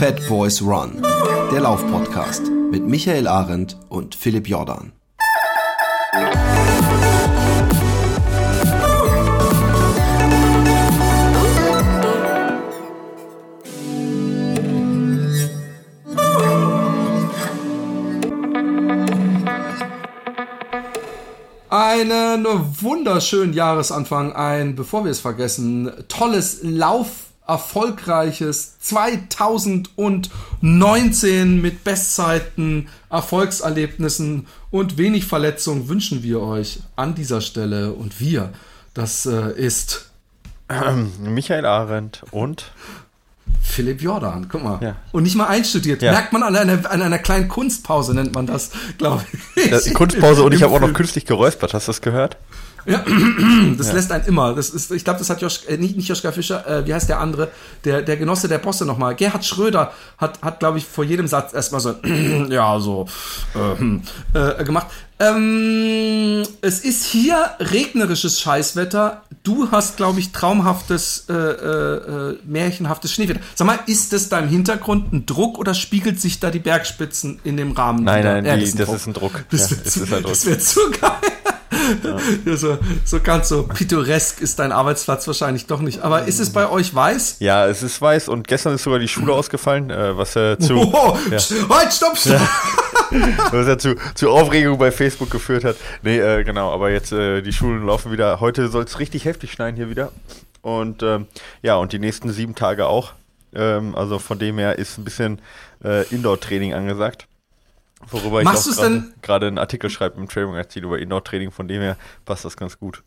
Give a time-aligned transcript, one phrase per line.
[0.00, 1.02] Fat Boys Run,
[1.52, 4.92] der Laufpodcast mit Michael Arendt und Philipp Jordan.
[21.68, 22.46] Einen
[22.80, 34.96] wunderschönen Jahresanfang, ein, bevor wir es vergessen, tolles Lauf erfolgreiches 2019 mit Bestzeiten, Erfolgserlebnissen und
[34.98, 37.92] wenig Verletzungen wünschen wir euch an dieser Stelle.
[37.92, 38.52] Und wir,
[38.94, 40.12] das äh, ist
[40.68, 42.70] ähm, Michael Arendt und
[43.60, 44.78] Philipp Jordan, guck mal.
[44.80, 44.94] Ja.
[45.10, 46.02] Und nicht mal einstudiert.
[46.02, 46.12] Ja.
[46.12, 49.24] Merkt man an einer, an einer kleinen Kunstpause, nennt man das, glaube
[49.56, 49.92] ich.
[49.92, 52.36] Kunstpause und ich habe auch noch künstlich geräuspert, hast du das gehört?
[52.86, 53.04] Ja,
[53.78, 53.94] das ja.
[53.94, 54.54] lässt einen immer.
[54.54, 57.08] Das ist, ich glaube, das hat Josch, äh, nicht, nicht Joschka Fischer, äh, wie heißt
[57.08, 57.48] der andere,
[57.84, 59.14] der, der Genosse der Bosse nochmal.
[59.14, 61.94] Gerhard Schröder hat, hat glaube ich, vor jedem Satz erstmal so,
[62.48, 63.06] ja, so
[63.54, 64.86] äh, äh, gemacht.
[65.20, 69.22] Ähm, es ist hier regnerisches Scheißwetter.
[69.42, 73.40] Du hast, glaube ich, traumhaftes, äh, äh, märchenhaftes Schneewetter.
[73.54, 77.38] Sag mal, ist das da im Hintergrund ein Druck oder spiegelt sich da die Bergspitzen
[77.44, 78.02] in dem Rahmen?
[78.02, 79.44] Nein, nein, die, das, ist ein Druck.
[79.50, 81.29] Das, ja, wird wär zu geil.
[82.44, 82.56] Ja.
[82.56, 86.02] so, so ganz so pittoresk ist dein Arbeitsplatz wahrscheinlich doch nicht.
[86.02, 87.36] Aber ist es bei euch weiß?
[87.40, 90.74] Ja, es ist weiß und gestern ist sogar die Schule ausgefallen, äh, was ja zu.
[90.76, 91.38] Oh, ja.
[91.68, 92.40] Halt, stopp, stopp!
[93.52, 95.76] was ja zu, zu Aufregung bei Facebook geführt hat.
[96.02, 98.40] Nee, äh, genau, aber jetzt äh, die Schulen laufen wieder.
[98.40, 100.12] Heute soll es richtig heftig schneien hier wieder.
[100.62, 101.26] Und ähm,
[101.62, 103.12] ja, und die nächsten sieben Tage auch.
[103.54, 105.40] Ähm, also von dem her ist ein bisschen
[105.84, 107.26] äh, Indoor-Training angesagt.
[108.08, 108.90] Worüber Machst ich auch
[109.22, 112.78] gerade einen Artikel schreibe im Training Magazin über Indoor-Training, von dem her passt das ganz
[112.78, 113.02] gut.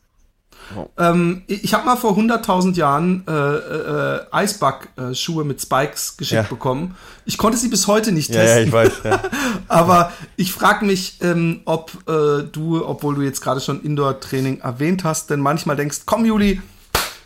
[0.75, 0.88] Oh.
[0.97, 6.47] Ähm, ich habe mal vor 100.000 Jahren äh, äh, Eisback-Schuhe mit Spikes geschickt ja.
[6.47, 6.95] bekommen.
[7.25, 8.47] Ich konnte sie bis heute nicht testen.
[8.47, 8.91] Ja, ja ich weiß.
[9.03, 9.21] Ja.
[9.67, 15.03] Aber ich frage mich, ähm, ob äh, du, obwohl du jetzt gerade schon Indoor-Training erwähnt
[15.03, 16.61] hast, denn manchmal denkst, komm Juli,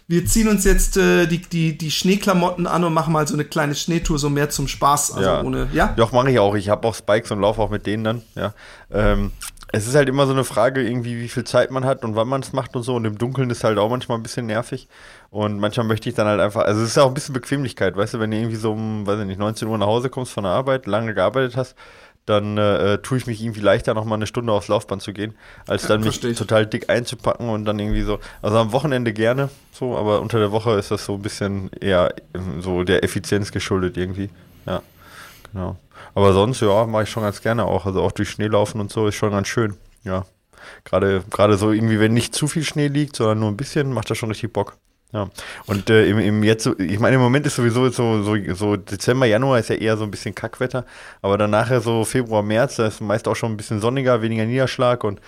[0.07, 3.43] wir ziehen uns jetzt äh, die, die, die Schneeklamotten an und machen mal so eine
[3.43, 5.11] kleine Schneetour, so mehr zum Spaß.
[5.11, 5.43] Also ja.
[5.43, 5.93] ohne, ja?
[5.97, 6.55] Doch, mache ich auch.
[6.55, 8.53] Ich habe auch Spikes und laufe auch mit denen dann, ja.
[8.89, 9.31] Ähm,
[9.73, 12.29] es ist halt immer so eine Frage, irgendwie, wie viel Zeit man hat und wann
[12.29, 12.95] man es macht und so.
[12.95, 14.87] Und im Dunkeln ist halt auch manchmal ein bisschen nervig.
[15.29, 17.97] Und manchmal möchte ich dann halt einfach, also es ist ja auch ein bisschen Bequemlichkeit,
[17.97, 20.31] weißt du, wenn du irgendwie so um, weiß ich nicht, 19 Uhr nach Hause kommst
[20.31, 21.75] von der Arbeit, lange gearbeitet hast,
[22.27, 25.33] dann äh, tue ich mich irgendwie leichter, noch mal eine Stunde aufs Laufband zu gehen,
[25.65, 28.19] als dann ja, mich total dick einzupacken und dann irgendwie so.
[28.41, 32.13] Also am Wochenende gerne so, aber unter der Woche ist das so ein bisschen eher
[32.35, 34.29] ähm, so der Effizienz geschuldet irgendwie.
[34.65, 34.83] Ja,
[35.53, 35.77] genau.
[36.13, 37.85] Aber sonst, ja, mache ich schon ganz gerne auch.
[37.85, 39.77] Also auch durch Schnee laufen und so ist schon ganz schön.
[40.03, 40.25] Ja.
[40.83, 44.09] Gerade, gerade so irgendwie, wenn nicht zu viel Schnee liegt, sondern nur ein bisschen, macht
[44.09, 44.75] das schon richtig Bock.
[45.17, 45.27] Ja,
[45.65, 49.25] und äh, im, im jetzt, ich meine, im Moment ist sowieso so, so, so Dezember,
[49.25, 50.85] Januar ist ja eher so ein bisschen Kackwetter,
[51.23, 54.45] aber dann nachher so Februar, März, da ist meist auch schon ein bisschen sonniger, weniger
[54.45, 55.19] Niederschlag und,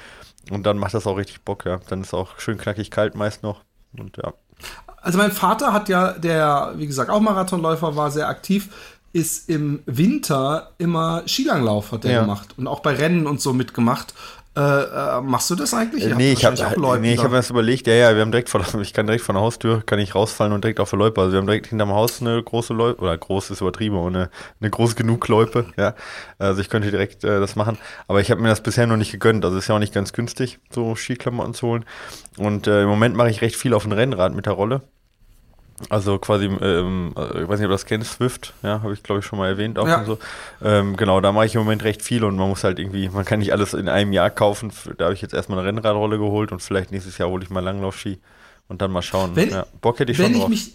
[0.51, 1.79] und dann macht das auch richtig Bock, ja.
[1.89, 3.61] Dann ist auch schön knackig kalt meist noch
[3.97, 4.33] und ja.
[5.01, 8.69] Also mein Vater hat ja, der, wie gesagt, auch Marathonläufer war, sehr aktiv,
[9.11, 12.21] ist im Winter immer Skilanglauf hat der ja.
[12.21, 14.13] gemacht und auch bei Rennen und so mitgemacht.
[14.59, 16.03] Äh, äh, machst du das eigentlich?
[16.03, 16.55] Ihr nee, ich habe
[16.99, 17.87] nee, hab mir das überlegt.
[17.87, 20.51] Ja, ja, wir haben direkt vor, ich kann direkt von der Haustür, kann ich rausfallen
[20.51, 21.21] und direkt auf der Loipe.
[21.21, 24.29] Also wir haben direkt hinterm Haus eine große Loipe, oder groß ist übertrieben, aber eine,
[24.59, 25.95] eine groß genug Loipe, ja.
[26.39, 27.77] Also ich könnte direkt äh, das machen.
[28.09, 29.45] Aber ich habe mir das bisher noch nicht gegönnt.
[29.45, 31.85] Also ist ja auch nicht ganz günstig, so Skiklamotten zu holen.
[32.37, 34.81] Und äh, im Moment mache ich recht viel auf dem Rennrad mit der Rolle.
[35.89, 39.01] Also quasi, ähm, äh, ich weiß nicht, ob du das kennst, Swift, ja, habe ich
[39.01, 40.03] glaube ich schon mal erwähnt auch ja.
[40.03, 40.19] so.
[40.61, 43.23] Ähm, genau, da mache ich im Moment recht viel und man muss halt irgendwie, man
[43.23, 44.71] kann nicht alles in einem Jahr kaufen.
[44.97, 47.63] Da habe ich jetzt erstmal eine Rennradrolle geholt und vielleicht nächstes Jahr hole ich mal
[47.63, 48.19] Langlaufski
[48.67, 49.35] und dann mal schauen.
[49.35, 50.49] Wenn, ja, Bock hätte ich schon drauf.
[50.49, 50.73] Mich,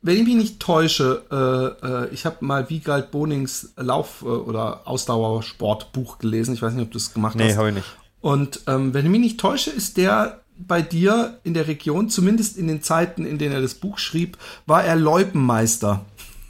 [0.00, 1.22] wenn ich mich nicht täusche,
[1.82, 6.54] äh, äh, ich habe mal Wiegald Bonings Lauf- äh, oder Ausdauersportbuch gelesen.
[6.54, 7.50] Ich weiß nicht, ob du es gemacht nee, hast.
[7.52, 7.96] Nee, habe ich nicht.
[8.20, 12.56] Und ähm, wenn ich mich nicht täusche, ist der bei dir in der Region, zumindest
[12.56, 16.04] in den Zeiten, in denen er das Buch schrieb, war er Leupenmeister.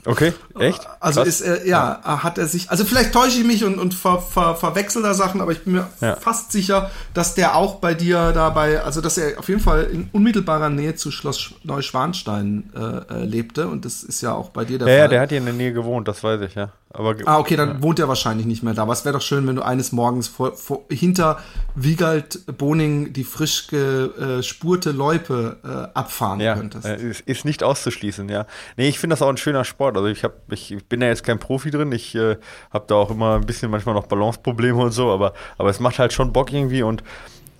[0.06, 0.86] Okay, echt?
[1.00, 1.28] Also Krass.
[1.28, 4.20] ist er, ja, ja, hat er sich, also vielleicht täusche ich mich und, und ver,
[4.20, 6.16] ver, verwechsel da Sachen, aber ich bin mir ja.
[6.16, 10.10] fast sicher, dass der auch bei dir dabei, also dass er auf jeden Fall in
[10.12, 14.78] unmittelbarer Nähe zu Schloss Neuschwanstein äh, äh lebte und das ist ja auch bei dir
[14.78, 15.00] der ja, Fall.
[15.04, 16.70] Ja, der hat hier in der Nähe gewohnt, das weiß ich, ja.
[16.96, 17.82] Aber, ah, okay, dann ja.
[17.82, 18.82] wohnt er wahrscheinlich nicht mehr da.
[18.82, 21.40] Aber es wäre doch schön, wenn du eines Morgens vor, vor, hinter
[21.74, 26.86] Wiegald Boning die frisch gespurte Loipe äh, abfahren ja, könntest.
[26.86, 28.46] Äh, ist, ist nicht auszuschließen, ja.
[28.76, 29.96] Nee, ich finde das auch ein schöner Sport.
[29.96, 31.90] Also ich, hab, ich bin da jetzt kein Profi drin.
[31.90, 32.36] Ich äh,
[32.72, 35.98] habe da auch immer ein bisschen manchmal noch Balanceprobleme und so, aber, aber es macht
[35.98, 37.02] halt schon Bock irgendwie und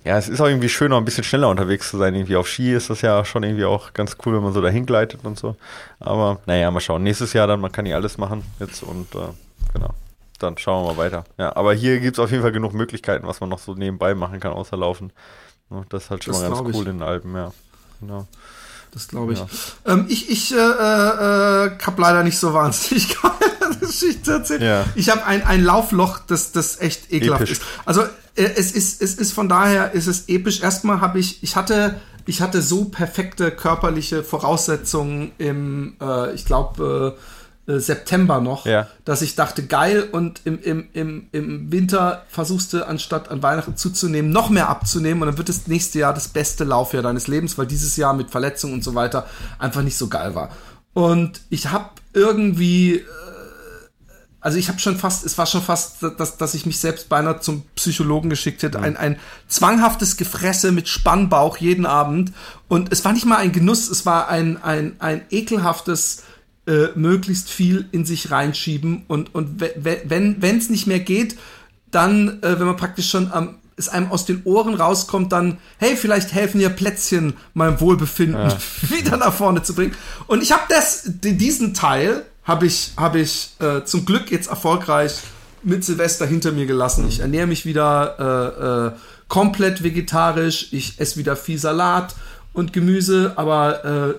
[0.05, 2.13] Ja, es ist auch irgendwie schön, auch ein bisschen schneller unterwegs zu sein.
[2.13, 4.85] Irgendwie auf Ski ist das ja schon irgendwie auch ganz cool, wenn man so dahin
[4.85, 5.55] gleitet und so.
[5.99, 7.01] Aber naja, mal schauen.
[7.01, 9.29] Nächstes Jahr dann, man kann hier alles machen jetzt und äh,
[9.73, 9.89] genau.
[10.37, 11.23] Dann schauen wir mal weiter.
[11.39, 14.13] Ja, aber hier gibt es auf jeden Fall genug Möglichkeiten, was man noch so nebenbei
[14.13, 15.11] machen kann, außer laufen.
[15.89, 16.77] Das ist halt schon das mal ganz cool ich.
[16.89, 17.51] in den Alpen, ja.
[17.99, 18.27] Genau.
[18.91, 19.39] Das glaube ich.
[19.39, 19.47] Ja.
[19.85, 20.59] Ähm, ich ich äh, äh,
[21.79, 24.61] habe leider nicht so wahnsinnig geile Geschichte erzählt.
[24.61, 24.85] Ja.
[24.93, 27.59] Ich habe ein, ein Laufloch, das, das echt ekelhaft Episch.
[27.59, 27.63] ist.
[27.85, 28.03] Also
[28.35, 30.61] es ist, es ist von daher ist es episch.
[30.61, 37.15] Erstmal habe ich, ich hatte, ich hatte so perfekte körperliche Voraussetzungen im, äh, ich glaube,
[37.17, 37.21] äh,
[37.67, 38.87] äh, September noch, ja.
[39.05, 43.75] dass ich dachte, geil, und im, im, im, im Winter versuchst du, anstatt an Weihnachten
[43.75, 47.57] zuzunehmen, noch mehr abzunehmen und dann wird das nächste Jahr das beste Laufjahr deines Lebens,
[47.57, 49.25] weil dieses Jahr mit Verletzungen und so weiter
[49.57, 50.49] einfach nicht so geil war.
[50.93, 53.03] Und ich habe irgendwie äh,
[54.45, 57.39] also ich habe schon fast, es war schon fast, dass, dass ich mich selbst beinahe
[57.39, 58.79] zum Psychologen geschickt hätte.
[58.79, 62.31] Ein, ein zwanghaftes Gefresse mit Spannbauch jeden Abend.
[62.67, 66.25] Und es war nicht mal ein Genuss, es war ein, ein, ein ekelhaftes,
[66.67, 69.05] äh, möglichst viel in sich reinschieben.
[69.07, 71.37] Und, und wenn wenn es nicht mehr geht,
[71.89, 75.97] dann, äh, wenn man praktisch schon am es einem aus den Ohren rauskommt, dann, hey,
[75.97, 78.57] vielleicht helfen ja Plätzchen meinem Wohlbefinden ja.
[78.89, 79.95] wieder nach vorne zu bringen.
[80.27, 85.21] Und ich habe das, diesen Teil habe ich, hab ich äh, zum Glück jetzt erfolgreich
[85.63, 87.07] mit Silvester hinter mir gelassen.
[87.07, 90.67] Ich ernähre mich wieder äh, äh, komplett vegetarisch.
[90.71, 92.15] Ich esse wieder viel Salat
[92.53, 94.13] und Gemüse, aber äh,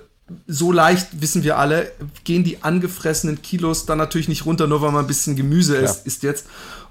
[0.49, 1.93] so leicht, wissen wir alle,
[2.25, 6.05] gehen die angefressenen Kilos dann natürlich nicht runter, nur weil man ein bisschen Gemüse isst,
[6.05, 6.47] isst jetzt.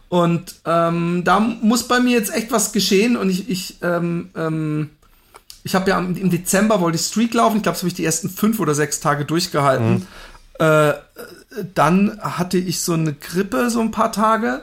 [0.07, 4.89] Und ähm, da muss bei mir jetzt echt was geschehen und ich, ich, ähm, ähm,
[5.63, 7.57] ich habe ja im Dezember wollte ich Streak laufen.
[7.57, 9.93] Ich glaube, das habe ich die ersten fünf oder sechs Tage durchgehalten.
[9.93, 10.07] Mhm.
[10.59, 10.93] Äh,
[11.73, 14.61] dann hatte ich so eine Grippe so ein paar Tage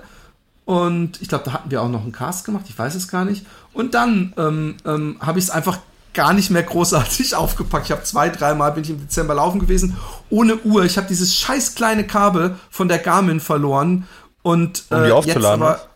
[0.64, 3.24] und ich glaube, da hatten wir auch noch einen Cast gemacht, ich weiß es gar
[3.24, 3.46] nicht.
[3.72, 5.78] Und dann ähm, ähm, habe ich es einfach
[6.14, 7.86] gar nicht mehr großartig aufgepackt.
[7.86, 9.96] Ich habe zwei, dreimal bin ich im Dezember laufen gewesen,
[10.30, 10.84] ohne Uhr.
[10.84, 14.06] Ich habe dieses scheiß kleine Kabel von der Garmin verloren
[14.42, 15.66] und äh, um die aufzuladen.
[15.66, 15.91] Jetzt aber,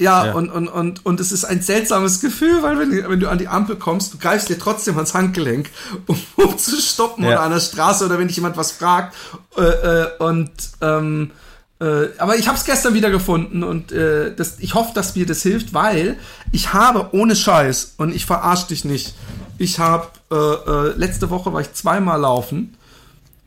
[0.00, 3.28] ja, ja, Und, und, und, und es ist ein seltsames Gefühl, weil wenn, wenn du
[3.28, 5.70] an die Ampel kommst, du greifst dir trotzdem ans Handgelenk,
[6.06, 7.30] um, um zu stoppen ja.
[7.30, 9.14] oder an der Straße oder wenn dich jemand was fragt.
[9.56, 10.50] Äh, äh, und
[10.80, 11.30] ähm,
[11.80, 15.26] äh, aber ich habe es gestern wieder gefunden und äh, das, ich hoffe, dass mir
[15.26, 16.18] das hilft, weil
[16.50, 19.14] ich habe ohne Scheiß und ich verarsch dich nicht.
[19.58, 22.74] Ich habe äh, äh, letzte Woche war ich zweimal laufen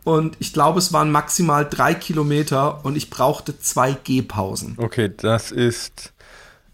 [0.03, 4.75] und ich glaube, es waren maximal drei Kilometer und ich brauchte zwei Gehpausen.
[4.77, 6.12] Okay, das ist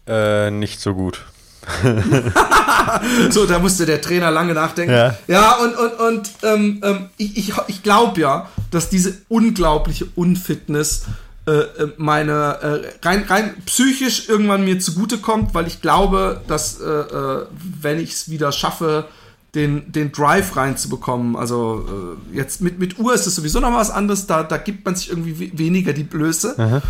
[0.06, 1.24] äh, nicht so gut.
[3.30, 4.94] so, da musste der Trainer lange nachdenken.
[4.94, 10.06] Ja, ja und, und, und ähm, ähm, ich, ich, ich glaube ja, dass diese unglaubliche
[10.16, 11.06] Unfitness
[11.46, 16.84] äh, äh, meine äh, rein, rein psychisch irgendwann mir zugutekommt, weil ich glaube, dass äh,
[16.84, 17.46] äh
[17.80, 19.06] wenn ich es wieder schaffe,
[19.54, 21.36] den, den Drive reinzubekommen.
[21.36, 24.84] Also äh, jetzt mit, mit Uhr ist es sowieso noch was anderes, da, da gibt
[24.84, 26.54] man sich irgendwie weniger die Blöße.
[26.56, 26.82] Aha.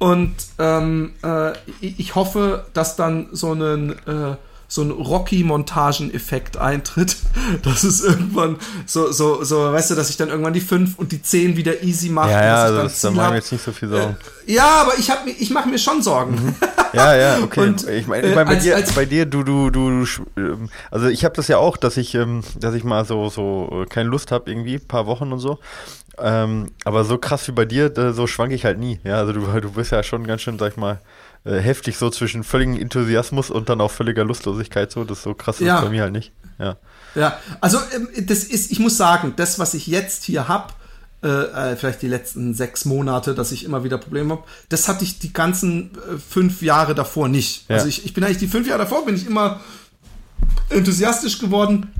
[0.00, 1.52] Und ähm, äh,
[1.82, 4.36] ich hoffe, dass dann so ein äh,
[4.70, 7.16] so ein Rocky-Montagen-Effekt eintritt,
[7.62, 8.56] dass es irgendwann
[8.86, 11.82] so, so, so, weißt du, dass ich dann irgendwann die 5 und die 10 wieder
[11.82, 12.30] easy mache.
[12.30, 14.16] Ja, ja, das, da machen wir jetzt nicht so viel Sorgen.
[14.46, 16.36] Äh, ja, aber ich, hab, ich mache mir schon Sorgen.
[16.36, 16.54] Mhm.
[16.92, 17.60] Ja, ja, okay.
[17.60, 20.04] Und, ich meine, ich mein, bei, als, dir, als bei dir, du, du, du,
[20.36, 23.84] ähm, also ich habe das ja auch, dass ich, ähm, dass ich mal so, so
[23.88, 25.60] keine Lust habe irgendwie, paar Wochen und so.
[26.18, 29.00] Ähm, aber so krass wie bei dir, so schwank ich halt nie.
[29.04, 31.00] Ja, also du, du bist ja schon ganz schön, sag ich mal,
[31.44, 34.90] äh, heftig so zwischen völligem Enthusiasmus und dann auch völliger Lustlosigkeit.
[34.90, 35.78] So, das ist so krass ja.
[35.78, 36.32] ist bei mir halt nicht.
[36.58, 36.76] Ja.
[37.14, 40.72] Ja, also ähm, das ist, ich muss sagen, das, was ich jetzt hier habe,
[41.22, 44.44] äh, äh, vielleicht die letzten sechs Monate, dass ich immer wieder Probleme habe.
[44.68, 47.68] Das hatte ich die ganzen äh, fünf Jahre davor nicht.
[47.68, 47.76] Ja.
[47.76, 49.60] Also ich, ich bin eigentlich die fünf Jahre davor, bin ich immer
[50.68, 51.92] enthusiastisch geworden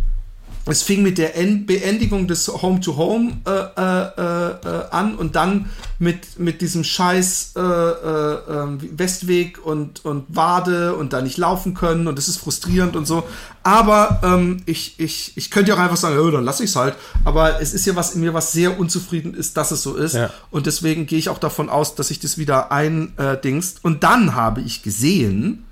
[0.67, 1.33] es fing mit der
[1.67, 8.39] Beendigung des Home-to-Home äh, äh, äh, an und dann mit, mit diesem scheiß äh, äh,
[8.49, 13.07] ähm, Westweg und, und Wade und da nicht laufen können und das ist frustrierend und
[13.07, 13.25] so.
[13.63, 16.95] Aber ähm, ich, ich, ich könnte ja auch einfach sagen, dann lasse ich es halt.
[17.25, 20.15] Aber es ist ja was in mir, was sehr unzufrieden ist, dass es so ist.
[20.15, 20.31] Ja.
[20.51, 23.85] Und deswegen gehe ich auch davon aus, dass sich das wieder eindingst.
[23.85, 25.65] und dann habe ich gesehen,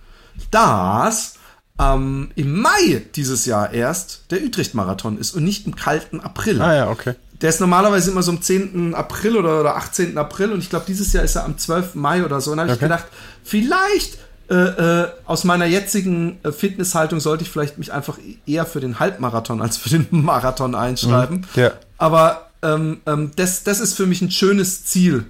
[0.51, 1.38] dass
[1.79, 6.61] ähm, im Mai dieses Jahr erst der Utrecht-Marathon ist und nicht im kalten April.
[6.61, 7.15] Ah ja, okay.
[7.41, 8.95] Der ist normalerweise immer so am 10.
[8.95, 10.19] April oder, oder 18.
[10.19, 11.95] April und ich glaube, dieses Jahr ist er am 12.
[11.95, 12.51] Mai oder so.
[12.51, 12.79] Und da habe okay.
[12.79, 13.05] ich gedacht,
[13.45, 14.19] vielleicht
[14.51, 18.99] äh, äh, aus meiner jetzigen äh, Fitnesshaltung sollte ich vielleicht mich einfach eher für den
[18.99, 21.47] Halbmarathon als für den Marathon einschreiben.
[21.55, 21.63] Mhm.
[21.63, 21.73] Ja.
[21.97, 25.27] Aber ähm, ähm, das, das ist für mich ein schönes Ziel.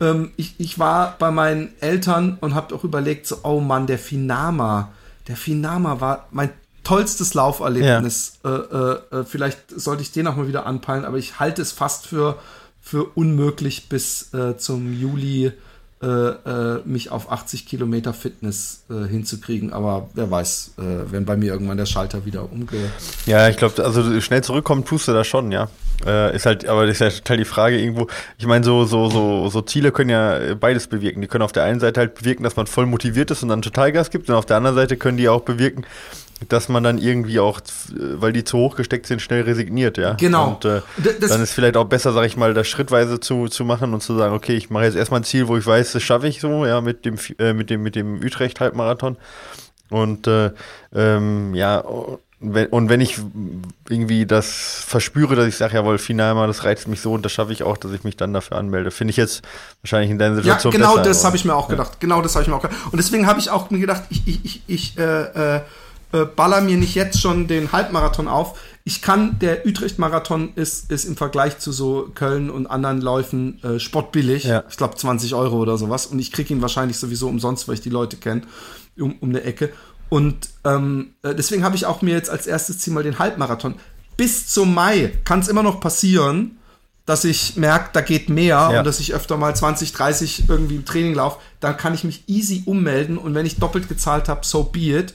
[0.00, 3.98] Ähm, ich, ich war bei meinen Eltern und habe auch überlegt, so, oh Mann, der
[3.98, 4.88] Finama
[5.28, 6.50] der Finama war mein
[6.84, 8.40] tollstes Lauferlebnis.
[8.44, 8.56] Ja.
[8.56, 12.06] Äh, äh, vielleicht sollte ich den auch mal wieder anpeilen, aber ich halte es fast
[12.06, 12.38] für,
[12.80, 15.52] für unmöglich bis äh, zum Juli
[16.02, 19.72] äh, äh, mich auf 80 Kilometer Fitness äh, hinzukriegen.
[19.72, 22.90] Aber wer weiß, äh, wenn bei mir irgendwann der Schalter wieder umge.
[23.26, 25.68] Ja, ich glaube, also schnell zurückkommen tust du da schon, ja.
[26.04, 28.08] Äh, ist halt, aber das ist ja total die Frage irgendwo.
[28.38, 31.20] Ich meine, so, so, so, so Ziele können ja beides bewirken.
[31.20, 33.62] Die können auf der einen Seite halt bewirken, dass man voll motiviert ist und dann
[33.62, 35.84] total Gas gibt, und auf der anderen Seite können die auch bewirken,
[36.48, 37.60] dass man dann irgendwie auch,
[37.94, 40.14] weil die zu hoch gesteckt sind, schnell resigniert, ja.
[40.14, 40.48] Genau.
[40.50, 40.80] Und äh,
[41.20, 44.16] dann ist vielleicht auch besser, sag ich mal, das schrittweise zu, zu machen und zu
[44.16, 46.66] sagen, okay, ich mache jetzt erstmal ein Ziel, wo ich weiß, das schaffe ich so,
[46.66, 49.16] ja, mit dem, äh, mit dem, mit dem Utrecht-Halbmarathon.
[49.90, 50.50] Und äh,
[50.94, 51.84] ähm, ja,
[52.42, 53.18] und wenn ich
[53.88, 57.32] irgendwie das verspüre, dass ich sage, jawohl, final mal, das reizt mich so und das
[57.32, 58.90] schaffe ich auch, dass ich mich dann dafür anmelde.
[58.90, 59.42] Finde ich jetzt
[59.82, 61.92] wahrscheinlich in deiner Situation Ja, genau besser, das habe ich mir auch gedacht.
[61.92, 61.98] Ja.
[62.00, 62.78] Genau das habe ich mir auch gedacht.
[62.90, 65.60] Und deswegen habe ich auch mir gedacht, ich, ich, ich, ich äh, äh,
[66.12, 68.58] äh, baller mir nicht jetzt schon den Halbmarathon auf.
[68.84, 73.78] Ich kann, der Utrecht-Marathon ist, ist im Vergleich zu so Köln und anderen Läufen äh,
[73.78, 74.44] spottbillig.
[74.44, 74.64] Ja.
[74.68, 76.06] Ich glaube 20 Euro oder sowas.
[76.06, 78.42] Und ich kriege ihn wahrscheinlich sowieso umsonst, weil ich die Leute kenne,
[78.98, 79.72] um, um eine Ecke.
[80.12, 83.76] Und ähm, äh, deswegen habe ich auch mir jetzt als erstes Ziel mal den Halbmarathon.
[84.18, 86.58] Bis zum Mai kann es immer noch passieren,
[87.06, 88.78] dass ich merke, da geht mehr ja.
[88.78, 92.24] und dass ich öfter mal 20, 30 irgendwie im Training laufe, dann kann ich mich
[92.26, 95.14] easy ummelden und wenn ich doppelt gezahlt habe, so be it.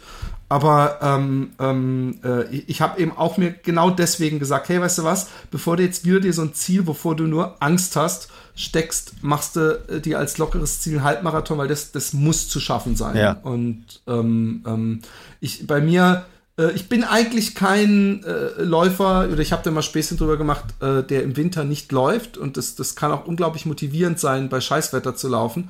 [0.50, 5.04] Aber ähm, ähm, äh, ich habe eben auch mir genau deswegen gesagt, hey, weißt du
[5.04, 9.24] was, bevor du jetzt wieder dir so ein Ziel, wovor du nur Angst hast, steckst,
[9.24, 13.16] machst du äh, dir als lockeres Ziel Halbmarathon, weil das, das muss zu schaffen sein.
[13.16, 13.34] Ja.
[13.44, 15.02] Und ähm, ähm,
[15.40, 16.26] ich bei mir,
[16.60, 20.66] äh, ich bin eigentlich kein äh, Läufer, oder ich habe da mal Späßchen drüber gemacht,
[20.82, 22.38] äh, der im Winter nicht läuft.
[22.38, 25.70] Und das, das kann auch unglaublich motivierend sein, bei Scheißwetter zu laufen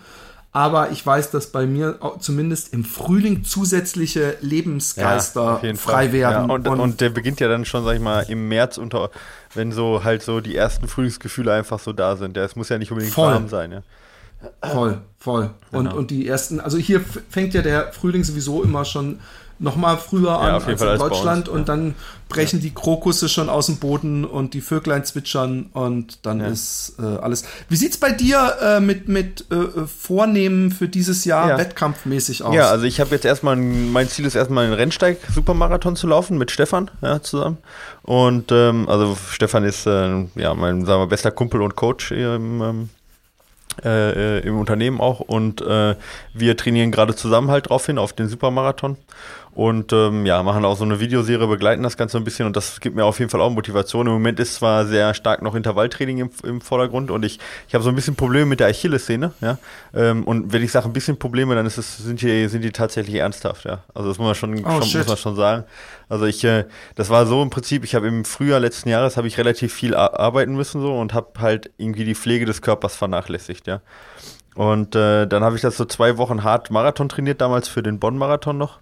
[0.58, 6.48] aber ich weiß, dass bei mir zumindest im Frühling zusätzliche Lebensgeister ja, frei werden.
[6.48, 9.12] Ja, und, und, und, der beginnt ja dann schon, sag ich mal, im März unter,
[9.57, 12.37] wenn so halt so die ersten Frühlingsgefühle einfach so da sind.
[12.37, 13.33] Es muss ja nicht unbedingt voll.
[13.33, 13.81] warm sein, ja.
[14.61, 15.49] Voll, voll.
[15.71, 15.91] Genau.
[15.91, 19.19] Und, und die ersten, also hier fängt ja der Frühling sowieso immer schon
[19.59, 21.49] noch mal früher an ja, als in Deutschland.
[21.49, 21.95] und dann
[22.29, 27.03] brechen die Krokusse schon aus dem Boden und die Vöglein zwitschern und dann ist äh,
[27.03, 27.43] alles.
[27.69, 32.53] Wie sieht's bei dir äh, mit mit äh, Vornehmen für dieses Jahr wettkampfmäßig aus?
[32.53, 36.37] Ja, also ich habe jetzt erstmal mein Ziel ist erstmal einen Rennsteig Supermarathon zu laufen
[36.37, 37.57] mit Stefan zusammen.
[38.03, 42.61] Und ähm, also Stefan ist äh, ja mein sagen wir bester Kumpel und Coach im
[42.61, 42.89] ähm,
[43.83, 45.19] äh, im Unternehmen auch.
[45.19, 45.95] Und äh,
[46.33, 48.97] wir trainieren gerade zusammen halt drauf hin auf den Supermarathon
[49.57, 52.79] und ähm, ja, machen auch so eine Videoserie, begleiten das Ganze ein bisschen und das
[52.79, 54.05] gibt mir auf jeden Fall auch Motivation.
[54.05, 57.83] Im Moment ist zwar sehr stark noch Intervalltraining im, im Vordergrund und ich, ich habe
[57.83, 59.57] so ein bisschen Probleme mit der Achillessehne, ja.
[59.95, 62.71] Ähm, und wenn ich sage ein bisschen Probleme, dann ist es, sind, die, sind die
[62.71, 63.83] tatsächlich ernsthaft, ja.
[63.95, 65.63] Also das muss man schon, oh, schon muss man schon sagen.
[66.07, 69.27] Also ich, äh, das war so im Prinzip, ich habe im Frühjahr letzten Jahres habe
[69.27, 73.65] ich relativ viel arbeiten müssen so und habe halt irgendwie die Pflege des Körpers vernachlässigt,
[73.65, 73.81] ja.
[74.53, 77.99] Und äh, dann habe ich das so zwei Wochen hart Marathon trainiert, damals für den
[77.99, 78.81] Bonn-Marathon noch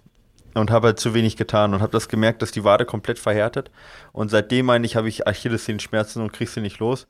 [0.56, 3.70] und habe halt zu wenig getan und habe das gemerkt, dass die Wade komplett verhärtet.
[4.12, 7.06] Und seitdem meine ich, habe ich Achillessehenschmerzen und kriege sie nicht los.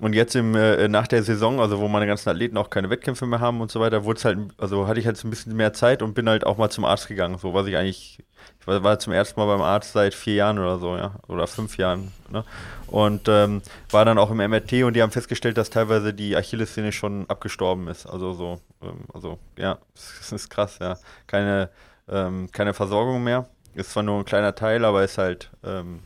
[0.00, 3.26] Und jetzt im, äh, nach der Saison, also wo meine ganzen Athleten auch keine Wettkämpfe
[3.26, 6.02] mehr haben und so weiter, wurde halt, also hatte ich halt ein bisschen mehr Zeit
[6.02, 7.36] und bin halt auch mal zum Arzt gegangen.
[7.38, 8.18] So was ich eigentlich,
[8.60, 11.46] ich war, war zum ersten Mal beim Arzt seit vier Jahren oder so, ja, oder
[11.46, 12.12] fünf Jahren.
[12.30, 12.44] Ne?
[12.86, 16.92] Und ähm, war dann auch im MRT und die haben festgestellt, dass teilweise die Achillessehne
[16.92, 18.06] schon abgestorben ist.
[18.06, 20.96] Also so, ähm, also ja, das ist krass, ja.
[21.26, 21.68] Keine
[22.10, 23.48] ähm, keine Versorgung mehr.
[23.74, 26.00] Ist zwar nur ein kleiner Teil, aber ist halt ähm,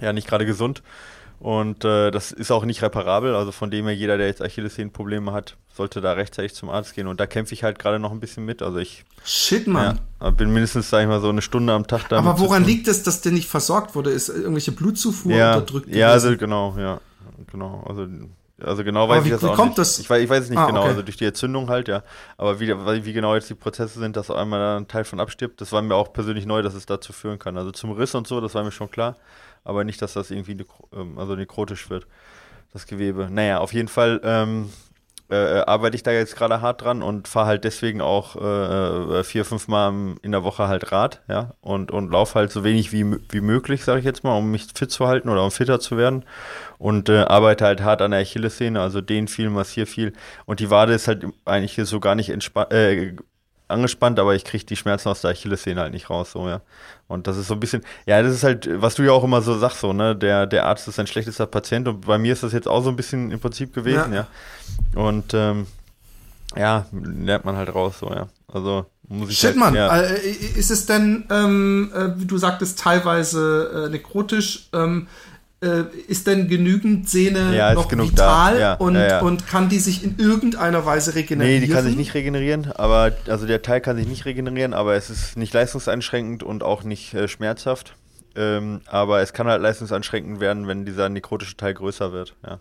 [0.00, 0.82] ja nicht gerade gesund.
[1.40, 3.34] Und äh, das ist auch nicht reparabel.
[3.34, 7.06] Also von dem her, jeder, der jetzt Achillessehnenprobleme hat, sollte da rechtzeitig zum Arzt gehen.
[7.06, 8.62] Und da kämpfe ich halt gerade noch ein bisschen mit.
[8.62, 10.00] Also ich Shit, Mann.
[10.20, 12.18] Ja, bin mindestens, sag ich mal, so eine Stunde am Tag da.
[12.18, 14.10] Aber woran liegt es, dass der nicht versorgt wurde?
[14.10, 15.94] Ist irgendwelche Blutzufuhr ja, unterdrückt?
[15.94, 17.00] Ja, also genau, ja.
[17.50, 17.84] Genau.
[17.88, 18.06] Also
[18.60, 19.78] also genau weiß wie, ich das auch nicht.
[19.78, 19.98] Das?
[19.98, 20.90] Ich, weiß, ich weiß es nicht ah, genau, okay.
[20.90, 22.02] also durch die Entzündung halt, ja.
[22.36, 22.68] Aber wie,
[23.04, 25.94] wie genau jetzt die Prozesse sind, dass einmal ein Teil von abstirbt, das war mir
[25.94, 27.58] auch persönlich neu, dass es dazu führen kann.
[27.58, 29.16] Also zum Riss und so, das war mir schon klar.
[29.64, 30.56] Aber nicht, dass das irgendwie
[30.92, 32.06] ähm, also nekrotisch wird,
[32.72, 33.28] das Gewebe.
[33.30, 34.70] Naja, auf jeden Fall ähm,
[35.30, 39.24] äh, arbeite ich da jetzt gerade hart dran und fahre halt deswegen auch äh, äh
[39.24, 42.92] vier, fünf Mal in der Woche halt Rad, ja, und, und laufe halt so wenig
[42.92, 45.80] wie, wie möglich, sage ich jetzt mal, um mich fit zu halten oder um fitter
[45.80, 46.24] zu werden
[46.78, 50.12] und äh, arbeite halt hart an der Achillessehne, also den viel, massier viel
[50.44, 52.30] und die Wade ist halt eigentlich so gar nicht
[52.70, 53.16] äh,
[53.68, 56.60] angespannt, aber ich kriege die Schmerzen aus der Achillessehne halt nicht raus, so, ja.
[57.08, 59.42] Und das ist so ein bisschen, ja, das ist halt, was du ja auch immer
[59.42, 62.42] so sagst, so, ne, der, der Arzt ist ein schlechtester Patient und bei mir ist
[62.42, 64.26] das jetzt auch so ein bisschen im Prinzip gewesen, ja.
[64.94, 65.00] ja.
[65.00, 65.66] Und, ähm,
[66.56, 68.28] ja, lernt man halt raus, so, ja.
[68.52, 68.86] Also,
[69.28, 69.74] Shit, halt, Mann.
[69.74, 69.94] Ja.
[69.96, 74.68] Äh, ist es denn, ähm, äh, wie du sagtest, teilweise äh, nekrotisch?
[74.72, 75.08] Ähm,
[75.62, 80.04] äh, ist denn genügend Sehne ja, noch vital ja, und, ja, und kann die sich
[80.04, 81.60] in irgendeiner Weise regenerieren?
[81.60, 84.94] Nee, die kann sich nicht regenerieren, aber also der Teil kann sich nicht regenerieren, aber
[84.94, 87.94] es ist nicht leistungseinschränkend und auch nicht äh, schmerzhaft.
[88.36, 92.34] Ähm, aber es kann halt leistungseinschränkend werden, wenn dieser nekrotische Teil größer wird.
[92.44, 92.58] Ja.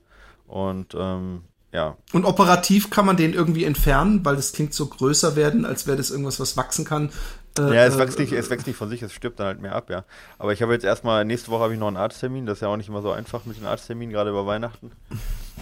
[0.48, 1.42] Und ähm,
[1.74, 1.98] ja.
[2.14, 5.98] Und operativ kann man den irgendwie entfernen, weil das klingt so größer werden, als wäre
[5.98, 7.10] das irgendwas, was wachsen kann.
[7.58, 9.76] Äh, ja, es wächst, nicht, es wächst nicht von sich, es stirbt dann halt mehr
[9.76, 10.06] ab, ja.
[10.40, 12.68] Aber ich habe jetzt erstmal, nächste Woche habe ich noch einen Arzttermin, das ist ja
[12.70, 14.92] auch nicht immer so einfach mit den Arztterminen, gerade über Weihnachten.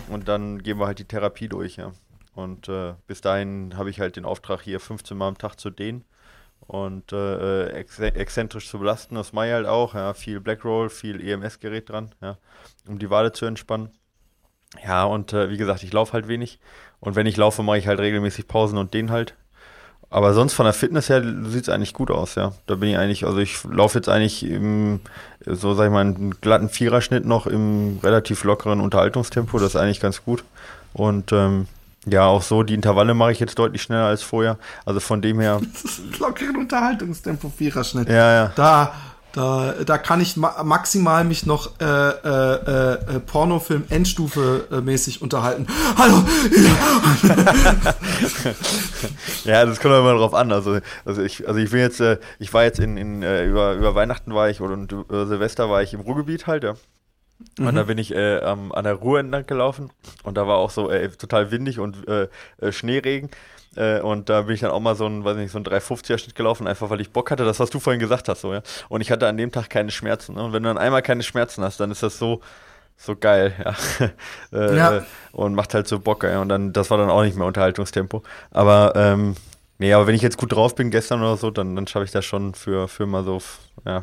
[0.10, 1.92] Und dann gehen wir halt die Therapie durch, ja.
[2.34, 5.70] Und äh, bis dahin habe ich halt den Auftrag, hier 15 Mal am Tag zu
[5.70, 6.06] dehnen
[6.62, 9.16] und äh, ex exzentrisch zu belasten.
[9.16, 10.14] Das mache ich halt auch, ja.
[10.14, 12.38] Viel Blackroll, viel EMS-Gerät dran, ja,
[12.88, 13.90] um die Wade zu entspannen.
[14.86, 16.60] Ja, und äh, wie gesagt, ich laufe halt wenig.
[17.02, 19.36] Und wenn ich laufe, mache ich halt regelmäßig Pausen und den halt.
[20.14, 22.52] Aber sonst von der Fitness her sieht es eigentlich gut aus, ja.
[22.68, 25.00] Da bin ich eigentlich, also ich laufe jetzt eigentlich im,
[25.46, 29.58] so sag ich mal, einen glatten Viererschnitt noch im relativ lockeren Unterhaltungstempo.
[29.58, 30.44] Das ist eigentlich ganz gut.
[30.92, 31.68] Und ähm,
[32.06, 34.58] ja, auch so, die Intervalle mache ich jetzt deutlich schneller als vorher.
[34.86, 35.62] Also von dem her.
[36.20, 38.10] lockeren Unterhaltungstempo, Viererschnitt.
[38.10, 38.52] Ja, ja.
[38.58, 38.94] Da
[39.34, 45.22] da, da kann ich ma maximal mich noch äh, äh, äh, Pornofilm Endstufe äh, mäßig
[45.22, 45.68] unterhalten.
[45.98, 46.24] Hallo!
[49.46, 50.52] ja, das kommt immer drauf an.
[50.52, 53.74] Also, also ich, also ich bin jetzt, äh, ich war jetzt in, in äh, über,
[53.74, 56.74] über Weihnachten war ich und über Silvester war ich im Ruhrgebiet halt, ja.
[57.58, 57.76] Und mhm.
[57.76, 59.92] da bin ich äh, ähm, an der Ruhr entlang gelaufen
[60.24, 62.28] und da war auch so äh, total windig und äh,
[62.72, 63.30] Schneeregen.
[63.76, 66.18] Äh, und da bin ich dann auch mal so ein, weiß nicht, so ein 350er
[66.18, 68.62] Schnitt gelaufen, einfach weil ich Bock hatte, das, was du vorhin gesagt hast, so, ja.
[68.90, 70.36] Und ich hatte an dem Tag keine Schmerzen.
[70.36, 70.44] Ne?
[70.44, 72.42] Und wenn du dann einmal keine Schmerzen hast, dann ist das so,
[72.98, 74.10] so geil, ja.
[74.54, 75.06] äh, ja.
[75.32, 76.42] Und macht halt so Bock, ja.
[76.42, 78.24] Und dann, das war dann auch nicht mehr Unterhaltungstempo.
[78.52, 79.36] Aber, ähm,
[79.78, 82.12] nee, aber wenn ich jetzt gut drauf bin, gestern oder so, dann, dann schaffe ich
[82.12, 83.42] das schon für, für mal so,
[83.86, 84.02] ja,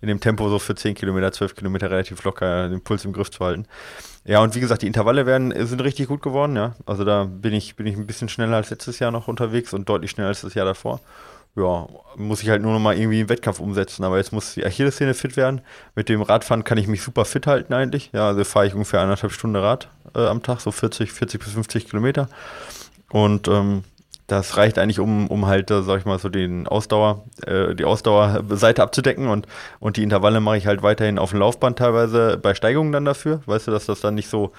[0.00, 3.30] in dem Tempo so für 10 Kilometer, 12 Kilometer relativ locker den Puls im Griff
[3.30, 3.66] zu halten.
[4.28, 6.74] Ja, und wie gesagt, die Intervalle werden, sind richtig gut geworden, ja.
[6.84, 9.88] Also da bin ich, bin ich ein bisschen schneller als letztes Jahr noch unterwegs und
[9.88, 11.00] deutlich schneller als das Jahr davor.
[11.56, 14.04] Ja, muss ich halt nur noch mal irgendwie einen Wettkampf umsetzen.
[14.04, 15.62] Aber jetzt muss die Achillessehne fit werden.
[15.94, 18.10] Mit dem Radfahren kann ich mich super fit halten eigentlich.
[18.12, 21.54] Ja, also fahre ich ungefähr eineinhalb Stunden Rad äh, am Tag, so 40, 40 bis
[21.54, 22.28] 50 Kilometer.
[23.08, 23.82] Und ähm,
[24.28, 27.84] das reicht eigentlich, um, um halt, äh, sag ich mal, so den Ausdauer, äh, die
[27.84, 29.48] Ausdauerseite abzudecken und,
[29.80, 33.40] und die Intervalle mache ich halt weiterhin auf dem Laufband teilweise bei Steigungen dann dafür.
[33.46, 34.52] Weißt du, dass das dann nicht so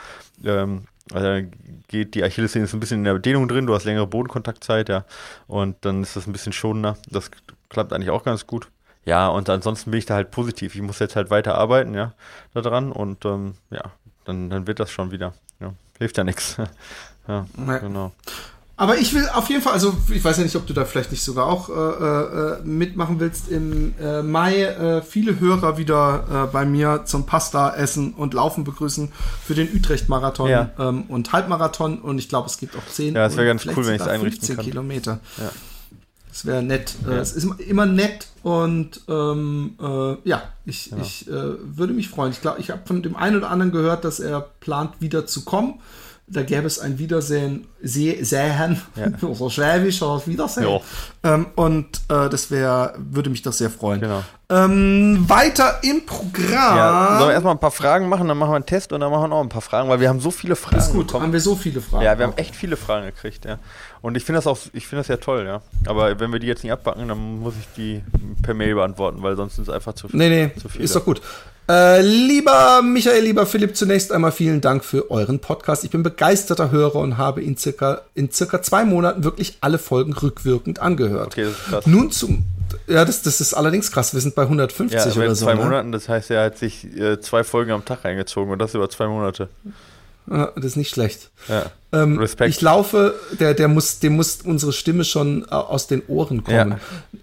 [0.44, 1.48] ähm, also
[1.88, 5.06] geht die Achillessehne ist ein bisschen in der Dehnung drin, du hast längere Bodenkontaktzeit, ja.
[5.48, 6.98] Und dann ist das ein bisschen schonender.
[7.10, 7.32] Das
[7.70, 8.70] klappt eigentlich auch ganz gut.
[9.06, 10.76] Ja, und ansonsten bin ich da halt positiv.
[10.76, 12.14] Ich muss jetzt halt weiter arbeiten, ja,
[12.54, 13.84] daran und ähm, ja,
[14.26, 15.34] dann, dann wird das schon wieder.
[15.60, 15.74] Ja.
[16.00, 16.58] Hilft ja nichts.
[17.28, 17.46] Ja,
[17.78, 18.12] genau.
[18.80, 21.12] Aber ich will auf jeden Fall, also ich weiß ja nicht, ob du da vielleicht
[21.12, 26.52] nicht sogar auch äh, äh, mitmachen willst, im äh, Mai äh, viele Hörer wieder äh,
[26.54, 29.12] bei mir zum Pasta essen und Laufen begrüßen
[29.44, 30.72] für den Utrecht-Marathon ja.
[30.80, 33.86] ähm, und Halbmarathon und ich glaube, es gibt auch 10 Ja, das wäre ganz cool,
[33.86, 34.66] wenn ich es einrichten 15 kann.
[34.66, 35.20] Kilometer.
[35.38, 35.52] Ja.
[36.30, 36.96] Das wäre nett.
[37.06, 37.18] Äh, ja.
[37.18, 42.32] Es ist immer nett und ähm, äh, ja, ich, ich äh, würde mich freuen.
[42.32, 45.44] Ich glaube, ich habe von dem einen oder anderen gehört, dass er plant, wieder zu
[45.44, 45.82] kommen
[46.32, 49.12] da gäbe es ein Wiedersehen, sehen, ja.
[49.34, 50.68] so schwäbisch, Wiedersehen.
[50.68, 50.82] Ja.
[51.36, 54.02] Ähm, und äh, das wäre, würde mich das sehr freuen.
[54.02, 54.24] Genau.
[54.52, 56.76] Ähm, weiter im Programm.
[56.76, 59.12] Ja, sollen wir erstmal ein paar Fragen machen, dann machen wir einen Test und dann
[59.12, 60.78] machen wir noch ein paar Fragen, weil wir haben so viele Fragen.
[60.78, 61.26] Das ist gut, bekommen.
[61.26, 62.04] haben wir so viele Fragen.
[62.04, 63.60] Ja, wir haben echt viele Fragen gekriegt, ja.
[64.02, 65.62] Und ich finde das auch, ich finde das ja toll, ja.
[65.86, 68.02] Aber wenn wir die jetzt nicht abbacken, dann muss ich die
[68.42, 70.18] per Mail beantworten, weil sonst sind es einfach zu, viel.
[70.18, 70.84] nee, nee, zu viele.
[70.84, 71.22] Ist doch gut.
[71.70, 75.84] Äh, lieber Michael, lieber Philipp, zunächst einmal vielen Dank für euren Podcast.
[75.84, 80.14] Ich bin begeisterter Hörer und habe in circa, in circa zwei Monaten wirklich alle Folgen
[80.14, 81.28] rückwirkend angehört.
[81.28, 81.86] Okay, das ist krass.
[81.86, 82.46] Nun zum,
[82.88, 84.14] ja, das, das ist allerdings krass.
[84.14, 85.46] Wir sind bei 150 ja, oder so.
[85.46, 85.64] Zwei ne?
[85.64, 88.90] Monaten, das heißt, er hat sich äh, zwei Folgen am Tag reingezogen und das über
[88.90, 89.50] zwei Monate.
[90.30, 91.32] Ja, das ist nicht schlecht.
[91.48, 91.72] Ja.
[91.92, 92.52] Ähm, Respekt.
[92.52, 96.76] Ich laufe, der, der muss, dem muss unsere Stimme schon äh, aus den Ohren kommen.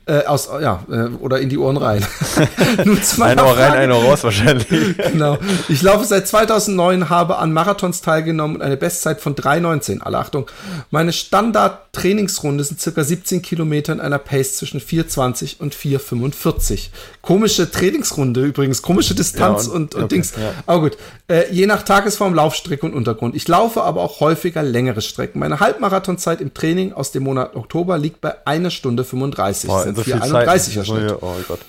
[0.07, 0.23] Ja.
[0.23, 2.05] Äh, aus, ja, äh, oder in die Ohren rein.
[2.85, 4.67] Nur zwei ein Ohr rein, ein Ohr raus wahrscheinlich.
[5.13, 5.39] genau.
[5.69, 10.01] Ich laufe seit 2009, habe an Marathons teilgenommen und eine Bestzeit von 3,19.
[10.01, 10.51] Alle Achtung.
[10.91, 16.89] Meine Standard-Trainingsrunde sind circa 17 Kilometer in einer Pace zwischen 4,20 und 4,45.
[17.23, 20.33] Komische Trainingsrunde übrigens, komische Distanz ja, und, und, und okay, Dings.
[20.37, 20.55] Ja.
[20.67, 20.99] Aber gut.
[21.29, 23.37] Äh, je nach Tagesform, Laufstrecke und Untergrund.
[23.37, 25.39] Ich laufe aber auch häufig häufiger längere Strecken.
[25.39, 29.69] Meine Halbmarathonzeit im Training aus dem Monat Oktober liegt bei einer Stunde 35.
[29.69, 31.15] Boah, sind so 431er Schnitt.
[31.21, 31.61] Oh Gott.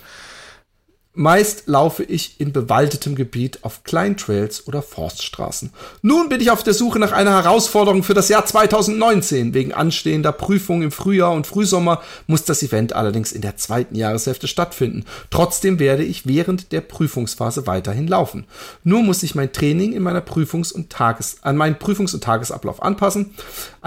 [1.19, 5.71] Meist laufe ich in bewaldetem Gebiet auf Kleintrails oder Forststraßen.
[6.03, 9.56] Nun bin ich auf der Suche nach einer Herausforderung für das Jahr 2019.
[9.56, 14.47] Wegen anstehender Prüfungen im Frühjahr und Frühsommer muss das Event allerdings in der zweiten Jahreshälfte
[14.47, 15.06] stattfinden.
[15.32, 18.45] Trotzdem werde ich während der Prüfungsphase weiterhin laufen.
[18.84, 22.84] Nur muss ich mein Training in meiner Prüfungs- und Tages an meinen Prüfungs- und Tagesablauf
[22.84, 23.34] anpassen.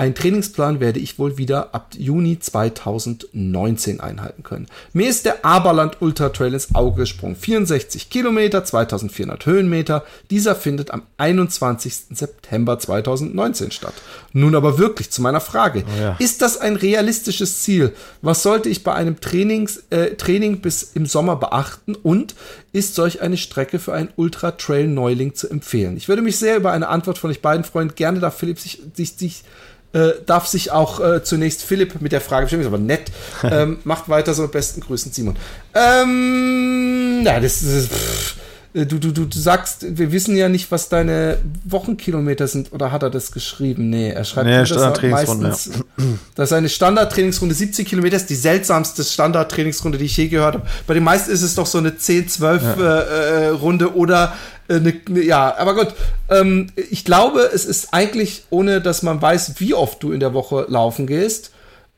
[0.01, 4.67] Einen Trainingsplan werde ich wohl wieder ab Juni 2019 einhalten können.
[4.93, 7.21] Mir ist der Aberland Ultra Trail ins Auge gesprungen.
[7.21, 10.05] Skisprung 64 Kilometer, 2400 Höhenmeter.
[10.31, 11.95] Dieser findet am 21.
[12.11, 13.95] September 2019 statt.
[14.33, 15.85] Nun aber wirklich zu meiner Frage.
[15.87, 16.17] Oh ja.
[16.19, 17.93] Ist das ein realistisches Ziel?
[18.23, 21.95] Was sollte ich bei einem Trainings, äh, Training bis im Sommer beachten?
[21.95, 22.35] Und
[22.73, 25.97] ist solch eine Strecke für einen Ultra-Trail-Neuling zu empfehlen?
[25.97, 27.95] Ich würde mich sehr über eine Antwort von euch beiden freuen.
[27.95, 29.45] Gerne darf Philipp sich, sich, sich
[29.93, 33.11] äh, darf sich auch äh, zunächst Philipp mit der Frage bestimmen, ist aber nett.
[33.43, 34.47] Ähm, macht weiter so.
[34.49, 35.35] Besten Grüßen, Simon.
[35.75, 37.91] Ähm, ja, das ist.
[37.91, 38.37] Pff.
[38.73, 43.03] Du, du, du, du sagst, wir wissen ja nicht, was deine Wochenkilometer sind, oder hat
[43.03, 43.91] er das geschrieben?
[43.91, 46.05] Nee, er schreibt, nee, er meistens, ja.
[46.37, 50.67] dass seine Standardtrainingsrunde 70 Kilometer ist, die seltsamste Standardtrainingsrunde, die ich je gehört habe.
[50.87, 53.01] Bei den meisten ist es doch so eine 10, 12 ja.
[53.01, 54.35] äh, äh, Runde oder
[54.71, 55.89] äh, eine, ja, aber gut.
[56.31, 60.33] Ähm, ich glaube, es ist eigentlich, ohne dass man weiß, wie oft du in der
[60.33, 61.53] Woche laufen gehst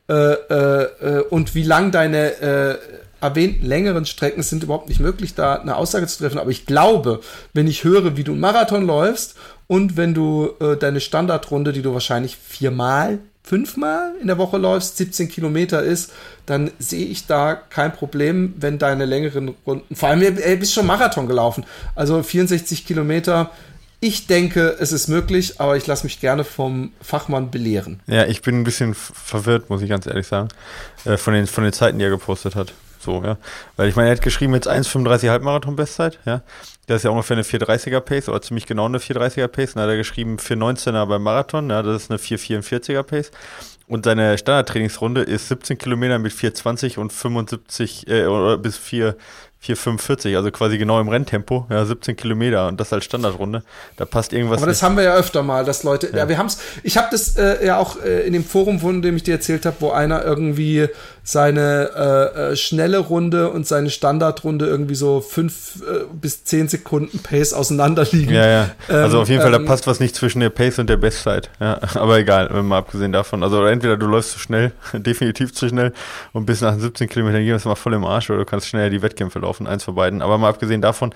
[0.09, 2.79] äh, äh, und wie lang deine
[3.21, 6.39] erwähnten längeren Strecken sind überhaupt nicht möglich, da eine Aussage zu treffen.
[6.39, 7.21] Aber ich glaube,
[7.53, 9.35] wenn ich höre, wie du einen Marathon läufst
[9.67, 14.97] und wenn du äh, deine Standardrunde, die du wahrscheinlich viermal, fünfmal in der Woche läufst,
[14.97, 16.11] 17 Kilometer ist,
[16.45, 20.87] dann sehe ich da kein Problem, wenn deine längeren Runden, vor allem, ey, bist schon
[20.87, 23.51] Marathon gelaufen, also 64 Kilometer,
[23.99, 28.01] ich denke, es ist möglich, aber ich lasse mich gerne vom Fachmann belehren.
[28.07, 30.49] Ja, ich bin ein bisschen verwirrt, muss ich ganz ehrlich sagen,
[31.05, 32.73] äh, von, den, von den Zeiten, die er gepostet hat.
[32.99, 33.37] So, ja.
[33.77, 36.41] Weil ich meine, er hat geschrieben jetzt 1,35 Halbmarathon-Bestzeit, ja.
[36.87, 39.69] Das ist ja ungefähr eine 430er Pace oder ziemlich genau eine 430er Pace.
[39.69, 43.31] Und dann hat er geschrieben 419er beim Marathon, ja, das ist eine 444er Pace.
[43.87, 49.15] Und seine Standardtrainingsrunde ist 17 Kilometer mit 420 und 75 äh, oder bis 4,
[49.65, 53.63] 4,45, also quasi genau im Renntempo, ja, 17 Kilometer und das als Standardrunde.
[53.95, 54.57] Da passt irgendwas.
[54.57, 54.83] Aber das nicht.
[54.83, 57.37] haben wir ja öfter mal, dass Leute, ja, ja wir haben es, ich habe das
[57.37, 60.23] äh, ja auch äh, in dem Forum, von dem ich dir erzählt habe, wo einer
[60.23, 60.87] irgendwie
[61.25, 67.19] seine äh, äh, schnelle Runde und seine Standardrunde irgendwie so fünf äh, bis zehn Sekunden
[67.19, 68.33] Pace auseinanderliegen.
[68.33, 68.69] Ja, ja.
[68.89, 70.97] Also ähm, auf jeden Fall, da ähm, passt was nicht zwischen der Pace und der
[70.97, 71.49] Bestzeit.
[71.61, 73.41] Ja, aber egal, mal abgesehen davon.
[73.41, 75.93] Also entweder du läufst zu schnell, definitiv zu schnell
[76.33, 78.67] und bis nach 17 Kilometern gehen wir es mal voll im Arsch oder du kannst
[78.67, 80.21] schneller die Wettkämpfe laufen, eins von beiden.
[80.21, 81.13] Aber mal abgesehen davon,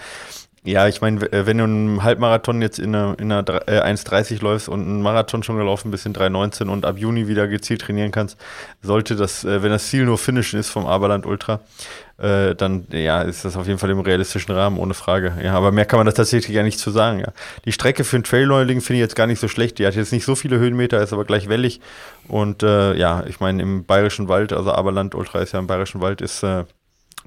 [0.68, 4.44] ja, ich meine, äh, wenn du einen Halbmarathon jetzt in einer, in einer äh, 1,30
[4.44, 8.12] läufst und einen Marathon schon gelaufen bist in 3,19 und ab Juni wieder gezielt trainieren
[8.12, 8.38] kannst,
[8.82, 11.62] sollte das, äh, wenn das Ziel nur Finishen ist vom Aberland Ultra,
[12.18, 15.38] äh, dann ja, ist das auf jeden Fall im realistischen Rahmen, ohne Frage.
[15.42, 17.20] Ja, aber mehr kann man da tatsächlich ja nicht zu sagen.
[17.20, 17.32] Ja.
[17.64, 19.80] Die Strecke für einen Trail-Neuling finde ich jetzt gar nicht so schlecht.
[19.80, 21.80] Die hat jetzt nicht so viele Höhenmeter, ist aber gleich wellig.
[22.28, 26.02] Und äh, ja, ich meine, im Bayerischen Wald, also Aberland Ultra ist ja im Bayerischen
[26.02, 26.66] Wald, ist äh,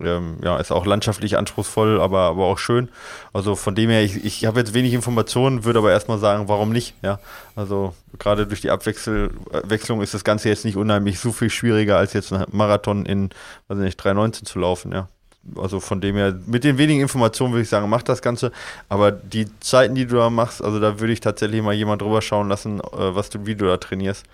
[0.02, 2.88] ähm, ja, ist auch landschaftlich anspruchsvoll, aber, aber auch schön.
[3.32, 6.70] Also von dem her, ich, ich habe jetzt wenig Informationen, würde aber erstmal sagen, warum
[6.70, 7.18] nicht, ja.
[7.56, 12.12] Also gerade durch die Abwechslung ist das Ganze jetzt nicht unheimlich so viel schwieriger, als
[12.12, 13.30] jetzt ein Marathon in,
[13.68, 15.08] weiß nicht, 3,19 zu laufen, ja.
[15.56, 18.52] Also von dem her, mit den wenigen Informationen würde ich sagen, mach das Ganze.
[18.88, 22.20] Aber die Zeiten, die du da machst, also da würde ich tatsächlich mal jemand drüber
[22.20, 24.26] schauen lassen, äh, was du, wie du da trainierst.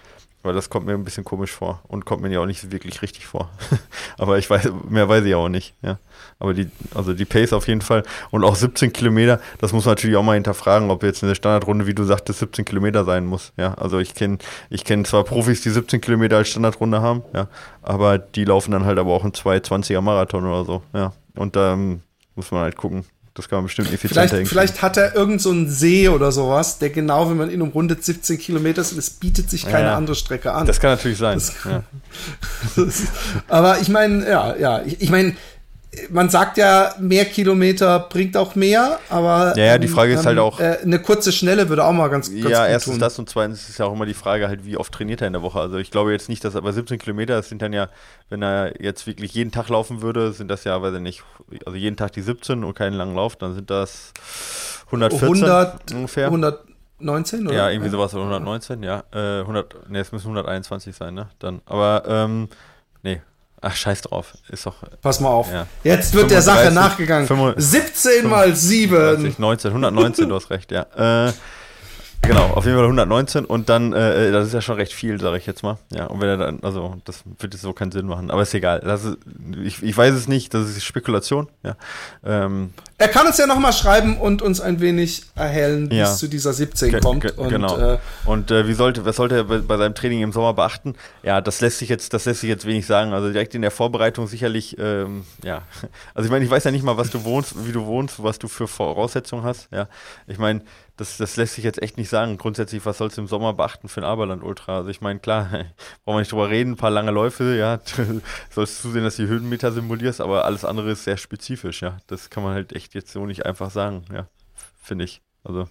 [0.46, 3.02] Weil das kommt mir ein bisschen komisch vor und kommt mir ja auch nicht wirklich
[3.02, 3.50] richtig vor.
[4.18, 5.98] Aber ich weiß, mehr weiß ich auch nicht, ja.
[6.38, 9.92] Aber die, also die Pace auf jeden Fall und auch 17 Kilometer, das muss man
[9.92, 13.52] natürlich auch mal hinterfragen, ob jetzt eine Standardrunde, wie du sagtest, 17 Kilometer sein muss,
[13.56, 13.74] ja.
[13.74, 14.38] Also ich kenne,
[14.70, 17.48] ich kenne zwar Profis, die 17 Kilometer als Standardrunde haben, ja,
[17.82, 21.12] aber die laufen dann halt aber auch einen 220er Marathon oder so, ja.
[21.34, 22.02] Und da ähm,
[22.36, 23.04] muss man halt gucken,
[23.36, 26.78] das kann man bestimmt effizienter vielleicht, vielleicht hat er irgend so einen See oder sowas,
[26.78, 30.16] der genau, wenn man ihn umrundet 17 Kilometer ist, es bietet sich keine ja, andere
[30.16, 30.66] Strecke an.
[30.66, 31.34] Das kann natürlich sein.
[31.34, 31.82] Das, ja.
[32.76, 33.02] das,
[33.48, 35.36] aber ich meine, ja, ja, ich, ich meine,
[36.10, 40.26] man sagt ja, mehr Kilometer bringt auch mehr, aber ja, ja die Frage ähm, ist
[40.26, 43.00] halt auch äh, eine kurze Schnelle würde auch mal ganz, ganz ja erstens tun.
[43.00, 45.32] das und zweitens ist ja auch immer die Frage halt, wie oft trainiert er in
[45.32, 45.60] der Woche.
[45.60, 47.88] Also ich glaube jetzt nicht, dass aber 17 Kilometer, das sind dann ja,
[48.28, 51.24] wenn er jetzt wirklich jeden Tag laufen würde, sind das ja, weiß ich nicht,
[51.64, 54.12] also jeden Tag die 17 und keinen langen Lauf, dann sind das
[54.86, 56.26] 114 100, ungefähr.
[56.26, 57.56] 119 oder?
[57.56, 59.04] Ja, irgendwie sowas 119, ja.
[59.12, 61.28] Äh, 100, ne, es müssen 121 sein, ne?
[61.38, 62.48] Dann, aber ähm,
[63.02, 63.20] nee,
[63.68, 64.32] Ach, scheiß drauf.
[64.48, 64.76] Ist doch.
[65.02, 65.50] Pass mal auf.
[65.50, 65.66] Ja.
[65.82, 67.54] Jetzt wird 35, der Sache nachgegangen.
[67.56, 69.34] 17 mal 7.
[69.36, 70.86] 19, 119, du hast recht, ja.
[71.28, 71.32] Äh,
[72.26, 75.38] Genau, auf jeden Fall 119 und dann, äh, das ist ja schon recht viel, sage
[75.38, 75.78] ich jetzt mal.
[75.90, 78.54] Ja, und wenn er dann, also das wird jetzt so keinen Sinn machen, aber ist
[78.54, 78.80] egal.
[78.80, 79.18] Das ist,
[79.62, 81.48] ich, ich weiß es nicht, das ist Spekulation.
[81.62, 81.76] Ja.
[82.24, 86.04] Ähm, er kann uns ja nochmal schreiben und uns ein wenig erhellen, ja.
[86.04, 87.36] es zu dieser 17 kommt.
[87.36, 87.76] Und, genau.
[87.76, 90.94] Äh, und äh, wie sollte, was sollte er bei, bei, seinem Training im Sommer beachten?
[91.22, 93.12] Ja, das lässt sich jetzt, das lässt sich jetzt wenig sagen.
[93.12, 95.62] Also direkt in der Vorbereitung sicherlich, ähm, ja.
[96.14, 98.38] Also ich meine, ich weiß ja nicht mal, was du wohnst, wie du wohnst, was
[98.38, 99.68] du für Voraussetzungen hast.
[99.70, 99.88] Ja,
[100.26, 100.62] ich meine,
[100.96, 102.38] das, das lässt sich jetzt echt nicht sagen.
[102.38, 104.78] Grundsätzlich, was sollst du im Sommer beachten für ein Aberland Ultra?
[104.78, 105.48] Also ich meine, klar,
[106.04, 107.80] brauchen wir nicht drüber reden, ein paar lange Läufe, ja,
[108.50, 111.98] sollst du zusehen, dass du die Höhenmeter simulierst, aber alles andere ist sehr spezifisch, ja.
[112.06, 114.28] Das kann man halt echt jetzt so nicht einfach sagen, ja,
[114.82, 115.20] finde ich.
[115.44, 115.68] Also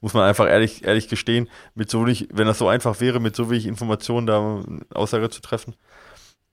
[0.00, 3.36] muss man einfach ehrlich, ehrlich gestehen, mit so nicht, wenn das so einfach wäre, mit
[3.36, 4.62] so wenig Informationen da
[4.94, 5.74] Aussage zu treffen,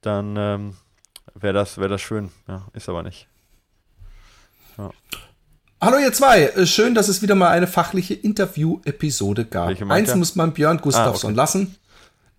[0.00, 0.76] dann ähm,
[1.34, 2.30] wäre das, wär das schön.
[2.48, 3.28] Ja, ist aber nicht.
[4.78, 4.90] Ja.
[5.84, 9.68] Hallo ihr zwei, äh, schön, dass es wieder mal eine fachliche Interview-Episode gab.
[9.90, 11.36] Eins muss man Björn Gustafsson ah, okay.
[11.36, 11.76] lassen.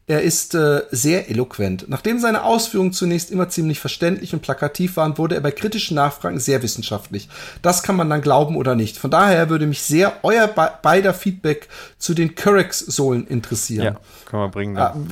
[0.08, 1.86] Er ist äh, sehr eloquent.
[1.88, 6.40] Nachdem seine Ausführungen zunächst immer ziemlich verständlich und plakativ waren, wurde er bei kritischen Nachfragen
[6.40, 7.30] sehr wissenschaftlich.
[7.62, 8.98] Das kann man dann glauben oder nicht.
[8.98, 13.84] Von daher würde mich sehr euer be beider Feedback zu den Curex-Sohlen interessieren.
[13.84, 14.74] Ja, können wir bringen.
[14.74, 15.08] Dann.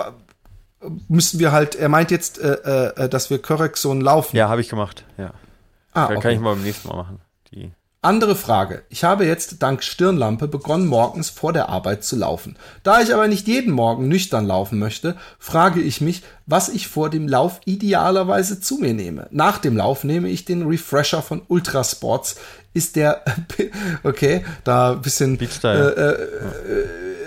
[0.81, 4.35] Äh, müssen wir halt, er meint jetzt, äh, äh, dass wir Curex-Sohlen laufen.
[4.35, 5.33] Ja, habe ich gemacht, ja.
[5.93, 6.19] Ah, okay.
[6.19, 7.21] Kann ich mal beim nächsten Mal machen.
[7.51, 7.71] Die
[8.03, 8.83] andere Frage.
[8.89, 12.57] Ich habe jetzt dank Stirnlampe begonnen, morgens vor der Arbeit zu laufen.
[12.83, 17.09] Da ich aber nicht jeden Morgen nüchtern laufen möchte, frage ich mich, was ich vor
[17.09, 19.27] dem Lauf idealerweise zu mir nehme.
[19.31, 22.35] Nach dem Lauf nehme ich den Refresher von Ultrasports.
[22.73, 23.23] Ist der,
[24.03, 26.17] okay, da ein bisschen äh, äh,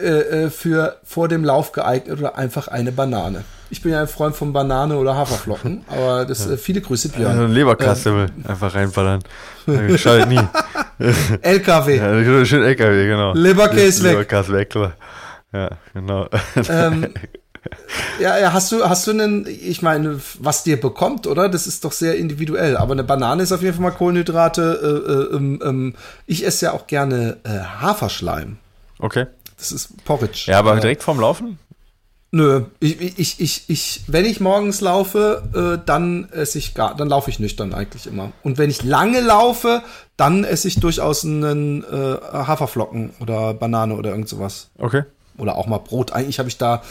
[0.03, 3.45] äh, äh, für vor dem Lauf geeignet oder einfach eine Banane.
[3.71, 7.39] Ich bin ja ein Freund von Banane oder Haferflocken, aber das äh, viele Grüße, Björn.
[7.39, 8.45] Also Leberkassel ähm.
[8.47, 9.23] einfach reinballern.
[9.97, 10.41] Schadet nie.
[11.43, 11.97] LKW.
[11.97, 13.35] Ja, schön LKW, genau.
[13.35, 14.13] Leberkäse weg.
[14.13, 14.93] Leberkäse weg, klar.
[15.53, 16.29] Ja, genau.
[16.69, 17.09] Ähm,
[18.21, 21.49] ja, ja, hast du, hast du einen, ich meine, was dir bekommt, oder?
[21.49, 22.77] Das ist doch sehr individuell.
[22.77, 24.81] Aber eine Banane ist auf jeden Fall mal Kohlenhydrate.
[24.83, 25.95] Äh, äh, ähm, ähm,
[26.27, 28.59] ich esse ja auch gerne äh, Haferschleim.
[28.99, 29.27] Okay.
[29.59, 30.45] Das ist Porridge.
[30.47, 31.59] Ja, aber direkt vorm Laufen?
[32.33, 37.09] Nö, ich, ich, ich, ich, wenn ich morgens laufe, äh, dann esse ich gar, dann
[37.09, 38.33] laufe ich nüchtern eigentlich immer.
[38.43, 39.83] Und wenn ich lange laufe,
[40.17, 44.71] dann esse ich durchaus einen äh, Haferflocken oder Banane oder irgend sowas.
[44.77, 45.05] Okay.
[45.39, 46.13] Oder auch mal Brot.
[46.13, 46.83] Eigentlich habe ich da,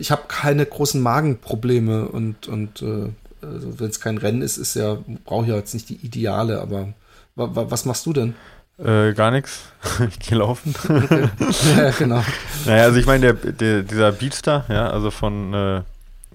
[0.00, 3.10] ich habe keine großen Magenprobleme und, und äh,
[3.42, 6.60] also wenn es kein Rennen ist, ist ja, brauche ich ja jetzt nicht die Ideale,
[6.60, 6.92] aber
[7.36, 8.34] was machst du denn?
[8.78, 9.72] Äh, gar nichts.
[10.08, 10.74] ich gehe laufen.
[11.76, 12.22] ja, genau.
[12.66, 15.82] Naja, also ich meine, der, der, dieser Beatstar, ja, also von, äh,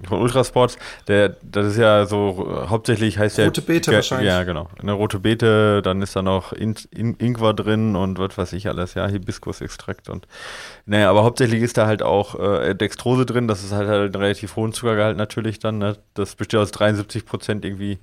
[0.07, 3.45] von Ultrasports, der, das ist ja so, hauptsächlich heißt ja.
[3.45, 4.27] Rote Beete wahrscheinlich.
[4.27, 4.69] Ja, genau.
[4.81, 8.67] Eine rote Beete, dann ist da noch In, In, Ingwer drin und was weiß ich
[8.67, 10.27] alles, ja, Hibiskusextrakt und,
[10.87, 14.23] naja, aber hauptsächlich ist da halt auch äh, Dextrose drin, das ist halt, halt einen
[14.23, 15.97] relativ hohen Zuckergehalt natürlich dann, ne?
[16.15, 17.99] Das besteht aus 73 Prozent irgendwie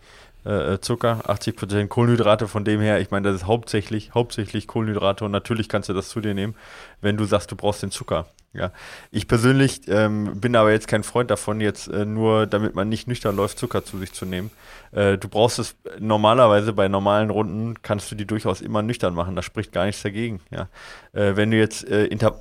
[0.48, 5.24] äh, äh Zucker, 80% Kohlenhydrate, von dem her, ich meine, das ist hauptsächlich, hauptsächlich Kohlenhydrate
[5.24, 6.54] und natürlich kannst du das zu dir nehmen,
[7.00, 8.26] wenn du sagst, du brauchst den Zucker.
[8.54, 8.72] Ja.
[9.11, 13.06] Ich persönlich ähm, bin aber jetzt kein Freund davon, jetzt äh, nur, damit man nicht
[13.06, 14.50] nüchtern läuft, Zucker zu sich zu nehmen.
[14.90, 19.37] Äh, du brauchst es normalerweise bei normalen Runden, kannst du die durchaus immer nüchtern machen,
[19.37, 20.40] da spricht gar nichts dagegen.
[20.50, 20.68] Ja.
[21.12, 22.40] Äh, wenn du jetzt äh, Inter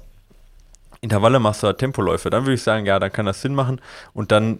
[1.01, 3.79] Intervalle machst oder Tempoläufe, dann würde ich sagen, ja, dann kann das Sinn machen
[4.13, 4.59] und dann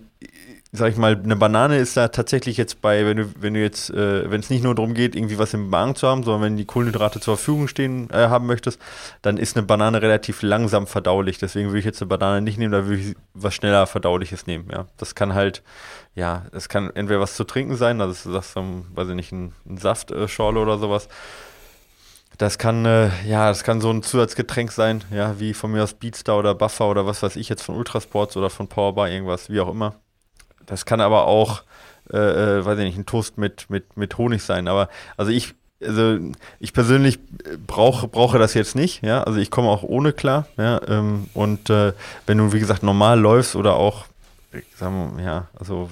[0.71, 3.89] sag ich mal, eine Banane ist da tatsächlich jetzt bei, wenn du, wenn du jetzt,
[3.89, 6.57] äh, wenn es nicht nur darum geht, irgendwie was im Magen zu haben, sondern wenn
[6.57, 8.79] die Kohlenhydrate zur Verfügung stehen äh, haben möchtest,
[9.21, 11.37] dann ist eine Banane relativ langsam verdaulich.
[11.37, 14.67] Deswegen würde ich jetzt eine Banane nicht nehmen, da würde ich was schneller verdauliches nehmen.
[14.71, 15.63] Ja, das kann halt,
[16.15, 19.31] ja, es kann entweder was zu trinken sein, also du sagst, um, weiß ich nicht,
[19.31, 21.07] ein, ein Saftschorle oder sowas.
[22.37, 25.93] Das kann, äh, ja, das kann so ein Zusatzgetränk sein, ja, wie von mir aus
[25.93, 29.59] Beatstar oder Buffer oder was weiß ich jetzt von Ultrasports oder von Powerbar, irgendwas, wie
[29.61, 29.95] auch immer.
[30.67, 31.63] Das kann aber auch,
[32.13, 32.17] äh,
[32.59, 34.67] äh, weiß ich nicht, ein Toast mit, mit, mit Honig sein.
[34.67, 36.19] Aber also ich, also
[36.59, 37.19] ich persönlich
[37.65, 39.23] brauche, brauche das jetzt nicht, ja.
[39.23, 40.79] Also ich komme auch ohne klar, ja.
[40.87, 41.93] Ähm, und äh,
[42.27, 44.05] wenn du, wie gesagt, normal läufst oder auch,
[44.75, 45.89] sagen wir, ja, also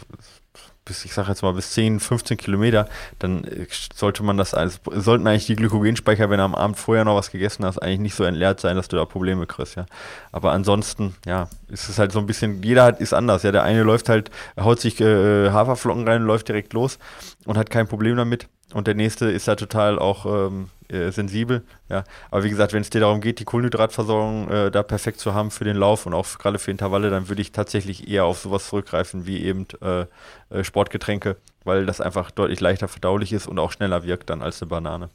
[0.85, 2.87] bis, ich sage jetzt mal, bis 10, 15 Kilometer,
[3.19, 7.03] dann äh, sollte man das, also sollten eigentlich die Glykogenspeicher, wenn du am Abend vorher
[7.03, 9.85] noch was gegessen hast, eigentlich nicht so entleert sein, dass du da Probleme kriegst, ja.
[10.31, 13.51] Aber ansonsten, ja, ist es halt so ein bisschen, jeder hat, ist anders, ja.
[13.51, 16.99] Der eine läuft halt, haut sich äh, Haferflocken rein, läuft direkt los
[17.45, 18.47] und hat kein Problem damit.
[18.75, 21.63] Und der nächste ist da total auch ähm, äh, sensibel.
[21.87, 22.03] Ja.
[22.29, 25.49] Aber wie gesagt, wenn es dir darum geht, die Kohlenhydratversorgung äh, da perfekt zu haben
[25.49, 28.67] für den Lauf und auch gerade für Intervalle, dann würde ich tatsächlich eher auf sowas
[28.67, 30.07] zurückgreifen wie eben äh,
[30.49, 34.61] äh, Sportgetränke, weil das einfach deutlich leichter verdaulich ist und auch schneller wirkt dann als
[34.61, 35.09] eine Banane.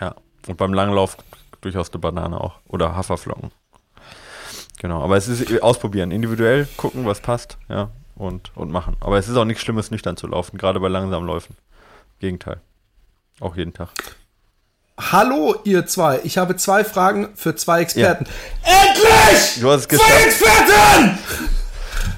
[0.00, 0.16] Ja.
[0.48, 1.18] Und beim Langlauf
[1.60, 2.58] durchaus eine Banane auch.
[2.66, 3.52] Oder Haferflocken.
[4.80, 8.96] Genau, aber es ist ausprobieren, individuell gucken, was passt, ja, und, und machen.
[8.98, 11.54] Aber es ist auch nichts Schlimmes, nüchtern zu laufen, gerade bei langsamen Läufen.
[12.18, 12.60] Gegenteil.
[13.40, 13.90] Auch jeden Tag.
[14.98, 16.20] Hallo, ihr zwei.
[16.24, 18.26] Ich habe zwei Fragen für zwei Experten.
[18.64, 18.82] Ja.
[18.90, 19.60] Endlich!
[19.60, 20.10] Du hast es geschafft.
[20.10, 21.18] Zwei Experten!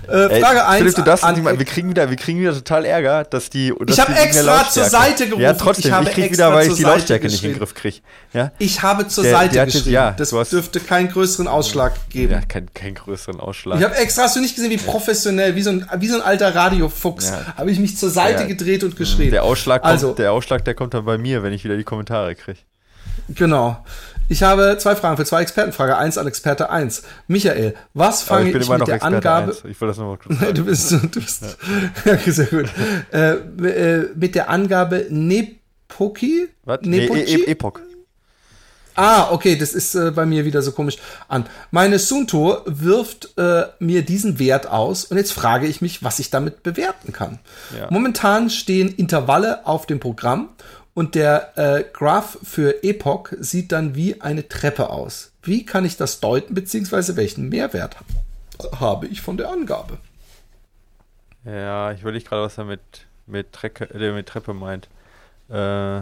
[0.08, 0.78] Äh, Frage 1.
[0.78, 3.72] Philipp, du darfst an, nicht wir kriegen wieder, wir kriegen wieder total Ärger, dass die.
[3.78, 5.42] Dass ich habe extra zur Seite gerufen.
[5.42, 7.98] Ja, trotzdem, ich, ich krieg wieder, weil ich die Lautstärke nicht in den Griff kriege.
[8.32, 8.52] Ja?
[8.58, 9.90] Ich habe zur der, Seite der geschrieben.
[9.90, 12.32] Ja, das dürfte keinen größeren Ausschlag geben.
[12.32, 13.78] Ja, keinen kein größeren Ausschlag.
[13.78, 16.22] Ich habe extra, hast du nicht gesehen, wie professionell, wie so ein, wie so ein
[16.22, 17.54] alter Radiofuchs, ja.
[17.56, 18.48] habe ich mich zur Seite ja.
[18.48, 19.30] gedreht und geschrieben.
[19.30, 21.84] Der Ausschlag, kommt, also, der Ausschlag, der kommt dann bei mir, wenn ich wieder die
[21.84, 22.58] Kommentare kriege.
[23.28, 23.84] Genau.
[24.30, 25.72] Ich habe zwei Fragen für zwei Experten.
[25.72, 27.02] Frage 1 an Experte 1.
[27.28, 29.52] Michael, was fange ich, ich mit der Experte Angabe...
[29.52, 29.64] 1.
[29.64, 30.54] Ich will das nochmal kurz sagen.
[30.54, 32.12] du bist, du bist ja.
[32.12, 32.68] okay, sehr gut.
[33.12, 36.48] äh, äh, mit der Angabe Nepoki?
[36.64, 36.80] Was?
[36.82, 37.24] Nepoki?
[37.24, 37.80] Nee, e Epoch.
[39.00, 40.96] Ah, okay, das ist äh, bei mir wieder so komisch
[41.28, 41.46] an.
[41.70, 46.30] Meine Sunto wirft äh, mir diesen Wert aus und jetzt frage ich mich, was ich
[46.30, 47.38] damit bewerten kann.
[47.78, 47.86] Ja.
[47.90, 50.48] Momentan stehen Intervalle auf dem Programm
[50.98, 55.30] und der äh, Graph für Epoch sieht dann wie eine Treppe aus.
[55.44, 57.94] Wie kann ich das deuten, beziehungsweise welchen Mehrwert
[58.80, 59.98] habe ich von der Angabe?
[61.44, 62.80] Ja, ich überlege gerade, was er mit,
[63.28, 64.88] mit, Trecke, äh, mit Treppe meint.
[65.48, 66.00] Äh,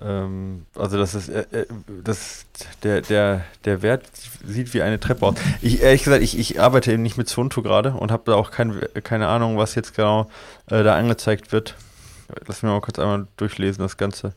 [0.00, 1.66] ähm, also das ist, äh, äh,
[2.04, 2.46] das,
[2.84, 4.06] der, der, der Wert
[4.46, 5.34] sieht wie eine Treppe aus.
[5.62, 8.52] Ich, ehrlich gesagt, ich, ich arbeite eben nicht mit Zonto gerade und habe da auch
[8.52, 10.30] kein, keine Ahnung, was jetzt genau
[10.70, 11.74] äh, da angezeigt wird.
[12.46, 14.34] Lass mich mal kurz einmal durchlesen, das Ganze.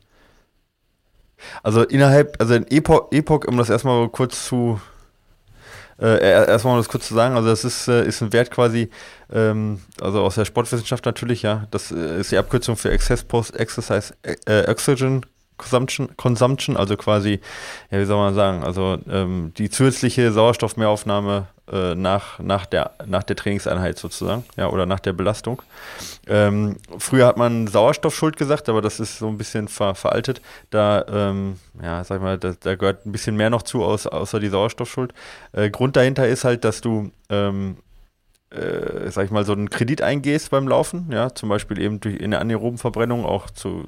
[1.64, 4.82] Also innerhalb, also in Epoch, Epoch um das erstmal kurz zu,
[6.00, 8.90] äh, erstmal um das kurz zu sagen, also das ist, äh, ist ein Wert quasi,
[9.32, 13.56] ähm, also aus der Sportwissenschaft natürlich, ja, das äh, ist die Abkürzung für Excess Post
[13.56, 15.26] Exercise äh, Oxygen
[15.58, 17.40] Consumption, Consumption, also quasi,
[17.92, 23.24] ja, wie soll man sagen, also ähm, die zusätzliche Sauerstoffmehraufnahme äh, nach, nach, der, nach
[23.24, 25.62] der Trainingseinheit sozusagen, ja, oder nach der Belastung.
[26.28, 30.42] Ähm, früher hat man Sauerstoffschuld gesagt, aber das ist so ein bisschen ver, veraltet.
[30.70, 34.08] Da, ähm, ja, sag ich mal, da, da, gehört ein bisschen mehr noch zu, aus,
[34.08, 35.14] außer die Sauerstoffschuld.
[35.52, 37.78] Äh, Grund dahinter ist halt, dass du ähm,
[38.50, 42.16] äh, sag ich mal, so einen Kredit eingehst beim Laufen, ja, zum Beispiel eben durch
[42.16, 43.84] in der anaeroben Verbrennung auch zu,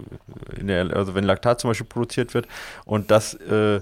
[0.60, 2.48] der, also wenn Laktat zum Beispiel produziert wird
[2.84, 3.80] und das äh,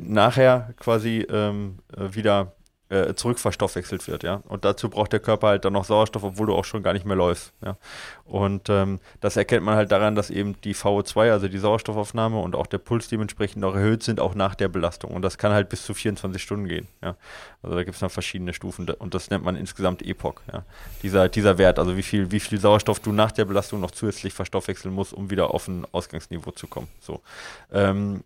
[0.00, 2.52] nachher quasi ähm, äh, wieder
[2.94, 4.42] äh, zurückverstoffwechselt wird, ja.
[4.48, 7.04] Und dazu braucht der Körper halt dann noch Sauerstoff, obwohl du auch schon gar nicht
[7.04, 7.76] mehr läufst, ja.
[8.24, 12.54] Und ähm, das erkennt man halt daran, dass eben die VO2, also die Sauerstoffaufnahme und
[12.54, 15.10] auch der Puls dementsprechend noch erhöht sind, auch nach der Belastung.
[15.10, 17.16] Und das kann halt bis zu 24 Stunden gehen, ja.
[17.62, 20.64] Also da gibt es noch verschiedene Stufen und das nennt man insgesamt Epoch, ja.
[21.02, 24.32] Dieser, dieser Wert, also wie viel, wie viel Sauerstoff du nach der Belastung noch zusätzlich
[24.32, 26.88] verstoffwechseln musst, um wieder auf ein Ausgangsniveau zu kommen.
[27.00, 27.20] So.
[27.72, 28.22] Ähm,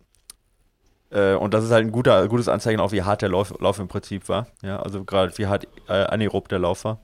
[1.11, 3.79] äh, und das ist halt ein guter, gutes Anzeichen auch, wie hart der Lauf, Lauf
[3.79, 4.47] im Prinzip war.
[4.61, 6.99] Ja, also gerade wie hart äh, anaerob der Lauf war.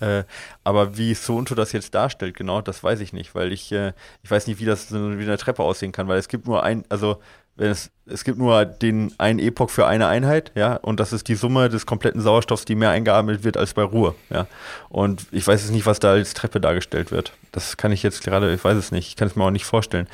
[0.00, 0.24] Äh,
[0.64, 4.30] aber wie Sonto das jetzt darstellt, genau, das weiß ich nicht, weil ich, äh, ich
[4.30, 7.18] weiß nicht, wie das wie eine Treppe aussehen kann, weil es gibt nur ein, also
[7.54, 11.28] wenn es, es gibt nur den einen Epoch für eine Einheit, ja, und das ist
[11.28, 14.48] die Summe des kompletten Sauerstoffs, die mehr eingeatmet wird als bei Ruhe, ja.
[14.88, 17.32] Und ich weiß jetzt nicht, was da als Treppe dargestellt wird.
[17.52, 19.66] Das kann ich jetzt gerade, ich weiß es nicht, ich kann es mir auch nicht
[19.66, 20.08] vorstellen.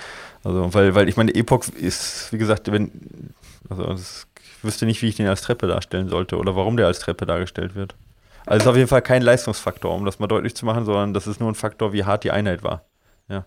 [0.44, 2.90] Also, weil, weil ich meine, Epoch ist, wie gesagt, wenn,
[3.68, 6.86] also das, ich wüsste nicht, wie ich den als Treppe darstellen sollte oder warum der
[6.86, 7.94] als Treppe dargestellt wird.
[8.46, 11.12] Also es ist auf jeden Fall kein Leistungsfaktor, um das mal deutlich zu machen, sondern
[11.12, 12.82] das ist nur ein Faktor, wie hart die Einheit war.
[13.28, 13.44] Ja.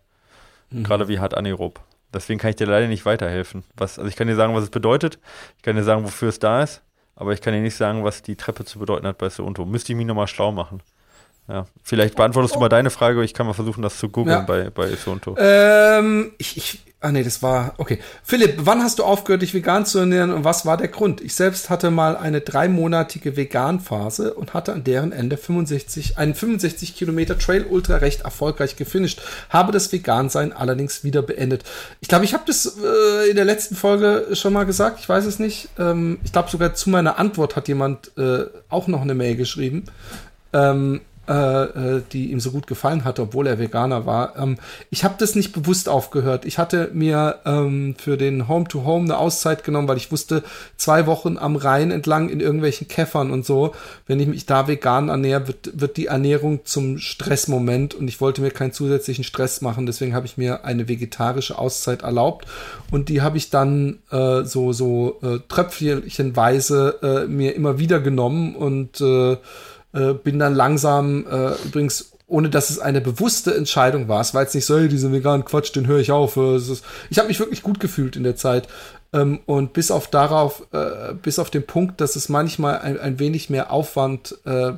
[0.70, 0.84] Mhm.
[0.84, 1.80] Gerade wie hart anaerob.
[2.14, 3.64] Deswegen kann ich dir leider nicht weiterhelfen.
[3.76, 5.18] Was, also ich kann dir sagen, was es bedeutet.
[5.58, 6.82] Ich kann dir sagen, wofür es da ist.
[7.16, 9.66] Aber ich kann dir nicht sagen, was die Treppe zu bedeuten hat bei Sounto.
[9.66, 10.82] Müsste ich mich nochmal schlau machen.
[11.52, 14.46] Ja, vielleicht beantwortest du mal deine Frage, ich kann mal versuchen, das zu googeln ja.
[14.46, 15.36] bei, bei Sonto.
[15.38, 18.00] Ähm, ich, ich, ah nee, das war, okay.
[18.24, 21.20] Philipp, wann hast du aufgehört, dich vegan zu ernähren und was war der Grund?
[21.20, 26.96] Ich selbst hatte mal eine dreimonatige Vegan-Phase und hatte an deren Ende 65, einen 65
[26.96, 31.66] Kilometer Trail Ultra recht erfolgreich gefinisht, habe das Vegan-Sein allerdings wieder beendet.
[32.00, 35.26] Ich glaube, ich habe das äh, in der letzten Folge schon mal gesagt, ich weiß
[35.26, 35.68] es nicht.
[35.78, 39.84] Ähm, ich glaube sogar zu meiner Antwort hat jemand äh, auch noch eine Mail geschrieben.
[40.54, 41.02] Ähm,
[41.32, 44.38] äh, äh, die ihm so gut gefallen hatte, obwohl er Veganer war.
[44.38, 44.58] Ähm,
[44.90, 46.44] ich habe das nicht bewusst aufgehört.
[46.44, 50.44] Ich hatte mir ähm, für den Home to Home eine Auszeit genommen, weil ich wusste,
[50.76, 53.74] zwei Wochen am Rhein entlang in irgendwelchen Käffern und so,
[54.08, 58.42] wenn ich mich da vegan ernähre, wird, wird die Ernährung zum Stressmoment und ich wollte
[58.42, 59.86] mir keinen zusätzlichen Stress machen.
[59.86, 62.46] Deswegen habe ich mir eine vegetarische Auszeit erlaubt
[62.92, 68.54] und die habe ich dann äh, so so äh, tröpfchenweise äh, mir immer wieder genommen
[68.54, 69.38] und äh,
[69.94, 74.22] äh, bin dann langsam äh, übrigens ohne dass es eine bewusste Entscheidung war.
[74.22, 76.38] Es war jetzt nicht so, hey, diesen veganen Quatsch, den höre ich auf.
[77.10, 78.70] Ich habe mich wirklich gut gefühlt in der Zeit.
[79.14, 83.20] Ähm, und bis auf darauf, äh, bis auf den Punkt, dass es manchmal ein, ein
[83.20, 84.72] wenig mehr Aufwand äh,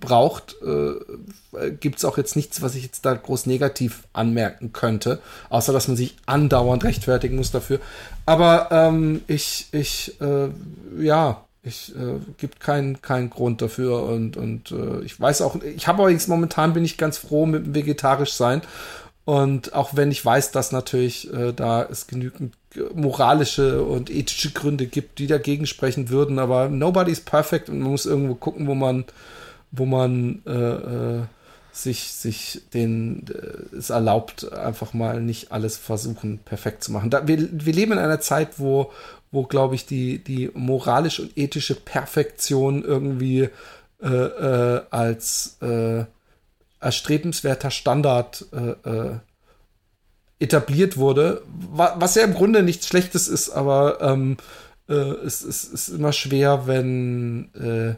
[0.00, 5.20] braucht, äh, gibt es auch jetzt nichts, was ich jetzt da groß negativ anmerken könnte,
[5.48, 7.78] außer dass man sich andauernd rechtfertigen muss dafür.
[8.26, 10.48] Aber ähm, ich, ich, äh,
[11.00, 15.86] ja, ich äh, gibt keinen keinen Grund dafür und und äh, ich weiß auch, ich
[15.88, 18.62] habe übrigens momentan bin ich ganz froh mit dem vegetarisch sein
[19.24, 22.54] und auch wenn ich weiß, dass natürlich äh, da es genügend
[22.94, 28.06] moralische und ethische Gründe gibt, die dagegen sprechen würden, aber nobody's perfect und man muss
[28.06, 29.04] irgendwo gucken, wo man,
[29.72, 31.22] wo man äh, äh,
[31.72, 37.10] sich, sich den äh, es erlaubt, einfach mal nicht alles versuchen, perfekt zu machen.
[37.10, 38.92] Da, wir, wir leben in einer Zeit, wo,
[39.36, 43.50] wo glaube ich, die, die moralische und ethische Perfektion irgendwie
[44.02, 46.04] äh, äh, als äh,
[46.80, 49.18] erstrebenswerter Standard äh, äh,
[50.38, 54.36] etabliert wurde, was ja im Grunde nichts Schlechtes ist, aber ähm,
[54.88, 57.96] äh, es, es, ist immer schwer, wenn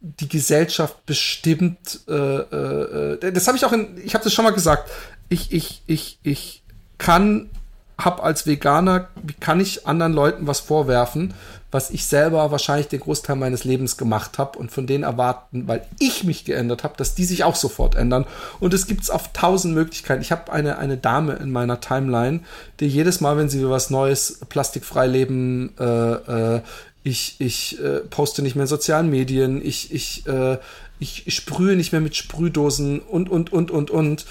[0.00, 4.90] die Gesellschaft bestimmt, das habe ich auch in, ich habe das schon mal gesagt,
[5.28, 6.62] ich, ich, ich, ich
[6.98, 7.50] kann,
[7.98, 11.34] hab als Veganer, wie kann ich anderen Leuten was vorwerfen,
[11.70, 15.84] was ich selber wahrscheinlich den Großteil meines Lebens gemacht habe und von denen erwarten, weil
[15.98, 18.24] ich mich geändert habe, dass die sich auch sofort ändern.
[18.60, 20.22] Und es gibt es auf tausend Möglichkeiten.
[20.22, 22.40] Ich habe eine, eine Dame in meiner Timeline,
[22.80, 26.60] die jedes Mal, wenn sie was Neues, plastikfrei leben, äh, äh,
[27.02, 30.58] ich, ich äh, poste nicht mehr in sozialen Medien, ich, ich, äh,
[30.98, 34.26] ich, sprühe nicht mehr mit Sprühdosen und, und, und, und, und,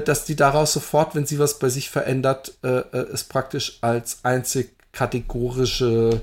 [0.00, 4.18] dass die daraus sofort, wenn sie was bei sich verändert, äh, äh, es praktisch als
[4.22, 6.20] einzig kategorische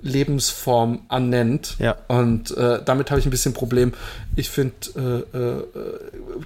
[0.00, 1.76] Lebensform annennt.
[1.78, 1.96] Ja.
[2.08, 3.92] Und äh, damit habe ich ein bisschen Problem.
[4.36, 4.74] Ich finde,
[5.34, 5.64] äh, äh,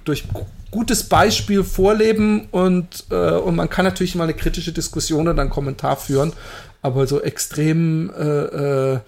[0.05, 0.25] durch
[0.71, 5.49] gutes Beispiel vorleben und, äh, und man kann natürlich mal eine kritische Diskussion oder einen
[5.49, 6.33] Kommentar führen,
[6.81, 8.99] aber so extrem äh, äh,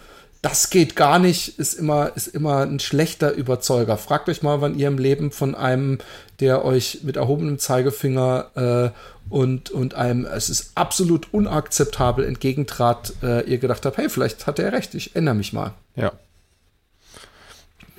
[0.44, 3.98] das geht gar nicht, ist immer, ist immer ein schlechter Überzeuger.
[3.98, 6.00] Fragt euch mal, wann ihr im Leben von einem,
[6.42, 13.50] der euch mit erhobenem Zeigefinger äh, und, und einem, es ist absolut unakzeptabel entgegentrat, äh,
[13.50, 15.72] ihr gedacht habt, hey, vielleicht hat er recht, ich ändere mich mal.
[15.96, 16.12] Ja.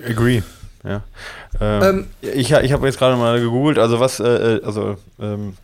[0.07, 0.43] Agree.
[0.85, 1.03] Ja.
[1.63, 5.57] Ähm, ähm, ich ich habe jetzt gerade mal gegoogelt, also was, äh, äh also ähm,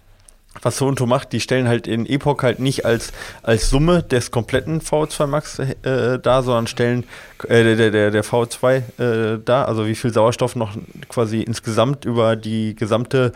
[0.63, 4.81] was Sounto macht, die stellen halt in Epoch halt nicht als, als Summe des kompletten
[4.81, 7.05] V2 Max äh, dar, sondern stellen
[7.49, 10.77] äh, der, der, der V2 äh, dar, also wie viel Sauerstoff noch
[11.09, 13.33] quasi insgesamt über die gesamte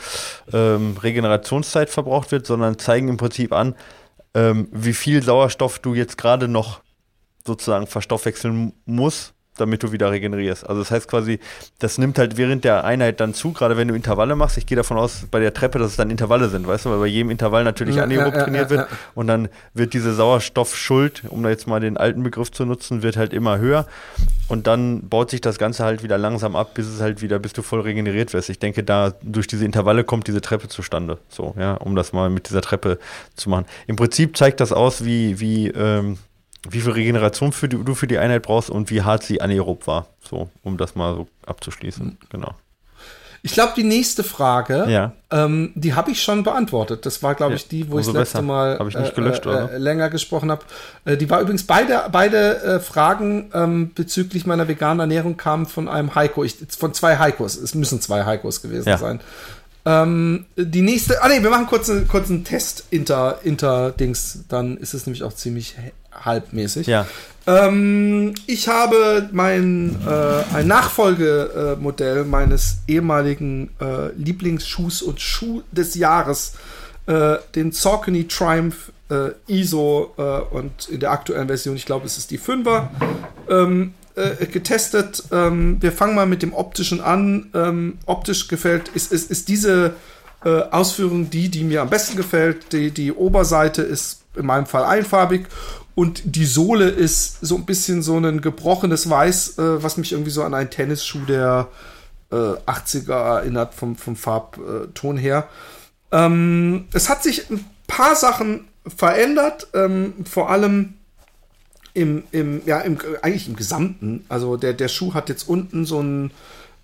[0.52, 3.74] ähm, Regenerationszeit verbraucht wird, sondern zeigen im Prinzip an,
[4.34, 6.80] ähm, wie viel Sauerstoff du jetzt gerade noch
[7.46, 10.68] sozusagen verstoffwechseln musst, damit du wieder regenerierst.
[10.68, 11.38] Also das heißt quasi,
[11.78, 14.59] das nimmt halt während der Einheit dann zu, gerade wenn du Intervalle machst.
[14.59, 16.98] Ich gehe davon aus, bei der Treppe, dass es dann Intervalle sind, weißt du, weil
[16.98, 21.22] bei jedem Intervall natürlich ja, anaerob ja, trainiert ja, wird und dann wird diese Sauerstoffschuld,
[21.28, 23.86] um da jetzt mal den alten Begriff zu nutzen, wird halt immer höher
[24.48, 27.52] und dann baut sich das Ganze halt wieder langsam ab, bis es halt wieder, bis
[27.52, 28.50] du voll regeneriert wirst.
[28.50, 32.30] Ich denke, da durch diese Intervalle kommt diese Treppe zustande, so, ja, um das mal
[32.30, 32.98] mit dieser Treppe
[33.36, 33.64] zu machen.
[33.86, 36.18] Im Prinzip zeigt das aus, wie, wie, ähm,
[36.70, 39.86] wie viel Regeneration für die, du für die Einheit brauchst und wie hart sie anaerob
[39.86, 40.06] war.
[40.22, 42.06] So, um das mal so abzuschließen.
[42.06, 42.18] Mhm.
[42.30, 42.54] Genau.
[43.46, 45.12] Ich glaube, die nächste Frage, ja.
[45.30, 47.04] ähm, die habe ich schon beantwortet.
[47.04, 49.76] Das war, glaube ich, die, wo ich das letzte Mal ich nicht gelöscht, äh, äh,
[49.76, 50.64] länger gesprochen habe.
[51.04, 55.90] Äh, die war übrigens beide, beide äh, Fragen ähm, bezüglich meiner veganen Ernährung kamen von
[55.90, 56.42] einem Heiko.
[56.42, 57.56] Ich, von zwei Heikos.
[57.56, 58.96] Es müssen zwei Heikos gewesen ja.
[58.96, 59.20] sein.
[59.87, 64.41] Ähm, die nächste, ah nee, wir machen kurz, einen, kurz einen Test inter, inter Dings,
[64.49, 65.76] dann ist es nämlich auch ziemlich
[66.12, 66.87] halbmäßig.
[66.87, 67.07] Ja.
[67.47, 76.55] Ähm, ich habe mein äh, ein Nachfolgemodell meines ehemaligen äh, Lieblingsschuhs und Schuh des Jahres,
[77.07, 80.22] äh, den Saucony Triumph äh, ISO äh,
[80.55, 82.89] und in der aktuellen Version, ich glaube, es ist die 5er,
[83.51, 85.24] ähm, äh, getestet.
[85.32, 87.50] Ähm, wir fangen mal mit dem optischen an.
[87.54, 89.94] Ähm, optisch gefällt, ist, ist, ist diese
[90.44, 92.74] Ausführung die, die mir am besten gefällt.
[92.74, 95.46] Die, die Oberseite ist in meinem Fall einfarbig
[95.94, 100.30] und die Sohle ist so ein bisschen so ein gebrochenes Weiß, äh, was mich irgendwie
[100.30, 101.68] so an einen Tennisschuh der
[102.32, 105.48] äh, 80er erinnert, vom, vom Farbton her.
[106.10, 110.94] Ähm, es hat sich ein paar Sachen verändert, ähm, vor allem
[111.95, 114.24] im, im, ja, im, eigentlich im Gesamten.
[114.28, 116.32] Also der, der Schuh hat jetzt unten so ein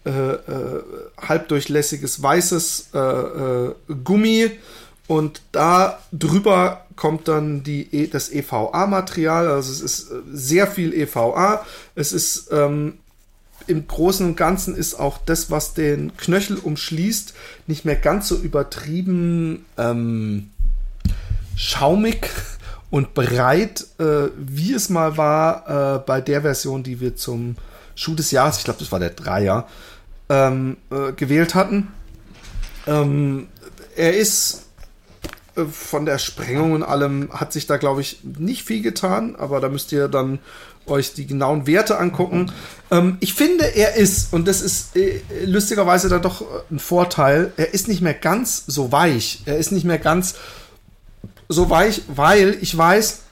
[0.07, 0.83] äh, äh,
[1.21, 4.51] halbdurchlässiges weißes äh, äh, Gummi
[5.09, 9.49] und da drüber kommt dann die, e, das EVA-Material.
[9.49, 11.67] Also es ist äh, sehr viel EVA.
[11.97, 12.99] Es ist ähm,
[13.67, 17.35] im Großen und Ganzen ist auch das, was den Knöchel umschließt,
[17.67, 20.51] nicht mehr ganz so übertrieben ähm,
[21.57, 22.31] schaumig
[22.91, 27.57] und breit, äh, wie es mal war äh, bei der Version, die wir zum
[27.95, 29.67] Schuh des Jahres, ich glaube, das war der Dreier,
[30.29, 31.89] ähm, äh, gewählt hatten.
[32.87, 33.49] Ähm,
[33.97, 34.67] er ist
[35.55, 39.61] äh, von der Sprengung und allem hat sich da, glaube ich, nicht viel getan, aber
[39.61, 40.39] da müsst ihr dann
[40.87, 42.51] euch die genauen Werte angucken.
[42.91, 47.73] Ähm, ich finde, er ist, und das ist äh, lustigerweise da doch ein Vorteil, er
[47.75, 49.43] ist nicht mehr ganz so weich.
[49.45, 50.35] Er ist nicht mehr ganz
[51.51, 53.23] so weich, weil ich weiß,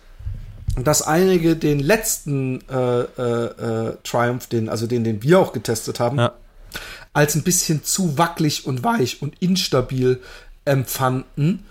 [0.76, 3.44] dass einige den letzten äh, äh,
[3.86, 6.34] äh, Triumph, den, also den, den wir auch getestet haben, ja.
[7.12, 10.20] als ein bisschen zu wackelig und weich und instabil
[10.64, 11.64] empfanden.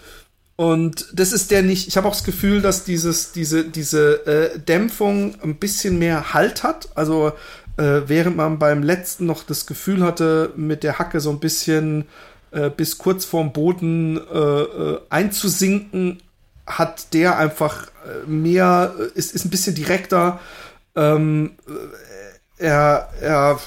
[0.56, 1.88] Und das ist der nicht.
[1.88, 6.64] Ich habe auch das Gefühl, dass dieses, diese, diese äh, Dämpfung ein bisschen mehr Halt
[6.64, 6.90] hat.
[6.96, 7.34] Also
[7.76, 12.06] äh, während man beim letzten noch das Gefühl hatte, mit der Hacke so ein bisschen
[12.52, 14.20] äh, bis kurz vorm Boden
[15.10, 16.22] einzusinken,
[16.68, 20.40] hat der einfach äh, mehr, ist, ist ein bisschen direkter.
[20.96, 21.58] Ähm,
[22.58, 23.60] er, er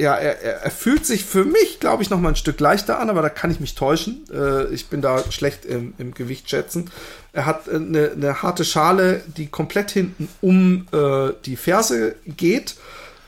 [0.00, 3.10] ja, er, er, fühlt sich für mich, glaube ich, noch mal ein Stück leichter an,
[3.10, 4.24] aber da kann ich mich täuschen.
[4.32, 6.90] Äh, ich bin da schlecht im, im Gewicht schätzen.
[7.34, 12.76] Er hat eine, eine, harte Schale, die komplett hinten um äh, die Ferse geht,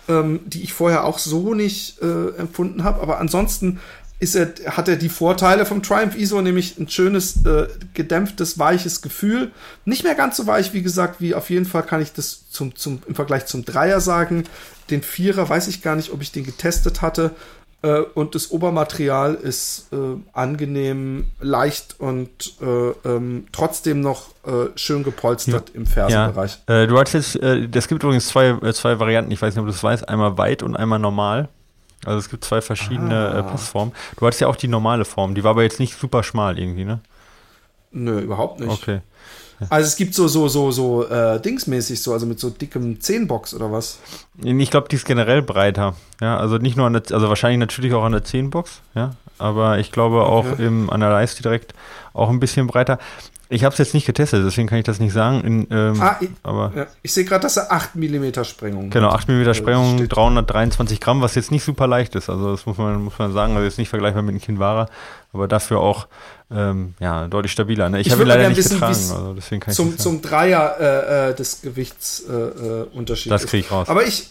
[0.08, 3.02] ähm, die ich vorher auch so nicht äh, empfunden habe.
[3.02, 3.78] Aber ansonsten
[4.22, 9.02] ist er, hat er die Vorteile vom Triumph ISO, nämlich ein schönes, äh, gedämpftes, weiches
[9.02, 9.50] Gefühl.
[9.84, 12.76] Nicht mehr ganz so weich, wie gesagt, wie auf jeden Fall kann ich das zum,
[12.76, 14.44] zum, im Vergleich zum Dreier sagen.
[14.90, 17.32] Den Vierer weiß ich gar nicht, ob ich den getestet hatte.
[17.82, 19.96] Äh, und das Obermaterial ist äh,
[20.32, 25.74] angenehm, leicht und äh, ähm, trotzdem noch äh, schön gepolstert ja.
[25.74, 26.60] im Fersenbereich.
[26.68, 26.82] Ja.
[26.82, 29.82] Äh, du hattest es gibt übrigens zwei, zwei Varianten, ich weiß nicht, ob du das
[29.82, 31.48] weißt, einmal weit und einmal normal.
[32.04, 33.42] Also es gibt zwei verschiedene äh, ah.
[33.42, 33.94] Passformen.
[34.16, 36.84] Du hattest ja auch die normale Form, die war aber jetzt nicht super schmal irgendwie,
[36.84, 37.00] ne?
[37.92, 38.70] Nö, überhaupt nicht.
[38.70, 39.00] Okay.
[39.68, 43.54] Also es gibt so, so, so, so äh, dingsmäßig so, also mit so dickem Zehnbox
[43.54, 43.98] oder was?
[44.42, 45.94] Ich glaube, die ist generell breiter.
[46.20, 49.14] Ja, also nicht nur an der, also wahrscheinlich natürlich auch an der Zehnbox, ja.
[49.38, 50.66] Aber ich glaube auch okay.
[50.66, 51.74] im, an der Leiste direkt
[52.12, 52.98] auch ein bisschen breiter.
[53.52, 55.42] Ich habe es jetzt nicht getestet, deswegen kann ich das nicht sagen.
[55.42, 59.10] In, ähm, ah, ich, aber ja, ich sehe gerade, dass er 8 mm Sprengung Genau,
[59.10, 60.16] 8 mm Sprengung, steht.
[60.16, 62.30] 323 Gramm, was jetzt nicht super leicht ist.
[62.30, 63.52] Also das muss man, muss man sagen.
[63.52, 64.88] Also jetzt nicht vergleichbar mit einem Kinvara,
[65.34, 66.06] aber dafür auch
[66.50, 67.90] ähm, ja, deutlich stabiler.
[67.90, 68.00] Ne?
[68.00, 70.76] Ich, ich habe ihn leider nicht wissen, getragen, also deswegen kann zum, ich zum Dreier
[70.80, 73.26] äh, äh des Gewichtsunterschieds.
[73.26, 73.88] Äh, das kriege ich raus.
[73.88, 74.30] Aber ich,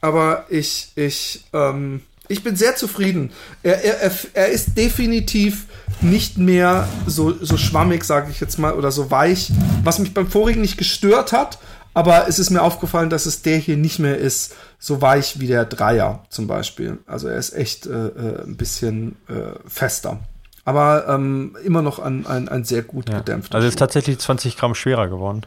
[0.00, 3.30] aber ich, ich, ähm, ich bin sehr zufrieden.
[3.62, 5.66] Er, er, er ist definitiv
[6.00, 9.52] nicht mehr so, so schwammig, sage ich jetzt mal, oder so weich,
[9.84, 11.58] was mich beim vorigen nicht gestört hat.
[11.94, 15.46] Aber es ist mir aufgefallen, dass es der hier nicht mehr ist, so weich wie
[15.46, 16.98] der Dreier zum Beispiel.
[17.06, 20.20] Also er ist echt äh, äh ein bisschen äh, fester.
[20.66, 23.18] Aber ähm, immer noch ein, ein, ein sehr gut ja.
[23.18, 23.54] gedämpfter.
[23.54, 25.46] Also ist tatsächlich 20 Gramm schwerer geworden.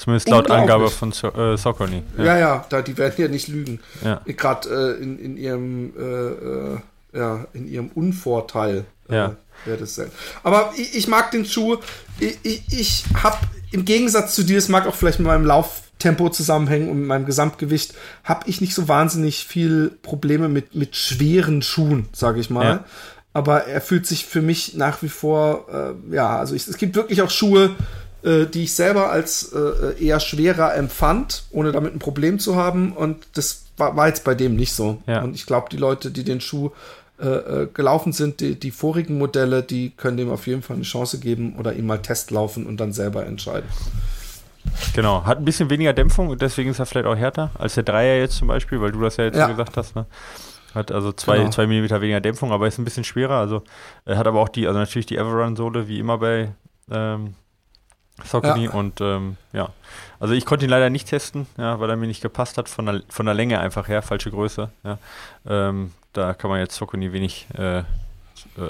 [0.00, 2.02] Zumindest laut Angabe von so äh, Soccerny.
[2.16, 2.24] Ja.
[2.24, 3.80] ja, ja, da, die werden ja nicht lügen.
[4.02, 4.22] Ja.
[4.24, 6.78] Gerade äh, in, in ihrem äh, äh
[7.12, 9.36] ja, in ihrem Unvorteil äh, ja.
[9.64, 10.10] wäre das sein.
[10.42, 11.78] Aber ich, ich, mag den Schuh.
[12.18, 13.38] Ich, ich, ich habe
[13.72, 17.26] im Gegensatz zu dir, es mag auch vielleicht mit meinem Lauftempo zusammenhängen und mit meinem
[17.26, 17.94] Gesamtgewicht,
[18.24, 22.64] habe ich nicht so wahnsinnig viel Probleme mit, mit schweren Schuhen, sage ich mal.
[22.64, 22.84] Ja.
[23.32, 27.22] Aber er fühlt sich für mich nach wie vor, äh, ja, also es gibt wirklich
[27.22, 27.76] auch Schuhe,
[28.22, 32.92] äh, die ich selber als äh, eher schwerer empfand, ohne damit ein Problem zu haben.
[32.92, 35.02] Und das war, war jetzt bei dem nicht so.
[35.06, 35.22] Ja.
[35.22, 36.70] Und ich glaube, die Leute, die den Schuh
[37.20, 37.28] äh,
[37.62, 41.18] äh, gelaufen sind, die, die vorigen Modelle, die können dem auf jeden Fall eine Chance
[41.18, 43.68] geben oder ihm mal Test laufen und dann selber entscheiden.
[44.94, 47.82] Genau, hat ein bisschen weniger Dämpfung und deswegen ist er vielleicht auch härter als der
[47.82, 49.46] Dreier jetzt zum Beispiel, weil du das ja jetzt ja.
[49.46, 49.96] so gesagt hast.
[49.96, 50.06] Ne?
[50.74, 51.50] Hat also zwei, genau.
[51.50, 53.36] zwei Millimeter weniger Dämpfung, aber ist ein bisschen schwerer.
[53.36, 53.62] Also
[54.04, 56.52] er hat aber auch die, also natürlich die Everrun-Sohle, wie immer bei
[56.90, 57.34] ähm,
[58.26, 58.70] Saucony ja.
[58.70, 59.70] und ähm, ja.
[60.18, 62.86] Also ich konnte ihn leider nicht testen, ja, weil er mir nicht gepasst hat, von
[62.86, 64.70] der, von der Länge einfach her, falsche Größe.
[64.84, 64.98] Ja.
[65.48, 67.82] Ähm, da kann man jetzt Saucony wenig, äh, äh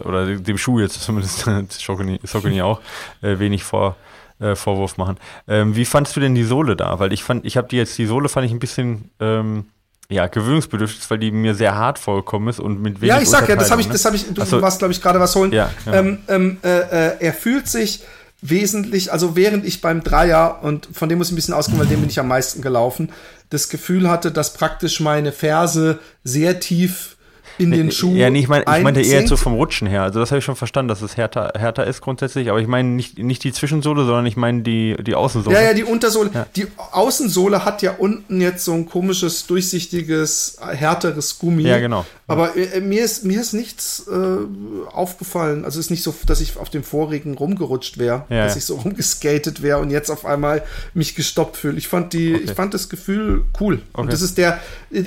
[0.05, 2.81] oder dem Schuh jetzt zumindest, Saucony, auch,
[3.23, 3.97] äh, wenig vor,
[4.39, 5.19] äh, Vorwurf machen.
[5.49, 6.99] Ähm, wie fandest du denn die Sohle da?
[6.99, 9.67] Weil ich fand, ich habe die jetzt, die Sohle fand ich ein bisschen ähm,
[10.11, 13.49] ja, gewöhnungsbedürftig, weil die mir sehr hart vorgekommen ist und mit wenig Ja, ich sag
[13.49, 14.61] ja, das habe ich, das habe ich, du so.
[14.61, 15.53] warst, glaube ich, gerade was holen.
[15.53, 15.93] Ja, ja.
[15.93, 18.03] Ähm, ähm, äh, äh, er fühlt sich
[18.43, 21.87] wesentlich, also während ich beim Dreier, und von dem muss ich ein bisschen ausgehen, weil
[21.87, 23.11] dem bin ich am meisten gelaufen,
[23.51, 27.17] das Gefühl hatte, dass praktisch meine Ferse sehr tief
[27.59, 28.15] in den Schuh.
[28.15, 30.03] Ja, nee, ich, mein, ich meinte eher so vom Rutschen her.
[30.03, 32.51] Also das habe ich schon verstanden, dass es härter, härter ist grundsätzlich.
[32.51, 35.57] Aber ich meine nicht, nicht die Zwischensohle, sondern ich meine die, die Außensohle.
[35.57, 36.31] Ja, ja, die Untersohle.
[36.33, 36.47] Ja.
[36.57, 41.63] Die Außensohle hat ja unten jetzt so ein komisches, durchsichtiges, härteres Gummi.
[41.63, 42.05] Ja, genau.
[42.27, 45.65] Aber äh, mir, ist, mir ist nichts äh, aufgefallen.
[45.65, 48.59] Also es ist nicht so, dass ich auf dem Vorregen rumgerutscht wäre, ja, dass ja.
[48.59, 50.63] ich so rumgeskatet wäre und jetzt auf einmal
[50.95, 51.79] mich gestoppt fühle.
[51.79, 52.45] Ich fand die, okay.
[52.45, 53.81] ich fand das Gefühl cool.
[53.93, 54.03] Okay.
[54.03, 54.61] Und das ist der,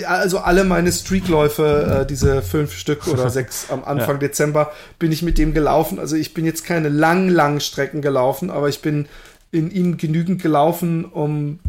[0.05, 4.27] also alle meine Streakläufe, äh, diese fünf Stück oder sechs am Anfang ja.
[4.27, 5.99] Dezember, bin ich mit dem gelaufen.
[5.99, 9.07] Also ich bin jetzt keine lang, lang Strecken gelaufen, aber ich bin
[9.53, 11.59] in ihm genügend gelaufen, um,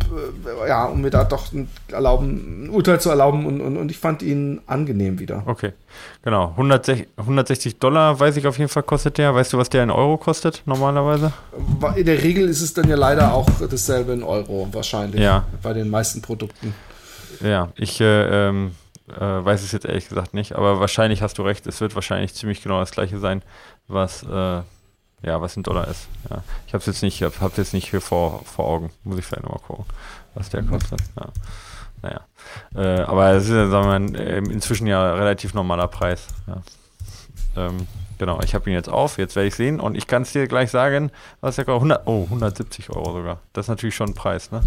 [0.64, 3.90] äh, ja, um mir da doch ein, erlauben, ein Urteil zu erlauben und, und, und
[3.90, 5.42] ich fand ihn angenehm wieder.
[5.44, 5.74] Okay,
[6.22, 6.48] genau.
[6.52, 9.34] 160, 160 Dollar, weiß ich auf jeden Fall, kostet der.
[9.34, 11.30] Weißt du, was der in Euro kostet normalerweise?
[11.94, 15.20] In der Regel ist es dann ja leider auch dasselbe in Euro, wahrscheinlich.
[15.20, 15.44] Ja.
[15.62, 16.74] Bei den meisten Produkten.
[17.42, 18.70] Ja, ich äh, ähm,
[19.08, 21.66] äh, weiß es jetzt ehrlich gesagt nicht, aber wahrscheinlich hast du recht.
[21.66, 23.42] Es wird wahrscheinlich ziemlich genau das gleiche sein,
[23.88, 24.22] was.
[24.22, 24.62] Äh,
[25.24, 26.06] ja, was ein Dollar ist.
[26.28, 26.42] Ja.
[26.66, 28.90] Ich habe es jetzt nicht, hab, hab's jetzt nicht hier vor, vor Augen.
[29.04, 29.86] Muss ich vielleicht nochmal gucken,
[30.34, 30.70] was der mhm.
[30.70, 31.00] kostet.
[31.18, 31.28] Ja.
[32.02, 32.20] Naja.
[32.74, 36.26] Äh, aber es ist sagen wir, inzwischen ja relativ normaler Preis.
[36.46, 36.62] Ja.
[37.56, 37.86] Ähm,
[38.18, 40.46] genau, ich habe ihn jetzt auf, jetzt werde ich sehen und ich kann es dir
[40.46, 41.76] gleich sagen, was der kostet.
[41.76, 43.40] 100, oh, 170 Euro sogar.
[43.54, 44.62] Das ist natürlich schon ein Preis, ne?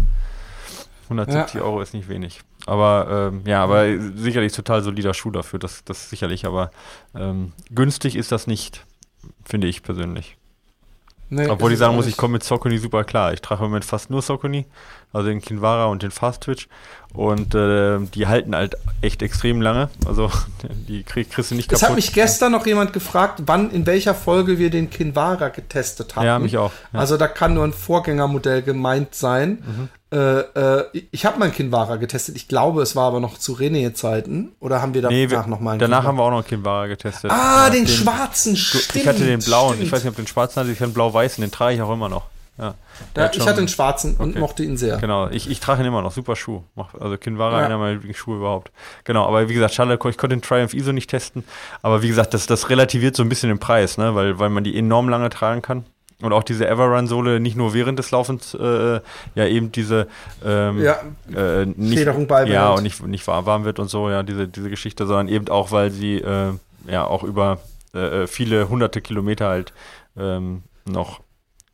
[1.04, 1.62] 170 ja.
[1.62, 2.40] Euro ist nicht wenig.
[2.66, 3.86] Aber ähm, ja, aber
[4.16, 6.70] sicherlich total solider Schuh dafür, das, das sicherlich, aber
[7.14, 8.84] ähm, günstig ist das nicht,
[9.44, 10.36] finde ich persönlich.
[11.30, 13.34] Nee, Obwohl ich sagen muss, ich komme mit Socony super klar.
[13.34, 14.64] Ich trage im Moment fast nur Socony,
[15.12, 16.68] also den Kinvara und den Fast Twitch.
[17.12, 19.90] Und äh, die halten halt echt extrem lange.
[20.06, 20.30] Also
[20.88, 21.82] die krieg, kriegst du nicht kaputt.
[21.82, 26.16] Es hat mich gestern noch jemand gefragt, wann, in welcher Folge wir den Kinvara getestet
[26.16, 26.24] haben.
[26.24, 26.72] Ja, mich auch.
[26.94, 27.00] Ja.
[27.00, 29.62] Also da kann nur ein Vorgängermodell gemeint sein.
[29.66, 29.88] Mhm.
[30.10, 32.36] Äh, äh, ich habe mal Kinvara getestet.
[32.36, 34.52] Ich glaube, es war aber noch zu René-Zeiten.
[34.58, 35.78] Oder haben wir danach nee, noch einen?
[35.78, 36.04] Danach Kinvara?
[36.04, 37.30] haben wir auch noch Kinvara getestet.
[37.30, 38.96] Ah, ja, den, den, schwarzen, stimmt.
[38.96, 39.74] Ich hatte den blauen.
[39.74, 39.86] Stimmt.
[39.86, 40.72] Ich weiß nicht, ob den schwarzen hatte.
[40.72, 41.42] Ich hatte den blau-weißen.
[41.42, 42.24] Den trage ich auch immer noch.
[42.56, 42.74] Ja.
[43.16, 44.22] ja ich hatte den schwarzen okay.
[44.22, 44.96] und mochte ihn sehr.
[44.96, 46.10] Genau, ich, ich trage ihn immer noch.
[46.10, 46.62] Super Schuh.
[46.98, 47.66] Also Kinvara, ja.
[47.66, 48.72] einer meiner Lieblingsschuhe überhaupt.
[49.04, 51.44] Genau, aber wie gesagt, schade, ich konnte den Triumph ISO nicht testen.
[51.82, 54.14] Aber wie gesagt, das, das relativiert so ein bisschen den Preis, ne?
[54.14, 55.84] weil, weil man die enorm lange tragen kann.
[56.20, 59.00] Und auch diese Everrun-Sohle nicht nur während des Laufens, äh,
[59.36, 60.08] ja, eben diese
[60.44, 61.00] ähm, ja,
[61.32, 61.98] äh, nicht,
[62.52, 65.70] Ja, und nicht, nicht warm wird und so, ja, diese, diese Geschichte, sondern eben auch,
[65.70, 66.54] weil sie äh,
[66.88, 67.58] ja auch über
[67.94, 69.72] äh, viele hunderte Kilometer halt
[70.18, 71.20] ähm, noch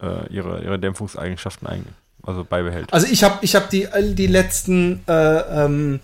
[0.02, 1.86] äh, ihre, ihre Dämpfungseigenschaften ein,
[2.22, 2.92] also beibehält.
[2.92, 6.00] Also ich habe ich hab die, die letzten äh, ähm,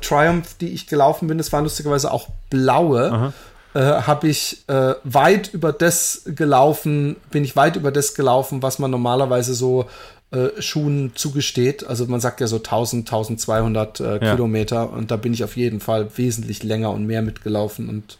[0.00, 3.12] Triumph, die ich gelaufen bin, das waren lustigerweise auch blaue.
[3.12, 3.32] Aha
[3.78, 8.80] äh, habe ich äh, weit über das gelaufen, bin ich weit über das gelaufen, was
[8.80, 9.86] man normalerweise so
[10.32, 11.86] äh, Schuhen zugesteht.
[11.86, 14.34] Also man sagt ja so 1000, 1200 äh, ja.
[14.34, 18.18] Kilometer und da bin ich auf jeden Fall wesentlich länger und mehr mitgelaufen und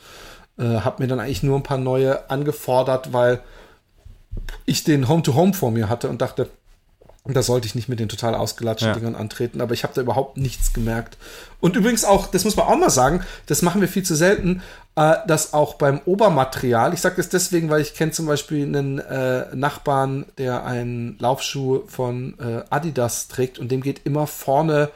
[0.59, 3.41] äh, habe mir dann eigentlich nur ein paar neue angefordert, weil
[4.65, 6.49] ich den Home-to-Home -Home vor mir hatte und dachte,
[7.35, 8.95] da sollte ich nicht mit den total ausgelatschten ja.
[8.95, 11.19] Dingern antreten, aber ich habe da überhaupt nichts gemerkt.
[11.61, 14.63] Und übrigens auch, das muss man auch mal sagen, das machen wir viel zu selten,
[14.97, 18.99] äh, dass auch beim Obermaterial, ich sage das deswegen, weil ich kenne zum Beispiel einen
[18.99, 24.91] äh, Nachbarn, der einen Laufschuh von äh, Adidas trägt und dem geht immer vorne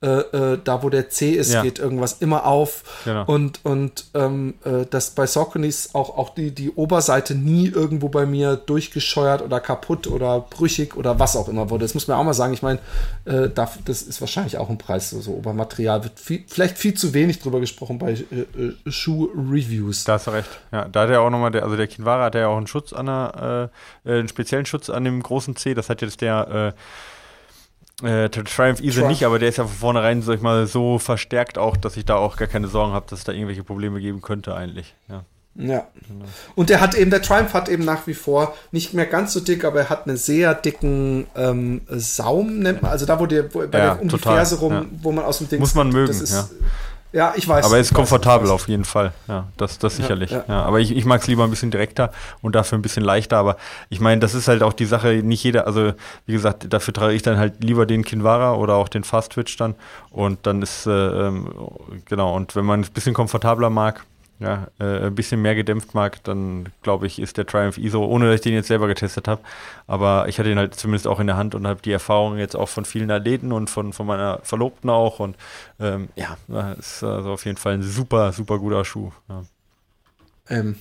[0.00, 1.62] äh, äh, da wo der C ist, ja.
[1.62, 3.02] geht irgendwas immer auf.
[3.04, 3.24] Genau.
[3.24, 8.24] Und, und ähm, äh, dass bei Sauconys auch, auch die, die Oberseite nie irgendwo bei
[8.24, 11.84] mir durchgescheuert oder kaputt oder brüchig oder was auch immer wurde.
[11.84, 12.54] Das muss man auch mal sagen.
[12.54, 12.78] Ich meine,
[13.24, 16.04] äh, das ist wahrscheinlich auch ein Preis, so, so Obermaterial.
[16.04, 20.04] Wird viel, vielleicht viel zu wenig drüber gesprochen bei äh, äh, Schuh-Reviews.
[20.04, 20.48] Da hast du recht.
[20.70, 22.92] Ja, da hat er auch nochmal, der, also der Kinvara hat ja auch einen Schutz
[22.92, 23.70] an der,
[24.04, 25.74] einen speziellen Schutz an dem großen C.
[25.74, 26.74] Das hat jetzt der
[28.02, 31.58] äh, Triumph Easy nicht, aber der ist ja von vornherein, sag ich mal, so verstärkt
[31.58, 34.22] auch, dass ich da auch gar keine Sorgen habe, dass es da irgendwelche Probleme geben
[34.22, 34.94] könnte eigentlich.
[35.08, 35.24] Ja.
[35.58, 35.88] Ja.
[36.06, 36.24] Genau.
[36.54, 39.40] Und der hat eben, der Triumph hat eben nach wie vor nicht mehr ganz so
[39.40, 43.52] dick, aber er hat einen sehr dicken ähm, Saum, nennt man, also da, wo der,
[43.52, 44.84] wo, bei ja, der, um total, die Ferse rum, ja.
[45.02, 45.58] wo man aus dem Ding.
[45.58, 46.48] Muss man mögen, ist, ja.
[47.12, 47.64] Ja, ich weiß.
[47.64, 49.12] Aber er ist komfortabel auf jeden Fall.
[49.28, 50.30] Ja, das, das sicherlich.
[50.30, 50.62] Ja, ja.
[50.62, 53.38] aber ich, ich mag es lieber ein bisschen direkter und dafür ein bisschen leichter.
[53.38, 53.56] Aber
[53.88, 55.92] ich meine, das ist halt auch die Sache, nicht jeder, also
[56.26, 59.56] wie gesagt, dafür trage ich dann halt lieber den Kinvara oder auch den Fast Twitch
[59.56, 59.74] dann.
[60.10, 61.50] Und dann ist, äh, ähm,
[62.04, 64.04] genau, und wenn man es ein bisschen komfortabler mag,
[64.40, 68.26] ja, äh, ein bisschen mehr gedämpft mag, dann glaube ich, ist der Triumph ISO, ohne
[68.26, 69.40] dass ich den jetzt selber getestet habe.
[69.86, 72.54] Aber ich hatte ihn halt zumindest auch in der Hand und habe die Erfahrung jetzt
[72.54, 75.18] auch von vielen Athleten und von, von meiner Verlobten auch.
[75.18, 75.36] Und
[75.80, 76.36] ähm, ja,
[76.78, 79.10] ist also auf jeden Fall ein super, super guter Schuh.
[79.28, 79.42] Ja.
[80.48, 80.76] Ähm,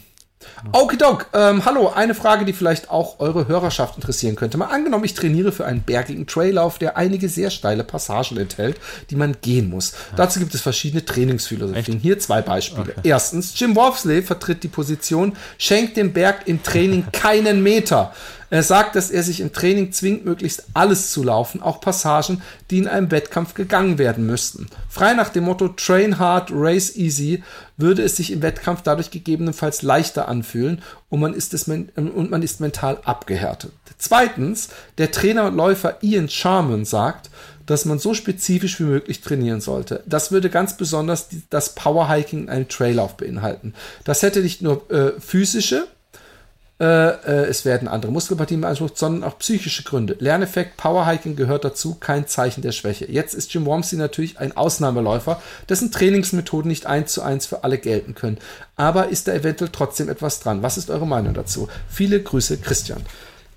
[0.71, 4.57] Okidok, ähm, hallo, eine Frage, die vielleicht auch eure Hörerschaft interessieren könnte.
[4.57, 8.77] Mal angenommen, ich trainiere für einen bergigen Traillauf, der einige sehr steile Passagen enthält,
[9.09, 9.91] die man gehen muss.
[9.91, 10.17] Ja.
[10.17, 11.99] Dazu gibt es verschiedene Trainingsphilosophien.
[11.99, 12.91] Hier zwei Beispiele.
[12.91, 13.01] Okay.
[13.03, 18.13] Erstens, Jim Worfsley vertritt die Position, schenkt dem Berg im Training keinen Meter.
[18.49, 22.41] Er sagt, dass er sich im Training zwingt, möglichst alles zu laufen, auch Passagen,
[22.71, 24.67] die in einem Wettkampf gegangen werden müssten.
[24.89, 27.43] Frei nach dem Motto Train hard, race easy
[27.75, 32.41] würde es sich im Wettkampf dadurch gegebenenfalls leichter anfühlen und man ist, es und man
[32.41, 33.73] ist mental abgehärtet.
[33.97, 37.29] Zweitens, der Trainer und Läufer Ian Charman sagt,
[37.65, 40.01] dass man so spezifisch wie möglich trainieren sollte.
[40.05, 43.73] Das würde ganz besonders das Powerhiking in einem Traillauf beinhalten.
[44.05, 45.87] Das hätte nicht nur äh, physische,
[46.79, 50.15] es werden andere Muskelpartien beansprucht, sondern auch psychische Gründe.
[50.19, 53.11] Lerneffekt, Powerhiking gehört dazu, kein Zeichen der Schwäche.
[53.11, 57.79] Jetzt ist Jim Wormsley natürlich ein Ausnahmeläufer, dessen Trainingsmethoden nicht eins zu eins für alle
[57.79, 58.37] gelten können.
[58.75, 60.61] Aber ist da eventuell trotzdem etwas dran?
[60.61, 61.67] Was ist eure Meinung dazu?
[61.89, 63.01] Viele Grüße, Christian.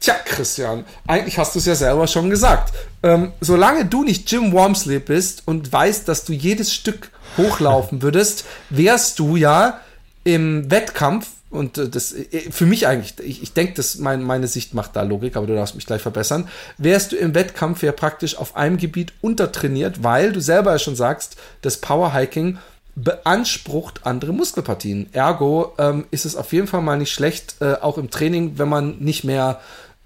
[0.00, 2.72] Tja, Christian, eigentlich hast du es ja selber schon gesagt.
[3.02, 8.46] Ähm, solange du nicht Jim Wormsley bist und weißt, dass du jedes Stück hochlaufen würdest,
[8.70, 9.80] wärst du ja
[10.24, 14.46] im Wettkampf und äh, das äh, für mich eigentlich, ich, ich denke, dass mein, meine
[14.46, 16.48] Sicht macht da Logik, aber du darfst mich gleich verbessern.
[16.78, 20.96] Wärst du im Wettkampf ja praktisch auf einem Gebiet untertrainiert, weil du selber ja schon
[20.96, 22.58] sagst, das Powerhiking
[22.94, 25.08] beansprucht andere Muskelpartien.
[25.12, 28.68] Ergo ähm, ist es auf jeden Fall mal nicht schlecht, äh, auch im Training, wenn
[28.68, 29.60] man nicht mehr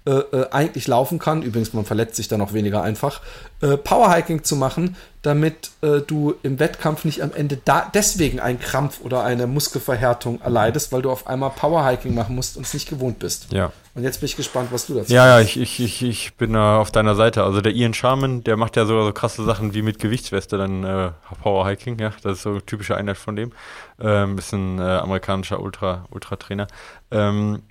[0.07, 3.21] äh, äh, eigentlich laufen kann, übrigens man verletzt sich dann auch weniger einfach,
[3.61, 8.59] äh, Powerhiking zu machen, damit äh, du im Wettkampf nicht am Ende da deswegen einen
[8.59, 12.87] Krampf oder eine Muskelverhärtung erleidest, weil du auf einmal Powerhiking machen musst und es nicht
[12.87, 13.51] gewohnt bist.
[13.51, 13.71] Ja.
[13.95, 16.53] Und jetzt bin ich gespannt, was du dazu Ja, ja, ich, ich, ich, ich bin
[16.53, 17.43] äh, auf deiner Seite.
[17.43, 20.83] Also der Ian Sharman, der macht ja so, so krasse Sachen wie mit Gewichtsweste dann
[20.83, 21.09] äh,
[21.41, 23.53] Powerhiking, ja, das ist so eine typische Einheit von dem.
[23.97, 26.67] Ein bisschen amerikanischer Ultra, Ultra-Trainer.
[27.11, 27.63] Ähm,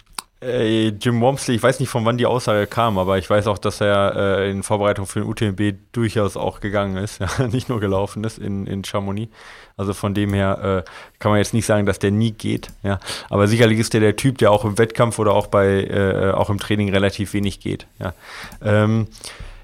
[0.45, 3.59] äh, Jim Wormsley, ich weiß nicht, von wann die Aussage kam, aber ich weiß auch,
[3.59, 7.81] dass er äh, in Vorbereitung für den UTMB durchaus auch gegangen ist, ja, nicht nur
[7.81, 9.33] gelaufen ist in, in Chamonix.
[9.77, 13.01] Also von dem her äh, kann man jetzt nicht sagen, dass der nie geht, ja.
[13.29, 16.51] Aber sicherlich ist der der Typ, der auch im Wettkampf oder auch bei äh, auch
[16.51, 18.15] im Training relativ wenig geht, ja.
[18.63, 19.09] Ähm,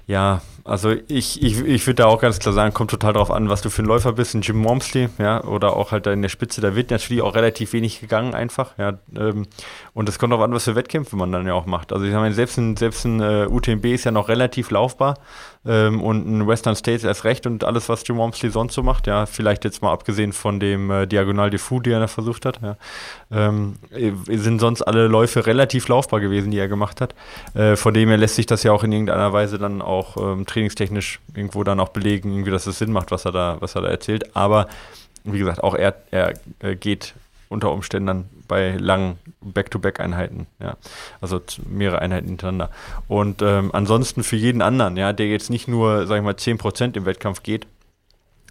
[0.07, 3.49] ja, also ich, ich, ich würde da auch ganz klar sagen, kommt total darauf an,
[3.49, 4.35] was du für ein Läufer bist.
[4.35, 7.73] Ein Jim Wormsley, ja, oder auch halt in der Spitze, da wird natürlich auch relativ
[7.73, 8.99] wenig gegangen einfach, ja.
[9.15, 9.47] Ähm,
[9.93, 11.91] und es kommt darauf an, was für Wettkämpfe man dann ja auch macht.
[11.93, 15.15] Also ich meine, selbst ein, selbst ein uh, UTMB ist ja noch relativ laufbar
[15.65, 19.07] ähm, und ein Western States erst recht und alles, was Jim Wormsley sonst so macht,
[19.07, 22.59] ja, vielleicht jetzt mal abgesehen von dem äh, Diagonal de Fou, den er versucht hat,
[22.61, 22.77] ja,
[23.31, 27.13] ähm, äh, sind sonst alle Läufe relativ laufbar gewesen, die er gemacht hat.
[27.53, 30.45] Äh, von dem her lässt sich das ja auch in irgendeiner Weise dann auch ähm,
[30.51, 33.81] trainingstechnisch irgendwo dann auch belegen, irgendwie, dass es Sinn macht, was er da, was er
[33.81, 34.35] da erzählt.
[34.35, 34.67] Aber
[35.23, 36.33] wie gesagt, auch er, er
[36.75, 37.13] geht
[37.49, 40.77] unter Umständen dann bei langen Back-to-Back-Einheiten, ja.
[41.19, 42.69] Also mehrere Einheiten hintereinander.
[43.07, 46.95] Und ähm, ansonsten für jeden anderen, ja, der jetzt nicht nur, sag ich mal, 10%
[46.95, 47.67] im Wettkampf geht,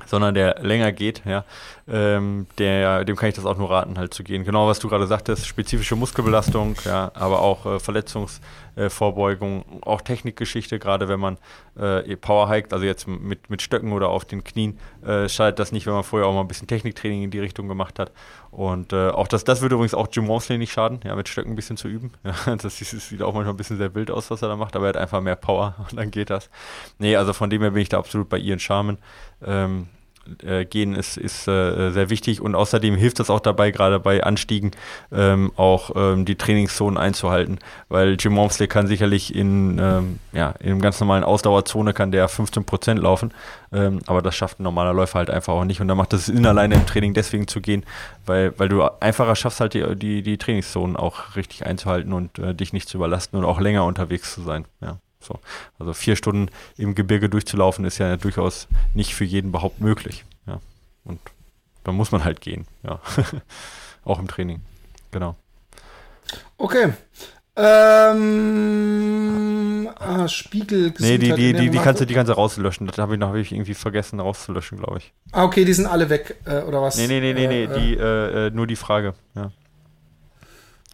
[0.06, 1.44] sondern der länger geht, ja,
[1.88, 4.44] ähm, der, dem kann ich das auch nur raten, halt zu gehen.
[4.44, 10.78] Genau, was du gerade sagtest, spezifische Muskelbelastung, ja, aber auch äh, Verletzungsvorbeugung, äh, auch Technikgeschichte,
[10.78, 11.38] gerade wenn man
[11.78, 15.72] äh, Power hiked, also jetzt mit, mit Stöcken oder auf den Knien, äh, schadet das
[15.72, 18.12] nicht, wenn man vorher auch mal ein bisschen Techniktraining in die Richtung gemacht hat.
[18.50, 21.52] Und äh, auch das, das würde übrigens auch Jim Wormsley nicht schaden, ja, mit Stöcken
[21.52, 22.12] ein bisschen zu üben.
[22.24, 24.74] Ja, das, das sieht auch manchmal ein bisschen sehr wild aus, was er da macht,
[24.74, 26.50] aber er hat einfach mehr Power und dann geht das.
[26.98, 28.98] Nee, also von dem her bin ich da absolut bei Ian Sharman.
[29.44, 29.88] Ähm,
[30.44, 32.40] äh, gehen ist, ist äh, sehr wichtig.
[32.40, 34.72] Und außerdem hilft das auch dabei, gerade bei Anstiegen
[35.12, 37.58] ähm, auch ähm, die Trainingszonen einzuhalten,
[37.88, 42.28] weil Jim Wormsley kann sicherlich in, ähm, ja, in einem ganz normalen Ausdauerzone kann der
[42.28, 43.32] 15 Prozent laufen,
[43.72, 45.80] ähm, aber das schafft ein normaler Läufer halt einfach auch nicht.
[45.80, 47.84] Und da macht es Sinn, alleine im Training deswegen zu gehen,
[48.26, 52.54] weil, weil du einfacher schaffst halt die, die, die Trainingszonen auch richtig einzuhalten und äh,
[52.54, 54.98] dich nicht zu überlasten und auch länger unterwegs zu sein, ja.
[55.20, 55.38] So.
[55.78, 60.24] Also vier Stunden im Gebirge durchzulaufen ist ja durchaus nicht für jeden überhaupt möglich.
[60.46, 60.60] Ja.
[61.04, 61.20] Und
[61.84, 63.00] da muss man halt gehen, ja.
[64.04, 64.62] Auch im Training.
[65.10, 65.36] Genau.
[66.56, 66.94] Okay.
[67.56, 68.20] Ähm,
[69.98, 70.94] ah, Spiegel.
[70.98, 72.86] Nee, die, die, die, die, kannst du, die kannst du rauslöschen.
[72.86, 75.12] Das habe ich noch hab ich irgendwie vergessen rauszulöschen, glaube ich.
[75.32, 76.96] Ah, okay, die sind alle weg, äh, oder was?
[76.96, 79.50] Nee, nee, nee, nee, nee äh, die, äh, äh, nur die Frage, ja.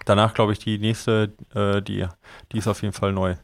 [0.07, 2.07] Danach, glaube ich, die nächste, äh, die,
[2.53, 3.37] die ist auf jeden Fall neu.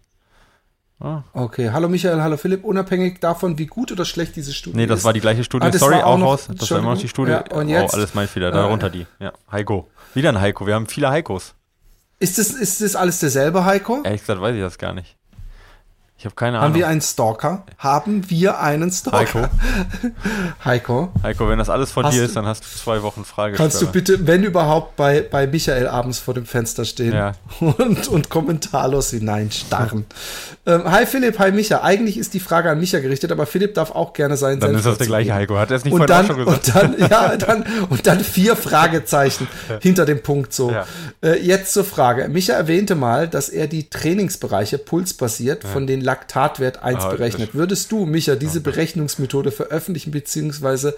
[1.02, 1.24] Ah.
[1.32, 2.64] Okay, hallo Michael, hallo Philipp.
[2.64, 4.76] Unabhängig davon, wie gut oder schlecht diese Studie ist.
[4.76, 5.04] Nee, das ist.
[5.04, 5.66] war die gleiche Studie.
[5.66, 6.48] Ah, Sorry, auch, auch raus.
[6.56, 7.32] Das war immer noch die Studie.
[7.32, 7.92] Ja, und jetzt?
[7.92, 8.52] Oh, alles mein Fehler.
[8.52, 9.06] Darunter äh, die.
[9.18, 9.88] Ja, Heiko.
[10.14, 10.64] Wieder ein Heiko.
[10.64, 11.54] Wir haben viele Heikos.
[12.20, 14.00] Ist das, ist das alles derselbe Heiko?
[14.04, 15.16] Ehrlich gesagt weiß ich das gar nicht.
[16.22, 16.76] Ich habe keine Haben Ahnung.
[16.76, 17.64] wir einen Stalker?
[17.78, 19.50] Haben wir einen Stalker?
[19.50, 20.12] Heiko?
[20.64, 23.56] Heiko, Heiko, wenn das alles von Hast dir ist, dann hast du zwei Wochen Frage.
[23.56, 27.32] kannst du bitte, wenn überhaupt, bei, bei Michael abends vor dem Fenster stehen Ja.
[27.60, 30.06] und, und kommentarlos hineinstarren?
[30.64, 31.82] ähm, hi Philipp, hi Micha.
[31.82, 34.60] Eigentlich ist die Frage an Micha gerichtet, aber Philipp darf auch gerne sein.
[34.60, 35.34] Dann ist das der gleiche.
[35.34, 35.58] Heiko.
[35.58, 36.92] Hat er es nicht und vorhin dann, auch schon gesagt?
[36.92, 39.48] und dann, ja, dann, und dann vier Fragezeichen
[39.80, 40.70] hinter dem Punkt so.
[40.70, 40.86] Ja.
[41.20, 42.28] Äh, jetzt zur Frage.
[42.28, 47.54] Micha erwähnte mal, dass er die Trainingsbereiche pulsbasiert von den Laktatwert 1 Ah, berechnet.
[47.54, 50.92] Würdest du, Micha, diese Berechnungsmethode veröffentlichen bzw.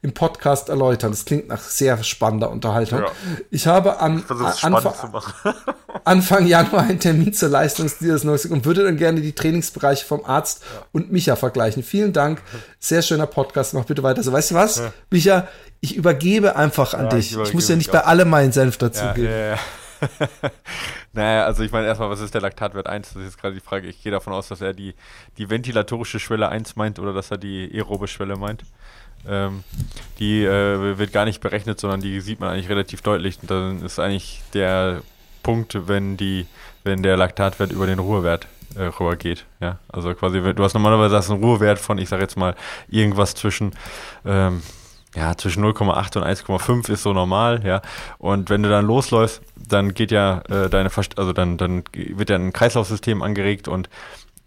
[0.00, 1.10] im Podcast erläutern?
[1.10, 3.00] Das klingt nach sehr spannender Unterhaltung.
[3.00, 3.10] Ja.
[3.50, 5.54] Ich habe am Anfang, machen.
[6.04, 10.62] Anfang Januar einen Termin zur Leistungsdiagnostik und würde dann gerne die Trainingsbereiche vom Arzt
[10.92, 11.82] und Micha vergleichen.
[11.82, 12.40] Vielen Dank.
[12.78, 13.74] Sehr schöner Podcast.
[13.74, 14.32] Mach bitte weiter so.
[14.32, 15.48] Weißt du was, Micha?
[15.80, 17.32] Ich übergebe einfach an Ja, dich.
[17.32, 19.58] ich Ich, muss ja nicht bei allem meinen Senf Ja, dazugeben.
[21.14, 21.28] ja, ja.
[21.28, 23.08] naja, also ich meine erstmal, was ist der Laktatwert 1?
[23.08, 23.88] Das ist jetzt gerade die Frage.
[23.88, 24.94] Ich gehe davon aus, dass er die,
[25.38, 28.64] die ventilatorische Schwelle 1 meint oder dass er die aerobe Schwelle meint.
[29.28, 29.64] Ähm,
[30.18, 33.38] die äh, wird gar nicht berechnet, sondern die sieht man eigentlich relativ deutlich.
[33.42, 35.02] Und dann ist eigentlich der
[35.42, 36.46] Punkt, wenn die,
[36.84, 38.46] wenn der Laktatwert über den Ruhewert
[38.76, 39.44] äh, rüber geht.
[39.60, 42.54] Ja, also quasi, du hast normalerweise einen Ruhewert von, ich sage jetzt mal,
[42.88, 43.72] irgendwas zwischen
[44.24, 44.62] ähm,
[45.14, 47.82] ja, zwischen 0,8 und 1,5 ist so normal, ja.
[48.18, 52.30] Und wenn du dann losläufst, dann geht ja äh, deine, Verst also dann, dann wird
[52.30, 53.88] ja ein Kreislaufsystem angeregt und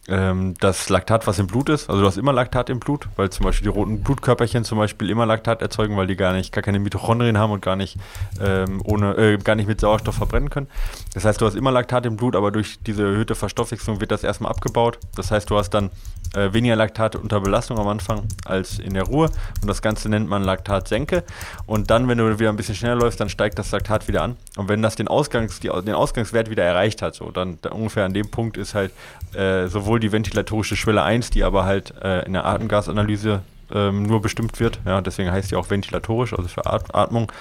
[0.08, 3.30] ähm, das Laktat, was im Blut ist, also du hast immer Laktat im Blut, weil
[3.30, 6.62] zum Beispiel die roten Blutkörperchen zum Beispiel immer Laktat erzeugen, weil die gar nicht, gar
[6.62, 7.98] keine Mitochondrien haben und gar nicht
[8.42, 10.68] ähm, ohne, äh, gar nicht mit Sauerstoff verbrennen können.
[11.14, 14.24] Das heißt, du hast immer Laktat im Blut, aber durch diese erhöhte Verstoffwechslung wird das
[14.24, 15.00] erstmal abgebaut.
[15.16, 15.90] Das heißt, du hast dann
[16.36, 19.30] äh, weniger Laktat unter Belastung am Anfang als in der Ruhe
[19.62, 21.24] und das Ganze nennt man Laktatsenke.
[21.66, 24.36] Und dann, wenn du wieder ein bisschen schneller läufst, dann steigt das Laktat wieder an.
[24.58, 28.06] Und wenn das den, Ausgangs, die, den Ausgangswert wieder erreicht hat, so dann da ungefähr
[28.06, 28.92] an dem Punkt ist halt
[29.34, 33.42] äh, sowohl die ventilatorische Schwelle 1, die aber halt äh, in der Atemgasanalyse
[33.72, 37.32] ähm, nur bestimmt wird, ja, deswegen heißt die auch ventilatorisch, also für At Atmung,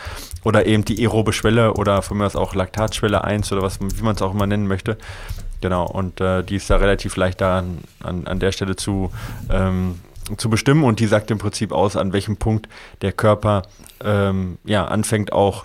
[0.44, 4.02] oder eben die aerobe Schwelle oder von mir aus auch Laktatschwelle 1 oder was, wie
[4.02, 4.98] man es auch immer nennen möchte.
[5.62, 9.10] Genau, und äh, die ist da relativ leicht da an, an, an der Stelle zu,
[9.50, 10.00] ähm,
[10.36, 12.68] zu bestimmen und die sagt im Prinzip aus, an welchem Punkt
[13.00, 13.62] der Körper
[14.04, 15.64] ähm, ja, anfängt auch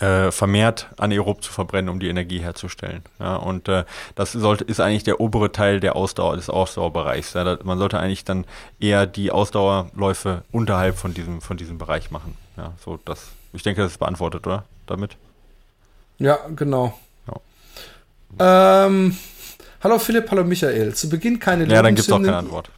[0.00, 3.02] äh, vermehrt anaerob zu verbrennen, um die Energie herzustellen.
[3.18, 7.34] Ja, und äh, das sollte, ist eigentlich der obere Teil der Ausdauer, des Ausdauerbereichs.
[7.34, 8.44] Ja, man sollte eigentlich dann
[8.80, 12.36] eher die Ausdauerläufe unterhalb von diesem, von diesem Bereich machen.
[12.56, 14.64] Ja, so das, ich denke, das ist beantwortet, oder?
[14.86, 15.16] Damit?
[16.18, 16.94] Ja, genau.
[18.38, 19.16] Ähm,
[19.82, 20.94] hallo Philipp, hallo Michael.
[20.94, 22.70] Zu Beginn keine Ja, dann gibt es auch keine Antwort.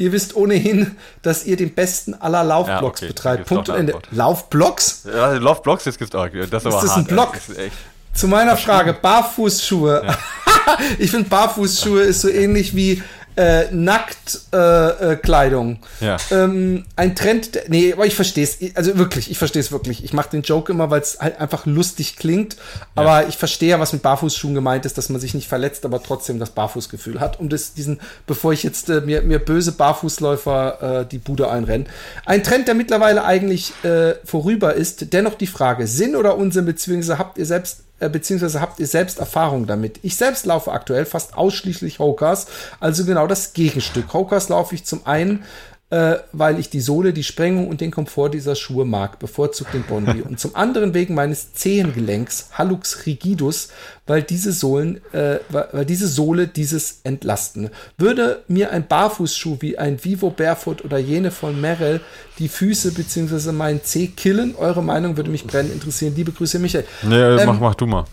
[0.00, 3.46] Ihr wisst ohnehin, dass ihr den besten aller Laufblogs Ja, okay, betreibt.
[3.46, 3.98] Punkt eine Ende.
[4.10, 5.02] Laufblogs?
[5.04, 6.26] Ja, Love Blocks, jetzt gibt's auch.
[6.26, 7.34] Das ist, aber das ein Block?
[7.34, 7.72] Das ist
[8.14, 10.16] Zu meiner Frage, Barfußschuhe.
[10.98, 13.02] ich finde, Barfußschuhe ist so ähnlich wie
[13.40, 15.10] äh, Nacktkleidung.
[15.12, 15.78] Äh, Kleidung.
[16.00, 16.16] ja.
[16.30, 20.04] ähm, ein Trend, der- nee, aber ich verstehe es, also wirklich, ich verstehe es wirklich.
[20.04, 22.56] Ich mache den Joke immer, weil es halt einfach lustig klingt,
[22.94, 26.02] aber ich verstehe ja, was mit Barfußschuhen gemeint ist, dass man sich nicht verletzt, aber
[26.02, 31.00] trotzdem das Barfußgefühl hat, um das, diesen, bevor ich jetzt äh, mir, mir böse Barfußläufer
[31.00, 31.88] äh, die Bude einrennen.
[32.26, 37.18] Ein Trend, der mittlerweile eigentlich äh, vorüber ist, dennoch die Frage, Sinn oder Unsinn, beziehungsweise
[37.18, 40.00] habt ihr selbst äh, beziehungsweise habt ihr selbst Erfahrung damit.
[40.02, 42.46] Ich selbst laufe aktuell fast ausschließlich Hokers,
[42.80, 44.12] also genau das Gegenstück.
[44.12, 45.44] Hokers laufe ich zum einen,
[45.90, 49.82] äh, weil ich die Sohle, die Sprengung und den Komfort dieser Schuhe mag, bevorzugt den
[49.82, 50.22] Bondi.
[50.22, 53.70] und zum anderen wegen meines Zehengelenks, Hallux rigidus,
[54.06, 57.70] weil diese Sohlen, äh, weil, diese Sohle dieses entlasten.
[57.98, 62.00] Würde mir ein Barfußschuh wie ein Vivo Barefoot oder jene von Merrell
[62.38, 64.54] die Füße beziehungsweise meinen Zeh killen?
[64.56, 66.14] Eure Meinung würde mich brennend interessieren.
[66.16, 66.84] Liebe Grüße, Michael.
[67.02, 68.04] Nee, Ähm, mach, mach du mal.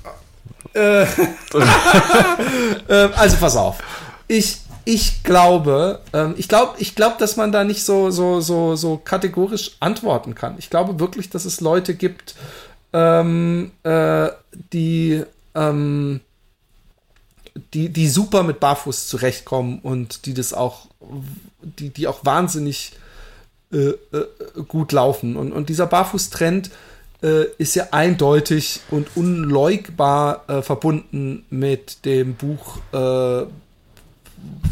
[0.74, 1.08] Ähm,
[3.16, 3.78] also pass auf.
[4.28, 4.58] Ich,
[4.88, 8.96] ich glaube, ähm, ich glaube, ich glaube, dass man da nicht so, so, so, so
[8.96, 10.56] kategorisch antworten kann.
[10.60, 12.36] Ich glaube wirklich, dass es Leute gibt,
[12.94, 14.30] ähm, äh,
[14.72, 15.24] die,
[15.56, 16.22] ähm,
[17.74, 20.88] die, die super mit Barfuß zurechtkommen und die das auch,
[21.62, 22.94] die, die auch wahnsinnig
[23.74, 23.98] äh, äh,
[24.70, 25.36] gut laufen.
[25.36, 26.72] Und, und dieser Barfußtrend
[27.22, 33.48] äh, ist ja eindeutig und unleugbar äh, verbunden mit dem Buch äh,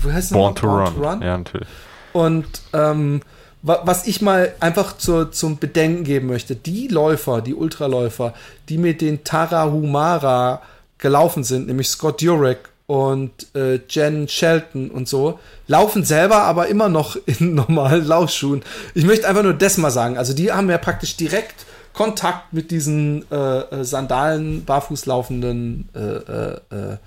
[0.03, 0.93] wie heißt es Born nochmal?
[0.93, 1.22] to, run.
[1.22, 1.68] Ja, natürlich.
[2.13, 3.22] Und ähm,
[3.61, 8.34] wa was ich mal einfach zur, zum Bedenken geben möchte, die Läufer, die Ultraläufer,
[8.70, 10.61] die mit den Tarahumara
[10.97, 16.89] gelaufen sind, nämlich Scott Jurek und äh, Jen Shelton und so, laufen selber aber immer
[16.89, 18.63] noch in normalen Laufschuhen.
[18.93, 20.18] Ich möchte einfach nur das mal sagen.
[20.18, 26.97] Also die haben ja praktisch direkt Kontakt mit diesen äh, äh, Sandalen, barfuß laufenden äh,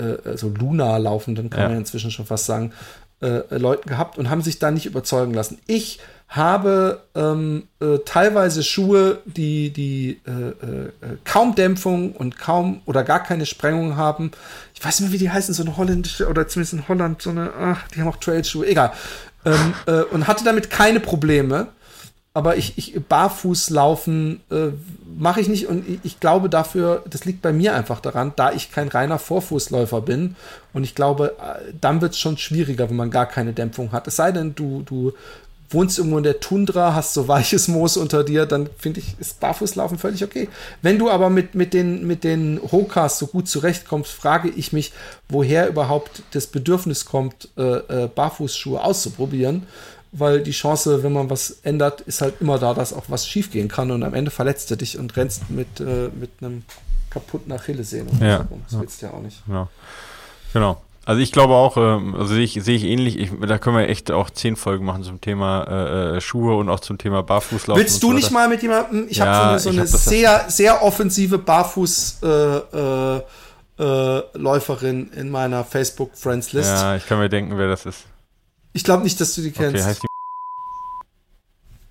[0.00, 1.66] äh, so lunar laufenden, kann Ja.
[1.66, 2.72] man ja inzwischen schon fast sagen,
[3.22, 5.58] äh, Leuten gehabt und haben sich da nicht überzeugen lassen.
[5.66, 10.90] Ich habe ähm, äh, teilweise Schuhe, die, die äh, äh,
[11.24, 14.30] kaum Dämpfung und kaum oder gar keine Sprengung haben.
[14.74, 17.30] Ich weiß nicht mehr, wie die heißen, so eine holländische oder zumindest in Holland, so
[17.30, 18.92] eine, ach, die haben auch Trailschuhe, egal.
[19.44, 21.68] Ähm, äh, und hatte damit keine Probleme.
[22.32, 24.68] Aber ich, ich barfuß laufen äh,
[25.18, 28.52] mache ich nicht und ich, ich glaube dafür, das liegt bei mir einfach daran, da
[28.52, 30.36] ich kein reiner Vorfußläufer bin
[30.72, 34.06] und ich glaube, äh, dann wird es schon schwieriger, wenn man gar keine Dämpfung hat.
[34.06, 35.12] Es sei denn, du, du
[35.70, 39.40] wohnst irgendwo in der Tundra, hast so weiches Moos unter dir, dann finde ich, ist
[39.40, 40.48] Barfußlaufen völlig okay.
[40.82, 44.92] Wenn du aber mit, mit den, mit den Hokas so gut zurechtkommst, frage ich mich,
[45.28, 49.66] woher überhaupt das Bedürfnis kommt, äh, äh, Barfußschuhe auszuprobieren.
[50.12, 53.68] Weil die Chance, wenn man was ändert, ist halt immer da, dass auch was schiefgehen
[53.68, 56.64] kann und am Ende verletzt du dich und rennst mit, äh, mit einem
[57.10, 58.10] kaputten Achillessehne.
[58.20, 58.38] Ja.
[58.38, 58.58] so.
[58.70, 59.44] Das willst du ja auch nicht.
[59.46, 59.68] Genau.
[60.52, 60.82] Genau.
[61.06, 63.88] Also ich glaube auch, ähm, also sehe ich, sehe ich ähnlich, ich, da können wir
[63.88, 67.82] echt auch zehn Folgen machen zum Thema äh, äh, Schuhe und auch zum Thema Barfußlaufen.
[67.82, 69.06] Willst du so nicht mal mit jemandem?
[69.08, 73.22] Ich Ja, habe so eine, so eine sehr, sehr offensive Barfußläuferin
[73.78, 76.68] äh, äh, Läuferin in meiner Facebook-Friends-List.
[76.70, 78.04] Ja, ich kann mir denken, wer das ist.
[78.72, 79.84] Ich glaube nicht, dass du die Okay, kennst.
[79.86, 80.06] heißt die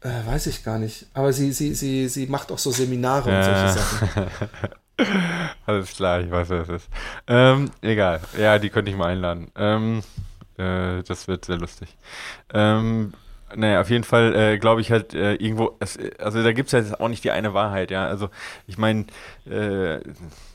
[0.02, 1.08] äh, weiß ich gar nicht.
[1.14, 3.44] Aber sie, sie, sie, sie macht auch so Seminare und Ja.
[3.44, 4.28] solche Sachen.
[5.66, 6.90] Alles klar, ich weiß, wer das ist.
[7.28, 8.22] Ähm, egal.
[8.38, 9.52] Ja, die könnte ich mal einladen.
[9.56, 10.02] Ähm,
[10.58, 11.96] äh, das wird sehr lustig.
[12.54, 13.14] Ähm,
[13.56, 16.74] naja, auf jeden Fall äh, glaube ich halt äh, irgendwo, es, also da gibt es
[16.74, 18.06] ja jetzt auch nicht die eine Wahrheit, ja.
[18.08, 18.30] Also
[18.68, 19.06] ich meine,
[19.50, 20.00] äh,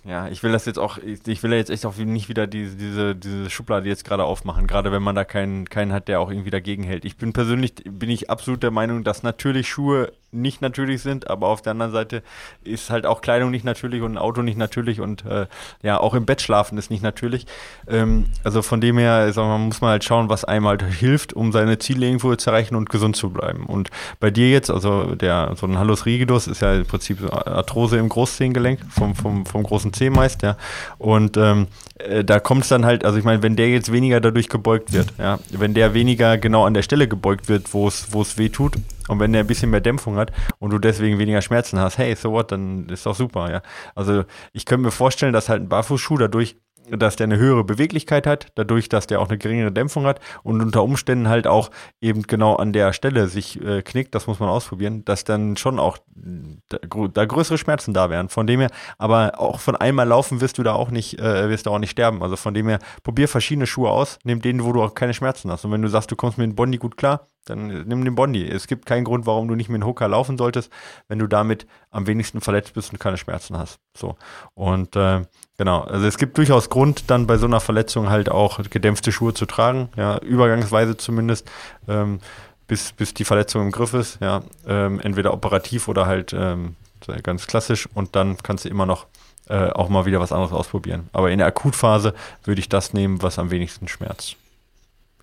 [0.04, 3.16] ja, ich will das jetzt auch, ich, will jetzt echt auch nicht wieder diese, diese,
[3.16, 6.50] diese Schublade jetzt gerade aufmachen, gerade wenn man da keinen, keinen hat, der auch irgendwie
[6.50, 7.06] dagegen hält.
[7.06, 11.48] Ich bin persönlich, bin ich absolut der Meinung, dass natürlich Schuhe nicht natürlich sind, aber
[11.48, 12.22] auf der anderen Seite
[12.62, 15.46] ist halt auch Kleidung nicht natürlich und ein Auto nicht natürlich und äh,
[15.82, 17.46] ja, auch im Bett schlafen ist nicht natürlich.
[17.88, 21.32] Ähm, also von dem her, sagen wir, muss man halt schauen, was einem halt hilft,
[21.32, 23.66] um seine Ziele irgendwo zu erreichen und gesund zu bleiben.
[23.66, 27.98] Und bei dir jetzt, also der, so ein Hallus rigidus ist ja im Prinzip Arthrose
[27.98, 30.56] im Großzehengelenk vom, vom, vom großen Zeh meist, ja.
[30.98, 31.68] Und ähm,
[31.98, 34.92] äh, da kommt es dann halt, also ich meine, wenn der jetzt weniger dadurch gebeugt
[34.92, 38.76] wird, ja, wenn der weniger genau an der Stelle gebeugt wird, wo es weh tut,
[39.08, 42.14] und wenn der ein bisschen mehr Dämpfung hat und du deswegen weniger Schmerzen hast, hey,
[42.14, 43.62] so what, dann ist doch super, ja.
[43.94, 46.56] Also ich könnte mir vorstellen, dass halt ein Barfußschuh dadurch,
[46.90, 50.60] dass der eine höhere Beweglichkeit hat, dadurch, dass der auch eine geringere Dämpfung hat und
[50.60, 54.50] unter Umständen halt auch eben genau an der Stelle sich äh, knickt, das muss man
[54.50, 56.78] ausprobieren, dass dann schon auch da,
[57.08, 58.28] da größere Schmerzen da wären.
[58.28, 61.66] Von dem her, aber auch von einmal laufen wirst du da auch nicht, äh, wirst
[61.66, 62.22] du auch nicht sterben.
[62.22, 65.50] Also von dem her, probier verschiedene Schuhe aus, nimm den, wo du auch keine Schmerzen
[65.50, 65.64] hast.
[65.64, 68.46] Und wenn du sagst, du kommst mit dem Bondi gut klar, dann nimm den Bondi.
[68.46, 70.70] Es gibt keinen Grund, warum du nicht mit dem Hooker laufen solltest,
[71.08, 73.78] wenn du damit am wenigsten verletzt bist und keine Schmerzen hast.
[73.96, 74.16] So.
[74.54, 75.22] Und äh,
[75.58, 79.34] genau, also es gibt durchaus Grund, dann bei so einer Verletzung halt auch gedämpfte Schuhe
[79.34, 81.50] zu tragen, ja, übergangsweise zumindest.
[81.88, 82.20] Ähm,
[82.66, 86.76] bis, bis die Verletzung im Griff ist, ja, ähm, entweder operativ oder halt ähm,
[87.22, 89.06] ganz klassisch und dann kannst du immer noch
[89.48, 91.10] äh, auch mal wieder was anderes ausprobieren.
[91.12, 92.14] Aber in der Akutphase
[92.44, 94.36] würde ich das nehmen, was am wenigsten schmerzt.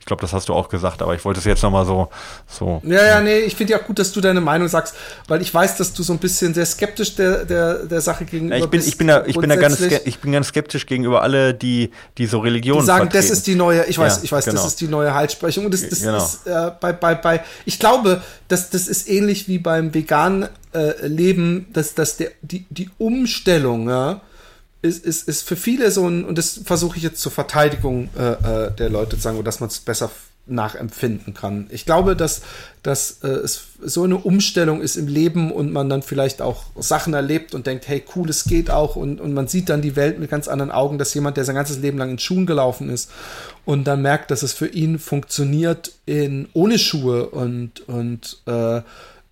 [0.02, 2.10] Ich glaube, das hast du auch gesagt, aber ich wollte es jetzt nochmal so,
[2.48, 2.82] so.
[2.84, 4.96] Ja, ja, nee, ich finde ja gut, dass du deine Meinung sagst,
[5.28, 8.58] weil ich weiß, dass du so ein bisschen sehr skeptisch der, der, der Sache gegenüber
[8.58, 8.90] Ja, ich bin, bist.
[8.90, 12.26] ich bin da, ich bin da ganz, ich bin ganz skeptisch gegenüber alle, die, die
[12.26, 13.34] so Religionen Die sagen, das vertreten.
[13.34, 14.58] ist die neue, ich weiß, Ja, ich weiß, genau.
[14.58, 15.66] das ist die neue Heilsprechung.
[15.66, 16.18] Und das, das Genau.
[16.18, 21.06] ist äh, bei, bei, bei, ich glaube, dass das ist ähnlich wie beim veganen äh,
[21.06, 24.20] Leben, dass, dass der, die, die Umstellung, ja,
[24.82, 28.32] ist, ist, ist für viele so ein, und das versuche ich jetzt zur Verteidigung äh,
[28.32, 30.10] äh, der Leute zu sagen, dass man es besser
[30.48, 31.68] nachempfinden kann.
[31.70, 32.42] Ich glaube, dass,
[32.82, 37.14] dass äh, es so eine Umstellung ist im Leben und man dann vielleicht auch Sachen
[37.14, 40.20] erlebt und denkt, hey, cool, es geht auch und, und man sieht dann die Welt
[40.20, 43.12] mit ganz anderen Augen, dass jemand, der sein ganzes Leben lang in Schuhen gelaufen ist
[43.66, 48.82] und dann merkt, dass es für ihn funktioniert in ohne Schuhe und, und äh,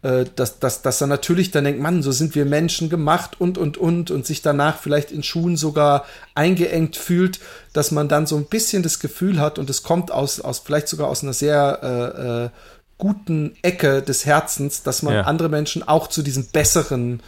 [0.01, 3.57] äh, dass, dass, dass er natürlich dann denkt, Mann, so sind wir Menschen gemacht und,
[3.57, 7.39] und, und, und sich danach vielleicht in Schuhen sogar eingeengt fühlt,
[7.73, 10.87] dass man dann so ein bisschen das Gefühl hat und es kommt aus, aus vielleicht
[10.87, 12.49] sogar aus einer sehr äh, äh,
[12.97, 15.21] guten Ecke des Herzens, dass man Ja.
[15.21, 17.21] andere Menschen auch zu diesem besseren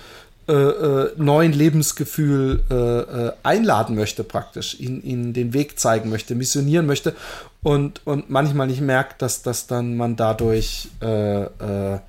[0.48, 6.36] äh, äh, neuen Lebensgefühl äh, äh, einladen möchte, praktisch, ihnen, ihnen den Weg zeigen möchte,
[6.36, 7.16] missionieren möchte
[7.64, 12.00] und, und manchmal nicht merkt, dass, dass dann man dadurch äh, äh,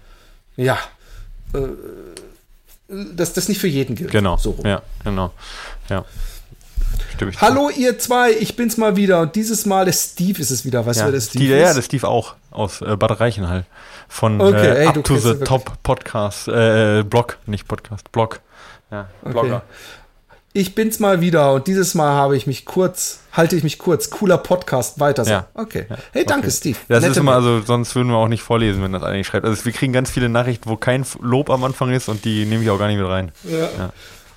[0.56, 0.78] ja,
[1.54, 1.58] äh,
[3.14, 4.10] dass das nicht für jeden gilt.
[4.10, 4.36] Genau.
[4.36, 4.66] So rum.
[4.66, 5.32] Ja, genau.
[5.88, 6.04] Ja.
[7.18, 7.30] Zu.
[7.40, 10.84] Hallo ihr zwei, ich bin's mal wieder und dieses Mal der Steve ist es wieder.
[10.84, 11.68] Weißt du, Ja, wer der Steve Steve, ist?
[11.68, 13.64] ja, der Steve auch aus äh, Bad Reichenhall.
[14.08, 15.34] Von Okay, äh, ey, Up du to the.
[15.44, 18.40] Top Podcast, äh, Blog, nicht Podcast, Blog.
[18.90, 19.62] Ja, Blogger.
[20.54, 24.10] Ich bin's mal wieder und dieses Mal habe ich mich kurz, halte ich mich kurz.
[24.10, 25.30] Cooler Podcast, weiter so.
[25.30, 25.46] Ja.
[25.54, 25.86] Okay.
[26.12, 26.56] Hey, danke, Okay.
[26.56, 26.78] Steve.
[26.88, 29.46] Das Nette ist immer, also sonst würden wir auch nicht vorlesen, wenn das eigentlich schreibt.
[29.46, 32.62] Also wir kriegen ganz viele Nachrichten, wo kein Lob am Anfang ist und die nehme
[32.62, 33.32] ich auch gar nicht mit rein.
[33.44, 33.92] Ja.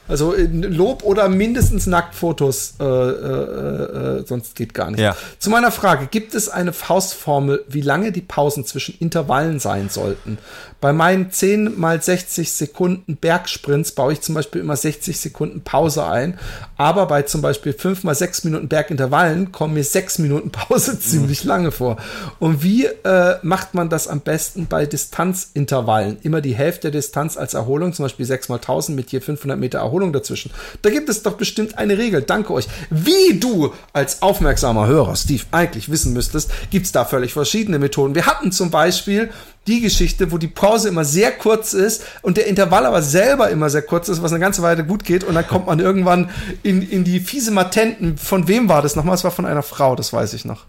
[0.08, 5.00] Also Lob oder mindestens Nacktfotos, äh, äh, äh, sonst geht gar nicht.
[5.00, 5.16] Ja.
[5.40, 10.38] Zu meiner Frage, gibt es eine Faustformel, wie lange die Pausen zwischen Intervallen sein sollten?
[10.80, 16.06] Bei meinen 10 mal 60 Sekunden Bergsprints baue ich zum Beispiel immer 60 Sekunden Pause
[16.06, 16.38] ein,
[16.78, 21.44] aber bei zum Beispiel 5 mal 6 Minuten Bergintervallen kommen mir 6 Minuten Pause ziemlich
[21.44, 21.98] lange vor.
[22.38, 26.18] Und wie äh, macht man das am besten bei Distanzintervallen?
[26.22, 29.58] Immer die Hälfte der Distanz als Erholung, zum Beispiel 6 mal 1000 mit je 500
[29.58, 30.52] Meter Erholung dazwischen.
[30.82, 32.22] Da gibt es doch bestimmt eine Regel.
[32.22, 32.68] Danke euch.
[32.90, 38.16] Wie du als aufmerksamer Hörer, Steve, eigentlich wissen müsstest, gibt es da völlig verschiedene Methoden.
[38.16, 39.30] Wir hatten zum Beispiel
[39.68, 43.70] die Geschichte, wo die Pause immer sehr kurz ist und der Intervall aber selber immer
[43.70, 46.30] sehr kurz ist, was eine ganze Weile gut geht und dann kommt man irgendwann
[46.62, 48.18] in, in die fiese Matenten.
[48.18, 49.16] Von wem war das nochmal?
[49.16, 50.66] Es war von einer Frau, das weiß ich noch.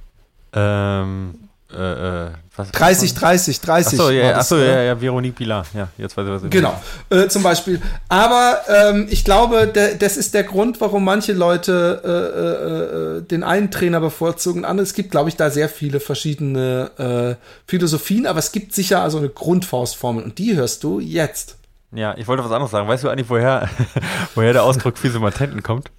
[0.55, 1.35] Ähm,
[1.73, 2.71] äh, äh, was?
[2.71, 3.99] 30, 30, 30.
[3.99, 5.67] Achso, ja, achso, äh, ja, ja, Veronique Pilar.
[5.75, 7.83] Ja, jetzt weiß ich, was du Genau, äh, zum Beispiel.
[8.09, 13.23] Aber ähm, ich glaube, der, das ist der Grund, warum manche Leute äh, äh, äh,
[13.23, 14.65] den einen Trainer bevorzugen.
[14.65, 17.37] Andere, es gibt, glaube ich, da sehr viele verschiedene
[17.67, 21.57] Philosophien, aber es gibt sicher also eine Grundfaustformel und die hörst du jetzt.
[21.93, 22.89] Ja, ich wollte was anderes sagen.
[22.89, 23.69] Weißt du eigentlich, woher,
[24.35, 25.91] woher der Ausdruck fiese Matenten kommt?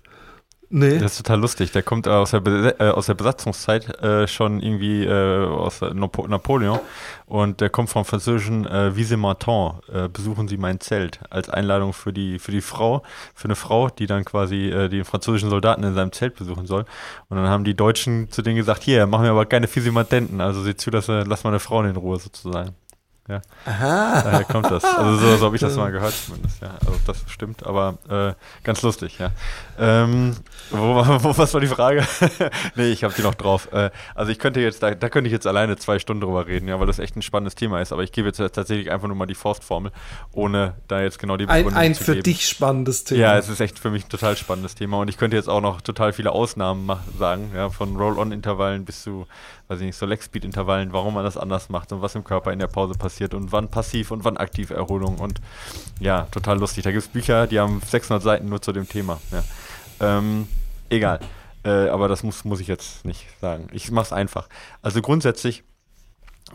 [0.69, 0.99] Nee.
[0.99, 1.71] Das ist total lustig.
[1.71, 6.27] Der kommt aus der, Bes äh, aus der Besatzungszeit äh, schon irgendwie äh, aus Napo
[6.27, 6.79] Napoleon
[7.25, 11.93] und der kommt vom französischen äh, Vise Martin, äh, besuchen Sie mein Zelt, als Einladung
[11.93, 13.03] für die, für die Frau,
[13.33, 16.85] für eine Frau, die dann quasi äh, den französischen Soldaten in seinem Zelt besuchen soll.
[17.29, 20.61] Und dann haben die Deutschen zu denen gesagt, hier, machen wir aber keine Fisimatenten, also
[20.63, 22.75] sieh zu, dass äh, lass mal eine Frau in Ruhe sozusagen.
[23.27, 23.41] Ja.
[23.65, 24.21] Aha.
[24.21, 24.83] Daher kommt das.
[24.85, 26.69] Also so, so habe ich das mal gehört zumindest, ja.
[26.79, 29.31] Also das stimmt, aber äh, ganz lustig, ja.
[29.77, 30.35] Ähm,
[30.71, 32.07] wo, war- wo, was war die Frage?
[32.75, 33.67] nee, ich habe die noch drauf.
[33.73, 36.69] Äh, also ich könnte jetzt, da, da könnte ich jetzt alleine zwei Stunden drüber reden,
[36.69, 37.91] ja, weil das echt ein spannendes Thema ist.
[37.91, 39.91] Aber ich gebe jetzt tatsächlich einfach nur mal die Faustformel,
[40.31, 42.23] ohne da jetzt genau die Ein, Begründung ein zu für geben.
[42.23, 43.19] dich spannendes Thema.
[43.21, 45.61] Ja, es ist echt für mich ein total spannendes Thema und ich könnte jetzt auch
[45.61, 49.27] noch total viele Ausnahmen mach, sagen, ja, von Roll-on-Intervallen bis zu,
[49.67, 52.59] weiß ich nicht, so Leg-Speed-Intervallen, warum man das anders macht und was im Körper in
[52.59, 55.41] der Pause passiert und wann passiv und wann aktiv Erholung und
[55.99, 56.83] ja, total lustig.
[56.83, 59.19] Da gibt es Bücher, die haben 600 Seiten nur zu dem Thema.
[59.31, 59.43] Ja.
[59.99, 60.47] Ähm,
[60.89, 61.19] egal,
[61.63, 63.67] äh, aber das muss, muss ich jetzt nicht sagen.
[63.71, 64.47] Ich mache es einfach.
[64.81, 65.63] Also grundsätzlich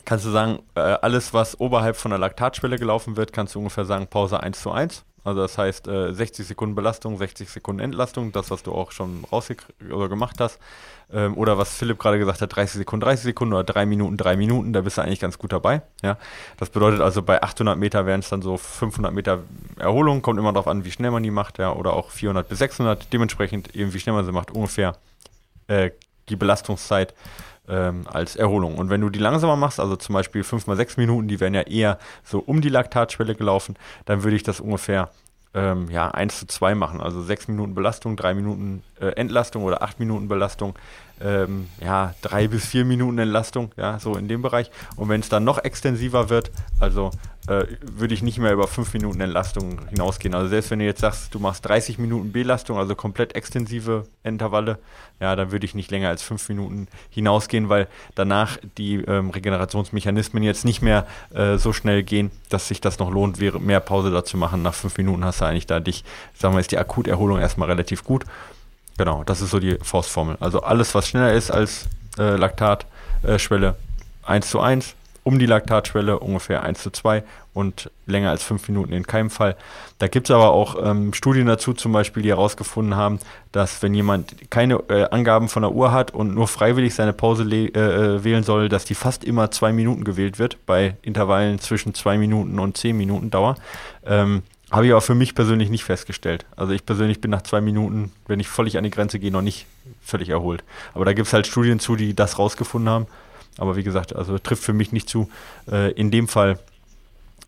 [0.05, 3.85] kannst du sagen, äh, alles, was oberhalb von der Laktatschwelle gelaufen wird, kannst du ungefähr
[3.85, 5.05] sagen, Pause 1 zu 1.
[5.25, 9.25] Also das heißt äh, 60 Sekunden Belastung, 60 Sekunden Entlastung, das, was du auch schon
[9.31, 10.59] rausgekriegt oder gemacht hast.
[11.13, 14.37] Ähm, oder was Philipp gerade gesagt hat, 30 Sekunden, 30 Sekunden oder 3 Minuten, 3
[14.37, 15.83] Minuten, da bist du eigentlich ganz gut dabei.
[16.03, 16.17] Ja?
[16.57, 19.41] Das bedeutet also, bei 800 Meter wären es dann so 500 Meter
[19.79, 22.59] Erholung, kommt immer darauf an, wie schnell man die macht, ja, oder auch 400 bis
[22.59, 24.97] 600, dementsprechend eben wie schnell man sie macht, ungefähr
[25.67, 25.91] äh,
[26.29, 27.15] die Belastungszeit
[27.69, 28.77] ähm, als Erholung.
[28.77, 31.55] Und wenn du die langsamer machst, also zum Beispiel 5 mal 6 Minuten, die wären
[31.55, 35.11] ja eher so um die Laktatschwelle gelaufen, dann würde ich das ungefähr
[35.55, 37.01] ähm, ja, 1 zu 2 machen.
[37.01, 40.75] Also 6 Minuten Belastung, 3 Minuten äh, Entlastung oder 8 Minuten Belastung,
[41.21, 44.71] ähm, ja, 3 bis 4 Minuten Entlastung, ja, so in dem Bereich.
[44.97, 46.51] Und wenn es dann noch extensiver wird,
[46.81, 47.11] also
[47.49, 50.35] äh, würde ich nicht mehr über 5 Minuten Entlastung hinausgehen.
[50.35, 54.79] Also selbst wenn du jetzt sagst, du machst 30 Minuten Belastung, also komplett extensive Intervalle,
[55.21, 60.43] ja, dann würde ich nicht länger als 5 Minuten hinausgehen, weil danach die ähm, Regenerationsmechanismen
[60.43, 64.11] jetzt nicht mehr äh, so schnell gehen, dass sich das noch lohnt, wäre mehr Pause
[64.11, 64.63] dazu machen.
[64.63, 66.05] Nach 5 Minuten hast du eigentlich da dich,
[66.39, 68.25] sagen wir, ist die Akuterholung erstmal relativ gut.
[68.99, 70.37] Genau, das ist so die Faustformel.
[70.39, 71.87] Also alles, was schneller ist als
[72.19, 73.77] äh, Laktatschwelle,
[74.25, 74.95] 1 zu 1,
[75.25, 77.23] um die Laktatschwelle ungefähr 1 zu 2
[77.55, 79.57] und länger als 5 Minuten in keinem Fall.
[79.99, 83.21] Da gibt es aber auch ähm, Studien dazu, zum Beispiel, die herausgefunden haben,
[83.53, 87.45] dass wenn jemand keine äh, Angaben von der Uhr hat und nur freiwillig seine Pause
[87.45, 91.95] äh, äh, wählen soll, dass die fast immer 2 Minuten gewählt wird, bei Intervallen zwischen
[91.95, 93.57] 2 Minuten und 10 Minuten Dauer.
[94.05, 94.43] Ähm,
[94.73, 96.47] habe ich aber für mich persönlich nicht festgestellt.
[96.57, 99.43] Also ich persönlich bin nach zwei Minuten, wenn ich völlig an die Grenze gehe, noch
[99.43, 99.67] nicht
[100.03, 100.65] völlig erholt.
[100.95, 103.07] Aber da gibt es halt Studien zu, die das rausgefunden haben.
[103.59, 105.29] Aber wie gesagt, also trifft für mich nicht zu.
[105.71, 106.59] Äh, in dem Fall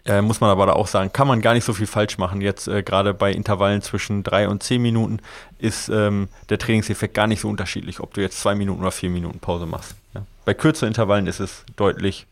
[0.07, 2.41] äh, muss man aber da auch sagen, kann man gar nicht so viel falsch machen.
[2.41, 5.21] Jetzt äh, gerade bei Intervallen zwischen drei und zehn Minuten
[5.59, 9.11] ist ähm, der Trainingseffekt gar nicht so unterschiedlich, ob du jetzt zwei Minuten oder vier
[9.11, 9.95] Minuten Pause machst.
[10.15, 10.23] Ja.
[10.45, 12.27] Bei kürzeren Intervallen ist es deutlich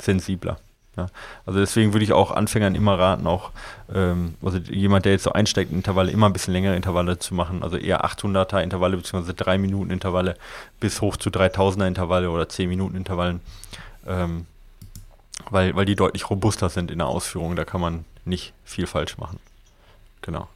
[0.00, 0.58] sensibler.
[0.98, 1.06] Ja.
[1.46, 3.52] Also deswegen würde ich auch Anfängern immer raten, auch
[3.94, 7.34] ähm, also jemand, der jetzt so einsteigt in Intervalle, immer ein bisschen längere Intervalle zu
[7.34, 7.62] machen.
[7.62, 9.32] Also eher 800er Intervalle bzw.
[9.32, 10.36] 3 Minuten Intervalle
[10.80, 13.40] bis hoch zu 3000er Intervalle oder 10 Minuten Intervallen.
[14.08, 14.46] Ähm,
[15.50, 17.54] weil, weil die deutlich robuster sind in der Ausführung.
[17.54, 19.38] Da kann man nicht viel falsch machen.
[20.22, 20.48] Genau.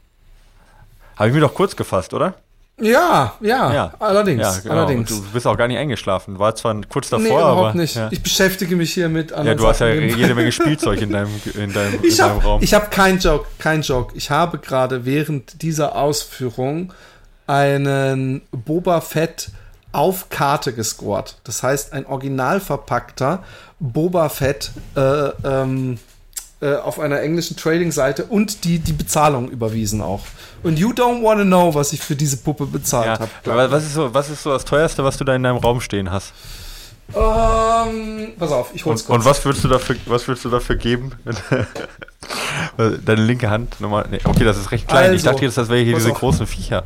[1.15, 2.35] Habe ich mir doch kurz gefasst, oder?
[2.81, 3.93] Ja, ja, ja.
[3.99, 4.41] allerdings.
[4.41, 4.73] Ja, genau.
[4.73, 5.09] allerdings.
[5.09, 6.39] du bist auch gar nicht eingeschlafen.
[6.39, 7.77] War zwar kurz davor, nee, überhaupt aber.
[7.77, 7.95] nicht.
[7.95, 8.09] Ja.
[8.11, 9.47] Ich beschäftige mich hier mit anderen.
[9.47, 12.45] Ja, du hast ja jede Menge Spielzeug in deinem, in deinem, ich in deinem hab,
[12.45, 12.63] Raum.
[12.63, 14.15] Ich habe keinen Joke, keinen Joke.
[14.17, 16.93] Ich habe gerade während dieser Ausführung
[17.45, 19.51] einen Boba Fett
[19.91, 21.37] auf Karte gescored.
[21.43, 23.43] Das heißt, ein original verpackter
[23.79, 25.01] Boba Fett äh,
[25.43, 25.99] ähm,
[26.63, 30.21] äh, auf einer englischen Trading-Seite und die, die Bezahlung überwiesen auch.
[30.63, 33.69] Und you don't want to know, was ich für diese Puppe bezahlt ja, habe.
[33.69, 36.09] Was ist, so, was ist so das teuerste, was du da in deinem Raum stehen
[36.09, 36.31] hast?
[37.13, 39.19] Ähm, pass auf, ich hol's und, kurz.
[39.19, 41.11] Und was würdest du dafür, was würdest du dafür geben?
[42.77, 44.05] Deine linke Hand nochmal.
[44.09, 45.03] Nee, okay, das ist recht klein.
[45.03, 46.19] Also, ich dachte jetzt, das wäre hier diese auf.
[46.19, 46.85] großen Viecher.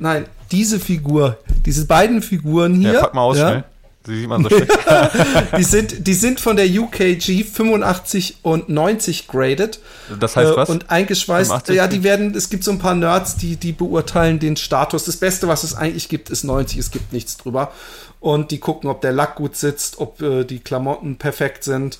[0.00, 2.94] Nein, diese Figur, diese beiden Figuren hier.
[2.94, 3.64] Ja, pack mal aus, ja, schnell.
[4.06, 4.72] Die sieht man so schlecht.
[5.58, 9.80] die, sind, die sind von der UKG 85 und 90 graded.
[10.20, 10.68] Das heißt was?
[10.68, 11.50] Und eingeschweißt.
[11.50, 11.76] 85?
[11.76, 15.04] Ja, die werden, es gibt so ein paar Nerds, die, die beurteilen den Status.
[15.04, 16.78] Das Beste, was es eigentlich gibt, ist 90.
[16.78, 17.72] Es gibt nichts drüber.
[18.20, 21.98] Und die gucken, ob der Lack gut sitzt, ob äh, die Klamotten perfekt sind.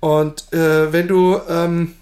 [0.00, 1.94] Und äh, wenn du ähm,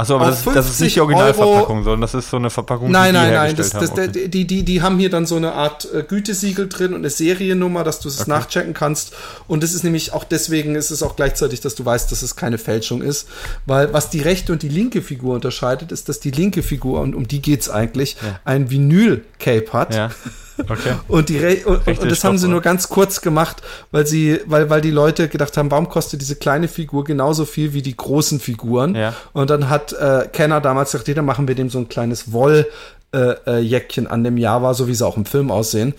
[0.00, 2.90] Achso, aber das, das, ist nicht die Originalverpackung, Euro, sondern das ist so eine Verpackung,
[2.90, 4.28] nein, die nein, die nein, das, das, okay.
[4.28, 7.84] die, die, die haben hier dann so eine Art äh, Gütesiegel drin und eine Seriennummer,
[7.84, 8.30] dass du es okay.
[8.30, 9.12] nachchecken kannst.
[9.46, 12.34] Und das ist nämlich auch deswegen ist es auch gleichzeitig, dass du weißt, dass es
[12.34, 13.28] keine Fälschung ist.
[13.66, 17.14] Weil was die rechte und die linke Figur unterscheidet, ist, dass die linke Figur, und
[17.14, 18.40] um die geht's eigentlich, ja.
[18.46, 19.94] ein Vinyl-Cape hat.
[19.94, 20.10] Ja.
[20.68, 20.94] Okay.
[21.08, 24.70] Und, die Re und, und, das haben sie nur ganz kurz gemacht, weil sie, weil,
[24.70, 28.40] weil die Leute gedacht haben, warum kostet diese kleine Figur genauso viel wie die großen
[28.40, 28.94] Figuren?
[28.94, 29.14] Ja.
[29.32, 34.04] Und dann hat äh, Kenner damals gesagt, dann machen wir dem so ein kleines Wolljäckchen
[34.04, 35.94] äh, äh, an dem Java, so wie sie auch im Film aussehen.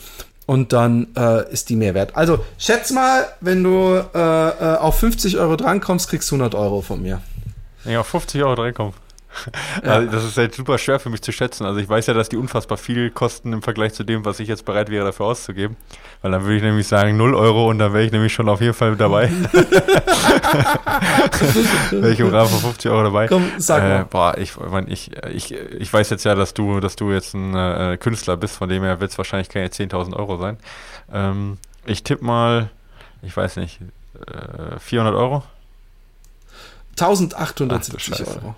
[0.45, 2.15] Und dann äh, ist die mehr wert.
[2.15, 6.81] Also schätz mal, wenn du äh, äh auf 50 Euro drankommst, kriegst du 100 Euro
[6.81, 7.21] von mir.
[7.85, 8.93] Ja, auf 50 Euro drankommen.
[9.83, 9.93] Ja.
[9.93, 11.65] Also das ist halt super schwer für mich zu schätzen.
[11.65, 14.47] Also ich weiß ja, dass die unfassbar viel kosten im Vergleich zu dem, was ich
[14.47, 15.77] jetzt bereit wäre dafür auszugeben.
[16.21, 18.61] Weil dann würde ich nämlich sagen 0 Euro und dann wäre ich nämlich schon auf
[18.61, 19.31] jeden Fall dabei.
[21.91, 23.27] wäre ich im Rahmen von 50 Euro dabei.
[23.27, 24.01] Komm, sag mal.
[24.01, 24.53] Äh, boah, ich,
[24.87, 28.57] ich, ich, ich weiß jetzt ja, dass du, dass du jetzt ein äh, Künstler bist,
[28.57, 30.57] von dem her wird es wahrscheinlich keine 10.000 Euro sein.
[31.11, 32.69] Ähm, ich tippe mal,
[33.21, 33.79] ich weiß nicht,
[34.27, 35.43] äh, 400 Euro.
[37.01, 38.55] 1870 Euro.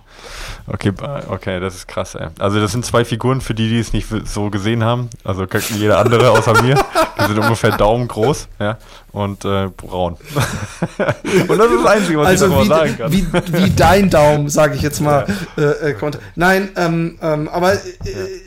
[0.67, 0.93] Okay,
[1.29, 2.27] okay, das ist krass, ey.
[2.39, 5.09] Also das sind zwei Figuren, für die, die es nicht so gesehen haben.
[5.23, 6.75] Also jeder andere außer mir.
[7.19, 8.77] Die sind ungefähr daumengroß, ja,
[9.11, 10.13] und äh, braun.
[11.47, 13.11] und das ist das Einzige, was also ich darüber sagen kann.
[13.11, 15.25] Wie, wie dein Daumen, sage ich jetzt mal.
[15.57, 15.63] Ja.
[15.63, 17.79] Äh, äh, Nein, ähm, ähm, aber äh,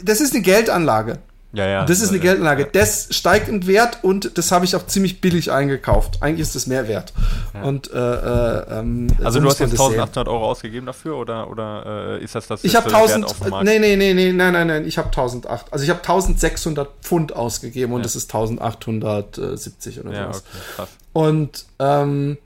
[0.02, 1.18] das ist eine Geldanlage.
[1.56, 1.84] Ja, ja.
[1.86, 2.64] Das ist eine Geldanlage.
[2.64, 2.68] Ja.
[2.70, 6.18] Das steigt im Wert und das habe ich auch ziemlich billig eingekauft.
[6.20, 7.14] Eigentlich ist das mehr wert.
[7.54, 7.62] Ja.
[7.62, 12.22] Und, äh, äh, ähm, also du hast jetzt 1800 Euro ausgegeben dafür oder, oder äh,
[12.22, 12.62] ist das das?
[12.62, 15.72] Ich habe 1000, nee, nee, nee, nee, nein, nein, nein, ich habe 1008.
[15.72, 20.40] Also ich habe 1600 Pfund ausgegeben und das ist 1870 oder ja, Okay,
[20.76, 20.88] krass.
[21.14, 22.36] Und, ähm,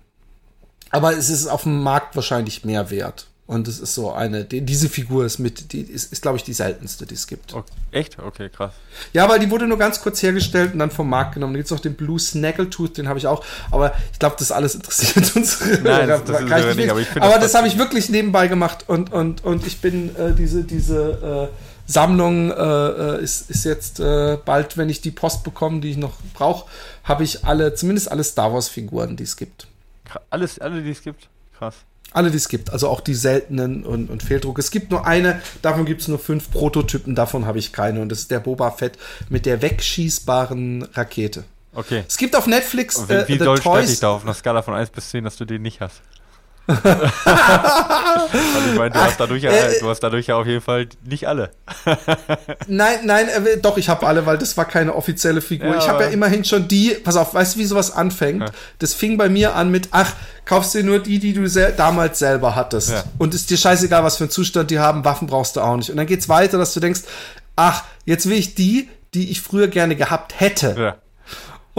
[0.91, 3.27] aber es ist auf dem Markt wahrscheinlich mehr wert.
[3.51, 6.45] Und es ist so eine, die, diese Figur ist mit, die ist, ist glaube ich,
[6.45, 7.53] die seltenste, die es gibt.
[7.53, 7.73] Okay.
[7.91, 8.17] Echt?
[8.21, 8.75] Okay, krass.
[9.13, 11.55] Ja, weil die wurde nur ganz kurz hergestellt und dann vom Markt genommen.
[11.55, 13.45] Da gibt es noch den Blue Snaggletooth, den habe ich auch.
[13.73, 15.59] Aber ich glaube, das alles interessiert uns.
[15.83, 18.85] Nein, das, das ist nicht, nicht, aber, aber das, das habe ich wirklich nebenbei gemacht
[18.87, 21.57] und, und, und ich bin äh, diese, diese äh,
[21.91, 25.97] Sammlung äh, äh, ist, ist jetzt äh, bald, wenn ich die Post bekomme, die ich
[25.97, 26.71] noch brauche,
[27.03, 29.67] habe ich alle, zumindest alle Star Wars-Figuren, die es gibt.
[30.31, 31.29] Alles, alle, die es gibt?
[31.59, 31.75] Krass.
[32.13, 34.59] Alle, die es gibt, also auch die seltenen und, und Fehldruck.
[34.59, 38.01] Es gibt nur eine, davon gibt es nur fünf Prototypen, davon habe ich keine.
[38.01, 41.45] Und das ist der Boba Fett mit der wegschießbaren Rakete.
[41.73, 42.05] Okay.
[42.09, 42.97] Es gibt auf Netflix.
[42.97, 45.25] Und wie, äh, wie doll stört dich da auf einer Skala von 1 bis 10,
[45.25, 46.03] dass du den nicht hast?
[46.73, 51.29] Ich meine, du, hast dadurch ja, äh, du hast dadurch ja auf jeden Fall nicht
[51.29, 51.51] alle.
[52.67, 55.71] nein, nein, äh, doch, ich habe alle, weil das war keine offizielle Figur.
[55.71, 58.43] Ja, ich habe ja immerhin schon die, pass auf, weißt du, wie sowas anfängt?
[58.43, 58.49] Ja.
[58.79, 60.13] Das fing bei mir an mit, ach,
[60.45, 62.91] kaufst dir nur die, die du sel damals selber hattest.
[62.91, 63.05] Ja.
[63.19, 65.91] Und ist dir scheißegal, was für einen Zustand die haben, Waffen brauchst du auch nicht.
[65.91, 67.03] Und dann geht's weiter, dass du denkst,
[67.57, 70.75] ach, jetzt will ich die, die ich früher gerne gehabt hätte.
[70.79, 70.97] Ja.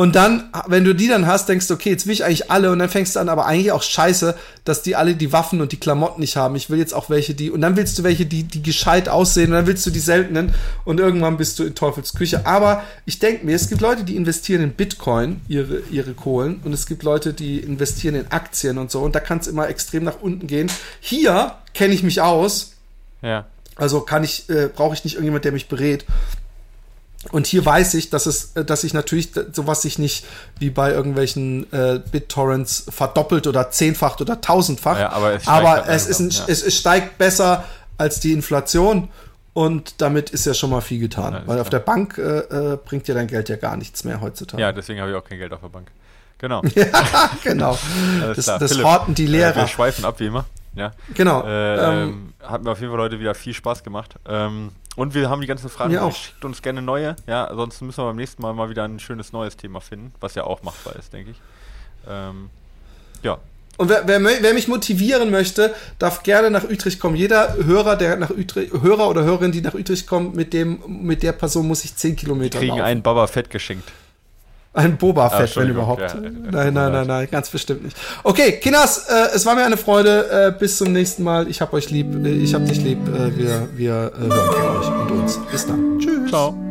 [0.02, 2.72] Und dann, wenn du die dann hast, denkst du, okay, jetzt will ich eigentlich alle
[2.72, 4.34] und dann fängst du an, aber eigentlich auch scheiße,
[4.64, 6.56] dass die alle die Waffen und die Klamotten nicht haben.
[6.56, 9.52] Ich will jetzt auch welche, die, und dann willst du welche, die, die gescheit aussehen
[9.52, 10.56] und dann willst du die seltenen
[10.86, 12.48] und irgendwann bist du in Teufels Küche.
[12.48, 16.74] Aber ich denke mir, es gibt Leute, die investieren in Bitcoin, ihre, ihre Kohlen, und
[16.74, 20.04] es gibt Leute, die investieren in Aktien und so und da kann es immer extrem
[20.04, 20.72] nach unten gehen.
[21.00, 22.72] Hier kenne ich mich aus.
[23.22, 23.46] Ja.
[23.76, 26.06] Also kann ich, äh, brauche ich nicht irgendjemand, der mich berät.
[27.32, 30.26] Und hier weiß ich, dass es, äh, dass ich natürlich sowas sich nicht
[30.58, 35.00] wie bei irgendwelchen äh, BitTorrents verdoppelt oder zehnfacht oder tausendfacht.
[35.00, 36.44] Ja, aber es, aber es, ist ein, ja.
[36.48, 37.64] es, es steigt besser
[37.98, 39.10] als die Inflation
[39.54, 41.34] Und damit ist ja schon mal viel getan.
[41.34, 44.22] Ja, weil auf der Bank äh, äh, bringt dir dein Geld ja gar nichts mehr
[44.22, 44.62] heutzutage.
[44.62, 45.92] Ja, deswegen habe ich auch kein Geld auf der Bank.
[46.38, 46.64] Genau.
[46.76, 46.88] ja,
[47.44, 47.78] genau.
[48.36, 49.56] das, das horten die Lehrer.
[49.56, 50.46] Äh, wir schweifen ab, wie immer.
[50.74, 50.92] Ja.
[51.14, 51.44] Genau.
[51.44, 54.16] Äh, ähm, ähm, hat mir auf jeden Fall heute wieder viel Spaß gemacht.
[54.26, 55.98] Ähm, und wir haben die ganzen Fragen.
[55.98, 56.16] Auch.
[56.16, 57.16] Schickt uns gerne neue.
[57.28, 60.36] Ja, ansonsten müssen wir beim nächsten Mal mal wieder ein schönes neues Thema finden, was
[60.36, 61.38] ja auch machbar ist, denke ich.
[62.08, 62.50] Ähm,
[63.24, 63.38] ja.
[63.78, 67.16] Und wer, wer, wer, mich motivieren möchte, darf gerne nach Utrecht kommen.
[67.16, 71.24] Jeder Hörer, der nach Utrecht, Hörer oder Hörerin, die nach Utrecht kommt, mit dem, mit
[71.24, 72.84] der Person muss ich 10 Kilometer Die kriegen laufen.
[72.84, 73.90] einen Baba Fett geschenkt.
[74.74, 76.02] Ein Boba Fett, ah, wenn überhaupt.
[76.02, 77.98] Ja, nein, nein, nein, nein, ganz bestimmt nicht.
[78.24, 80.54] Okay, Kinders, äh, es war mir eine Freude.
[80.56, 81.50] Äh, bis zum nächsten Mal.
[81.50, 82.26] Ich hab euch lieb.
[82.26, 83.00] Äh, ich hab dich lieb.
[83.10, 85.40] Äh, wir wir äh, hören von euch und uns.
[85.52, 86.00] Bis dann.
[86.00, 86.30] Tschüss.
[86.30, 86.71] Ciao.